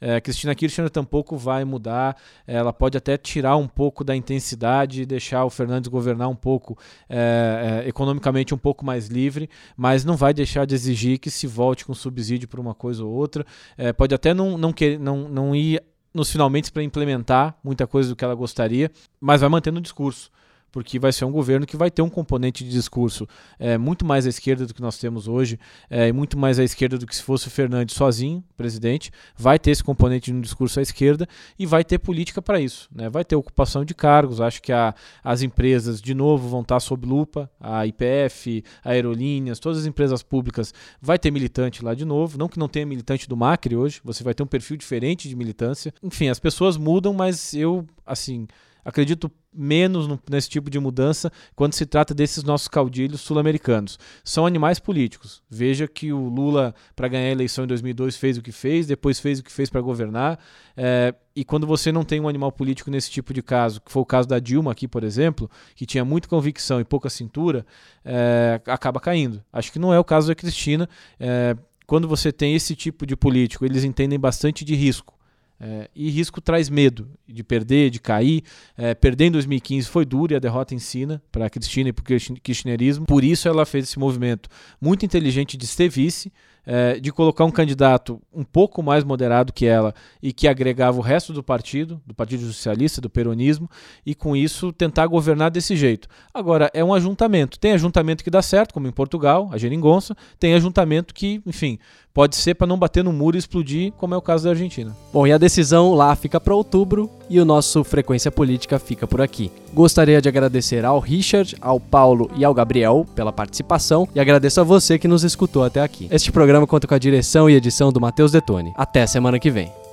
É, 0.00 0.22
Cristina 0.22 0.54
Kirchner 0.54 0.88
tampouco 0.88 1.36
vai 1.36 1.66
mudar, 1.66 2.16
ela 2.46 2.72
pode 2.72 2.96
até 2.96 3.18
tirar 3.18 3.56
um 3.56 3.68
pouco 3.68 4.02
da 4.02 4.16
intensidade 4.16 5.02
e 5.02 5.06
deixar 5.06 5.44
o 5.44 5.50
Fernandes 5.50 5.88
governar 5.88 6.30
um 6.30 6.34
pouco 6.34 6.78
é, 7.08 7.82
é, 7.84 7.88
economicamente 7.88 8.54
um 8.54 8.58
pouco 8.58 8.86
mais 8.86 9.08
livre, 9.08 9.50
mas 9.76 10.02
não 10.02 10.16
vai 10.16 10.32
deixar 10.32 10.66
de 10.66 10.74
exigir 10.74 11.18
que 11.18 11.30
se 11.30 11.46
volte 11.46 11.84
com 11.84 11.92
subsídio 11.92 12.48
para 12.48 12.60
uma 12.60 12.74
coisa 12.74 13.04
ou 13.04 13.12
outra. 13.12 13.44
É, 13.76 13.92
pode 13.92 14.14
até 14.14 14.32
não, 14.32 14.56
não, 14.56 14.72
querer, 14.72 14.98
não, 14.98 15.28
não 15.28 15.54
ir 15.54 15.82
nos 16.14 16.30
finalmente 16.30 16.70
para 16.70 16.82
implementar 16.82 17.58
muita 17.62 17.86
coisa 17.86 18.08
do 18.08 18.16
que 18.16 18.24
ela 18.24 18.34
gostaria, 18.34 18.90
mas 19.20 19.40
vai 19.40 19.50
mantendo 19.50 19.78
o 19.78 19.82
discurso 19.82 20.30
porque 20.74 20.98
vai 20.98 21.12
ser 21.12 21.24
um 21.24 21.30
governo 21.30 21.64
que 21.64 21.76
vai 21.76 21.88
ter 21.88 22.02
um 22.02 22.10
componente 22.10 22.64
de 22.64 22.70
discurso 22.70 23.28
é, 23.60 23.78
muito 23.78 24.04
mais 24.04 24.26
à 24.26 24.28
esquerda 24.28 24.66
do 24.66 24.74
que 24.74 24.82
nós 24.82 24.98
temos 24.98 25.28
hoje, 25.28 25.56
é, 25.88 26.08
e 26.08 26.12
muito 26.12 26.36
mais 26.36 26.58
à 26.58 26.64
esquerda 26.64 26.98
do 26.98 27.06
que 27.06 27.14
se 27.14 27.22
fosse 27.22 27.46
o 27.46 27.50
Fernandes 27.50 27.94
sozinho, 27.94 28.42
presidente. 28.56 29.12
Vai 29.36 29.56
ter 29.56 29.70
esse 29.70 29.84
componente 29.84 30.32
de 30.32 30.36
um 30.36 30.40
discurso 30.40 30.80
à 30.80 30.82
esquerda 30.82 31.28
e 31.56 31.64
vai 31.64 31.84
ter 31.84 32.00
política 32.00 32.42
para 32.42 32.58
isso. 32.58 32.88
Né? 32.92 33.08
Vai 33.08 33.24
ter 33.24 33.36
ocupação 33.36 33.84
de 33.84 33.94
cargos. 33.94 34.40
Acho 34.40 34.60
que 34.60 34.72
a, 34.72 34.92
as 35.22 35.42
empresas, 35.42 36.02
de 36.02 36.12
novo, 36.12 36.48
vão 36.48 36.62
estar 36.62 36.80
sob 36.80 37.06
lupa. 37.06 37.48
A 37.60 37.86
IPF, 37.86 38.64
a 38.82 38.90
Aerolíneas, 38.90 39.60
todas 39.60 39.78
as 39.78 39.86
empresas 39.86 40.24
públicas, 40.24 40.74
vai 41.00 41.20
ter 41.20 41.30
militante 41.30 41.84
lá 41.84 41.94
de 41.94 42.04
novo. 42.04 42.36
Não 42.36 42.48
que 42.48 42.58
não 42.58 42.66
tenha 42.66 42.84
militante 42.84 43.28
do 43.28 43.36
Macri 43.36 43.76
hoje, 43.76 44.00
você 44.02 44.24
vai 44.24 44.34
ter 44.34 44.42
um 44.42 44.48
perfil 44.48 44.76
diferente 44.76 45.28
de 45.28 45.36
militância. 45.36 45.94
Enfim, 46.02 46.30
as 46.30 46.40
pessoas 46.40 46.76
mudam, 46.76 47.12
mas 47.12 47.54
eu, 47.54 47.86
assim 48.04 48.48
acredito 48.84 49.30
menos 49.52 50.06
no, 50.06 50.20
nesse 50.28 50.48
tipo 50.48 50.68
de 50.68 50.78
mudança 50.78 51.30
quando 51.54 51.74
se 51.74 51.86
trata 51.86 52.12
desses 52.12 52.42
nossos 52.42 52.68
caudilhos 52.68 53.20
sul-americanos. 53.20 53.98
São 54.22 54.44
animais 54.44 54.78
políticos. 54.78 55.42
Veja 55.48 55.86
que 55.86 56.12
o 56.12 56.28
Lula, 56.28 56.74
para 56.94 57.08
ganhar 57.08 57.28
a 57.28 57.32
eleição 57.32 57.64
em 57.64 57.68
2002, 57.68 58.16
fez 58.16 58.36
o 58.36 58.42
que 58.42 58.52
fez, 58.52 58.86
depois 58.86 59.20
fez 59.20 59.38
o 59.38 59.44
que 59.44 59.52
fez 59.52 59.70
para 59.70 59.80
governar. 59.80 60.38
É, 60.76 61.14
e 61.36 61.44
quando 61.44 61.66
você 61.66 61.90
não 61.90 62.04
tem 62.04 62.20
um 62.20 62.28
animal 62.28 62.52
político 62.52 62.90
nesse 62.90 63.10
tipo 63.10 63.32
de 63.32 63.42
caso, 63.42 63.80
que 63.80 63.90
foi 63.90 64.02
o 64.02 64.06
caso 64.06 64.28
da 64.28 64.38
Dilma 64.38 64.72
aqui, 64.72 64.86
por 64.86 65.04
exemplo, 65.04 65.50
que 65.74 65.86
tinha 65.86 66.04
muita 66.04 66.28
convicção 66.28 66.80
e 66.80 66.84
pouca 66.84 67.08
cintura, 67.08 67.64
é, 68.04 68.60
acaba 68.66 69.00
caindo. 69.00 69.42
Acho 69.52 69.72
que 69.72 69.78
não 69.78 69.92
é 69.92 69.98
o 69.98 70.04
caso 70.04 70.28
da 70.28 70.34
Cristina. 70.34 70.88
É, 71.18 71.56
quando 71.86 72.08
você 72.08 72.32
tem 72.32 72.54
esse 72.54 72.74
tipo 72.74 73.06
de 73.06 73.16
político, 73.16 73.64
eles 73.64 73.84
entendem 73.84 74.18
bastante 74.18 74.64
de 74.64 74.74
risco. 74.74 75.14
É, 75.60 75.88
e 75.94 76.10
risco 76.10 76.40
traz 76.40 76.68
medo 76.68 77.08
de 77.26 77.42
perder, 77.44 77.90
de 77.90 78.00
cair. 78.00 78.42
É, 78.76 78.94
perder 78.94 79.26
em 79.26 79.30
2015 79.30 79.88
foi 79.88 80.04
duro 80.04 80.32
e 80.32 80.36
a 80.36 80.38
derrota 80.38 80.74
ensina 80.74 81.22
para 81.30 81.46
a 81.46 81.50
Cristina 81.50 81.88
e 81.88 81.92
para 81.92 82.02
o 82.02 82.40
kirchnerismo. 82.40 83.06
Por 83.06 83.22
isso 83.22 83.48
ela 83.48 83.64
fez 83.64 83.84
esse 83.84 83.98
movimento 83.98 84.48
muito 84.80 85.04
inteligente 85.04 85.56
de 85.56 85.66
ser 85.66 85.88
vice, 85.88 86.32
é, 86.66 86.98
de 86.98 87.12
colocar 87.12 87.44
um 87.44 87.50
candidato 87.50 88.20
um 88.32 88.44
pouco 88.44 88.82
mais 88.82 89.04
moderado 89.04 89.52
que 89.52 89.66
ela 89.66 89.94
e 90.22 90.32
que 90.32 90.48
agregava 90.48 90.98
o 90.98 91.02
resto 91.02 91.32
do 91.32 91.42
partido, 91.42 92.00
do 92.06 92.14
Partido 92.14 92.44
Socialista, 92.46 93.00
do 93.00 93.10
peronismo, 93.10 93.68
e 94.04 94.14
com 94.14 94.34
isso 94.34 94.72
tentar 94.72 95.06
governar 95.06 95.50
desse 95.50 95.76
jeito. 95.76 96.08
Agora, 96.32 96.70
é 96.72 96.82
um 96.82 96.94
ajuntamento. 96.94 97.58
Tem 97.58 97.72
ajuntamento 97.72 98.24
que 98.24 98.30
dá 98.30 98.42
certo, 98.42 98.72
como 98.72 98.86
em 98.86 98.92
Portugal, 98.92 99.48
a 99.52 99.58
geringonça, 99.58 100.16
tem 100.38 100.54
ajuntamento 100.54 101.14
que, 101.14 101.42
enfim, 101.46 101.78
pode 102.14 102.36
ser 102.36 102.54
para 102.54 102.66
não 102.66 102.78
bater 102.78 103.02
no 103.02 103.12
muro 103.12 103.36
e 103.36 103.40
explodir, 103.40 103.92
como 103.92 104.14
é 104.14 104.16
o 104.16 104.22
caso 104.22 104.44
da 104.44 104.50
Argentina. 104.50 104.96
Bom, 105.12 105.26
e 105.26 105.32
a 105.32 105.38
decisão 105.38 105.94
lá 105.94 106.14
fica 106.14 106.40
para 106.40 106.54
outubro 106.54 107.10
e 107.28 107.40
o 107.40 107.44
nosso 107.44 107.82
Frequência 107.82 108.30
Política 108.30 108.78
fica 108.78 109.06
por 109.06 109.20
aqui. 109.20 109.50
Gostaria 109.72 110.22
de 110.22 110.28
agradecer 110.28 110.84
ao 110.84 111.00
Richard, 111.00 111.56
ao 111.60 111.80
Paulo 111.80 112.30
e 112.36 112.44
ao 112.44 112.54
Gabriel 112.54 113.04
pela 113.16 113.32
participação 113.32 114.08
e 114.14 114.20
agradeço 114.20 114.60
a 114.60 114.64
você 114.64 114.96
que 114.96 115.08
nos 115.08 115.24
escutou 115.24 115.64
até 115.64 115.82
aqui. 115.82 116.06
Este 116.10 116.30
programa 116.54 116.66
conta 116.68 116.86
com 116.86 116.94
a 116.94 116.98
direção 116.98 117.50
e 117.50 117.54
edição 117.54 117.92
do 117.92 118.00
Matheus 118.00 118.30
Detone. 118.30 118.72
Até 118.76 119.06
semana 119.08 119.40
que 119.40 119.50
vem. 119.50 119.83